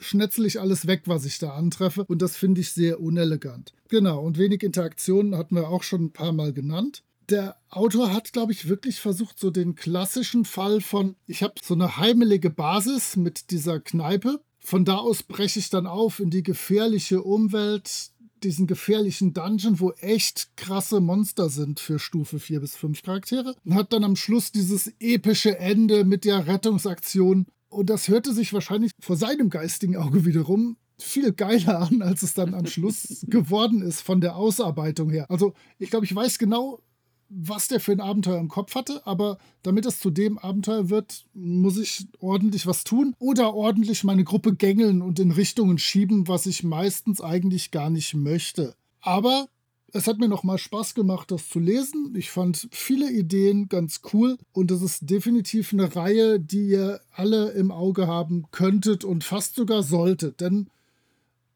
schnetzel 0.00 0.46
ich 0.46 0.60
alles 0.60 0.86
weg, 0.86 1.02
was 1.06 1.24
ich 1.24 1.38
da 1.38 1.50
antreffe. 1.54 2.04
Und 2.04 2.22
das 2.22 2.36
finde 2.36 2.60
ich 2.60 2.72
sehr 2.72 3.00
unelegant. 3.00 3.72
Genau, 3.88 4.20
und 4.22 4.38
wenig 4.38 4.62
Interaktionen 4.62 5.36
hatten 5.36 5.54
wir 5.54 5.68
auch 5.68 5.82
schon 5.82 6.06
ein 6.06 6.12
paar 6.12 6.32
Mal 6.32 6.52
genannt. 6.52 7.02
Der 7.28 7.56
Autor 7.70 8.12
hat, 8.12 8.32
glaube 8.32 8.52
ich, 8.52 8.68
wirklich 8.68 9.00
versucht, 9.00 9.38
so 9.38 9.50
den 9.50 9.74
klassischen 9.74 10.44
Fall 10.44 10.80
von, 10.80 11.16
ich 11.26 11.42
habe 11.42 11.54
so 11.62 11.74
eine 11.74 11.96
heimelige 11.96 12.50
Basis 12.50 13.16
mit 13.16 13.50
dieser 13.50 13.80
Kneipe. 13.80 14.40
Von 14.60 14.84
da 14.84 14.96
aus 14.96 15.22
breche 15.22 15.58
ich 15.58 15.70
dann 15.70 15.86
auf 15.86 16.20
in 16.20 16.30
die 16.30 16.42
gefährliche 16.42 17.22
Umwelt, 17.22 18.10
diesen 18.42 18.66
gefährlichen 18.66 19.32
Dungeon, 19.32 19.80
wo 19.80 19.92
echt 19.92 20.56
krasse 20.56 21.00
Monster 21.00 21.48
sind 21.48 21.80
für 21.80 21.98
Stufe 21.98 22.38
4 22.38 22.60
bis 22.60 22.76
5 22.76 23.02
Charaktere. 23.02 23.56
Und 23.64 23.74
hat 23.74 23.92
dann 23.92 24.04
am 24.04 24.16
Schluss 24.16 24.52
dieses 24.52 24.92
epische 25.00 25.58
Ende 25.58 26.04
mit 26.04 26.24
der 26.24 26.46
Rettungsaktion 26.46 27.46
und 27.76 27.90
das 27.90 28.08
hörte 28.08 28.32
sich 28.32 28.52
wahrscheinlich 28.52 28.92
vor 29.00 29.16
seinem 29.16 29.50
geistigen 29.50 29.96
Auge 29.96 30.24
wiederum 30.24 30.76
viel 30.98 31.32
geiler 31.32 31.80
an, 31.80 32.00
als 32.00 32.22
es 32.22 32.34
dann 32.34 32.54
am 32.54 32.66
Schluss 32.66 33.24
geworden 33.28 33.82
ist 33.82 34.00
von 34.00 34.20
der 34.20 34.36
Ausarbeitung 34.36 35.10
her. 35.10 35.30
Also 35.30 35.52
ich 35.78 35.90
glaube, 35.90 36.06
ich 36.06 36.14
weiß 36.14 36.38
genau, 36.38 36.80
was 37.28 37.68
der 37.68 37.80
für 37.80 37.92
ein 37.92 38.00
Abenteuer 38.00 38.38
im 38.38 38.48
Kopf 38.48 38.74
hatte, 38.74 39.06
aber 39.06 39.38
damit 39.62 39.84
es 39.84 40.00
zu 40.00 40.10
dem 40.10 40.38
Abenteuer 40.38 40.90
wird, 40.90 41.26
muss 41.34 41.76
ich 41.76 42.06
ordentlich 42.20 42.66
was 42.66 42.84
tun 42.84 43.14
oder 43.18 43.52
ordentlich 43.52 44.04
meine 44.04 44.24
Gruppe 44.24 44.54
gängeln 44.54 45.02
und 45.02 45.18
in 45.18 45.32
Richtungen 45.32 45.78
schieben, 45.78 46.28
was 46.28 46.46
ich 46.46 46.62
meistens 46.62 47.20
eigentlich 47.20 47.72
gar 47.72 47.90
nicht 47.90 48.14
möchte. 48.14 48.74
Aber 49.00 49.48
es 49.92 50.06
hat 50.06 50.18
mir 50.18 50.28
nochmal 50.28 50.58
Spaß 50.58 50.94
gemacht, 50.94 51.30
das 51.30 51.48
zu 51.48 51.58
lesen. 51.58 52.14
Ich 52.16 52.30
fand 52.30 52.68
viele 52.70 53.10
Ideen 53.10 53.68
ganz 53.68 54.00
cool 54.12 54.36
und 54.52 54.70
es 54.70 54.82
ist 54.82 55.08
definitiv 55.08 55.72
eine 55.72 55.94
Reihe, 55.94 56.40
die 56.40 56.68
ihr 56.68 57.00
alle 57.12 57.50
im 57.50 57.70
Auge 57.70 58.06
haben 58.06 58.46
könntet 58.50 59.04
und 59.04 59.24
fast 59.24 59.54
sogar 59.54 59.82
solltet, 59.82 60.40
denn 60.40 60.68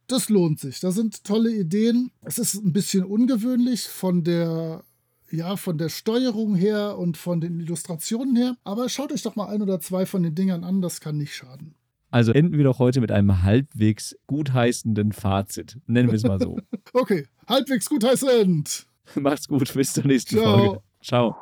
das 0.06 0.28
lohnt 0.28 0.58
sich. 0.58 0.80
Da 0.80 0.90
sind 0.90 1.22
tolle 1.24 1.52
Ideen. 1.52 2.10
Es 2.22 2.38
ist 2.38 2.54
ein 2.54 2.72
bisschen 2.72 3.04
ungewöhnlich 3.04 3.82
von 3.82 4.24
der 4.24 4.84
ja, 5.32 5.56
von 5.56 5.78
der 5.78 5.88
Steuerung 5.88 6.56
her 6.56 6.98
und 6.98 7.16
von 7.16 7.40
den 7.40 7.60
Illustrationen 7.60 8.34
her. 8.34 8.56
Aber 8.64 8.88
schaut 8.88 9.12
euch 9.12 9.22
doch 9.22 9.36
mal 9.36 9.46
ein 9.46 9.62
oder 9.62 9.80
zwei 9.80 10.04
von 10.04 10.24
den 10.24 10.34
Dingern 10.34 10.64
an, 10.64 10.82
das 10.82 11.00
kann 11.00 11.16
nicht 11.16 11.34
schaden. 11.34 11.76
Also 12.10 12.32
enden 12.32 12.56
wir 12.56 12.64
doch 12.64 12.78
heute 12.78 13.00
mit 13.00 13.12
einem 13.12 13.42
halbwegs 13.42 14.16
gutheißenden 14.26 15.12
Fazit. 15.12 15.78
Nennen 15.86 16.08
wir 16.08 16.16
es 16.16 16.24
mal 16.24 16.40
so. 16.40 16.58
okay, 16.92 17.26
halbwegs 17.48 17.88
gutheißend. 17.88 18.86
Macht's 19.14 19.48
gut, 19.48 19.72
bis 19.74 19.92
zur 19.92 20.06
nächsten 20.06 20.38
Ciao. 20.38 20.58
Folge. 20.58 20.82
Ciao. 21.02 21.36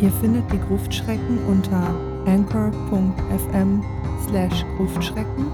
Ihr 0.00 0.10
findet 0.20 0.50
die 0.52 0.58
Gruftschrecken 0.58 1.38
unter 1.46 1.94
anchor.fm 2.26 3.84
slash 4.26 4.64
Gruftschrecken, 4.76 5.46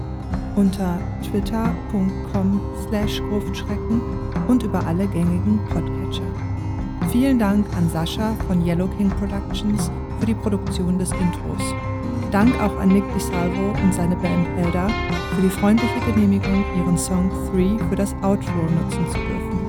unter 0.55 0.99
twitter.com 1.21 2.61
slash 2.87 3.19
Gruftschrecken 3.29 4.01
und 4.47 4.63
über 4.63 4.83
alle 4.87 5.07
gängigen 5.07 5.59
Podcatcher. 5.69 6.28
Vielen 7.11 7.39
Dank 7.39 7.65
an 7.75 7.89
Sascha 7.89 8.35
von 8.47 8.63
Yellow 8.63 8.87
King 8.87 9.09
Productions 9.09 9.89
für 10.19 10.27
die 10.27 10.35
Produktion 10.35 10.99
des 10.99 11.11
Intros. 11.11 11.73
Dank 12.31 12.53
auch 12.61 12.79
an 12.79 12.89
Nick 12.89 13.03
DiSalvo 13.15 13.71
und 13.83 13.91
seine 13.95 14.15
Band 14.15 14.47
Elda 14.59 14.87
für 15.35 15.41
die 15.41 15.49
freundliche 15.49 15.99
Genehmigung, 16.05 16.63
ihren 16.77 16.97
Song 16.97 17.31
3 17.51 17.83
für 17.89 17.95
das 17.95 18.13
Outro 18.21 18.61
nutzen 18.61 19.07
zu 19.07 19.17
dürfen. 19.17 19.59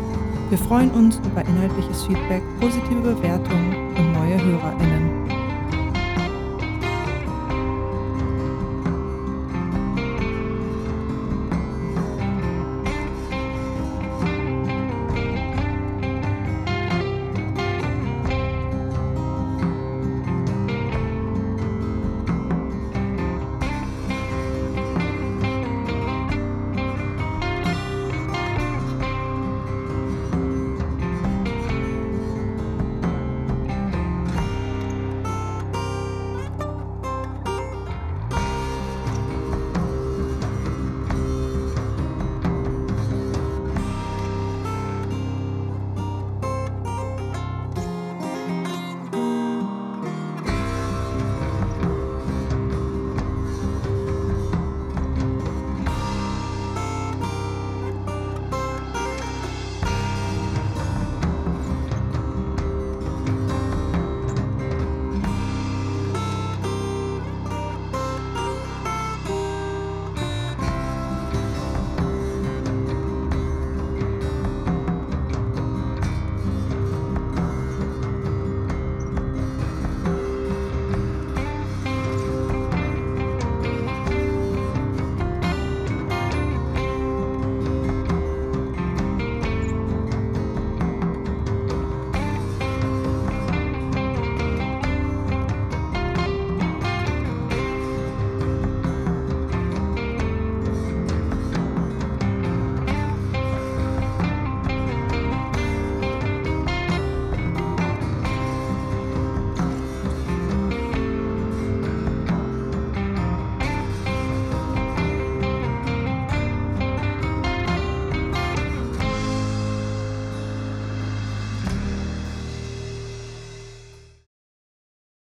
Wir 0.51 0.59
freuen 0.59 0.91
uns 0.91 1.18
über 1.18 1.43
inhaltliches 1.43 2.03
Feedback, 2.05 2.43
positive 2.61 3.01
Bewertungen 3.01 3.95
und 3.97 4.12
neue 4.12 4.45
HörerInnen. 4.45 5.20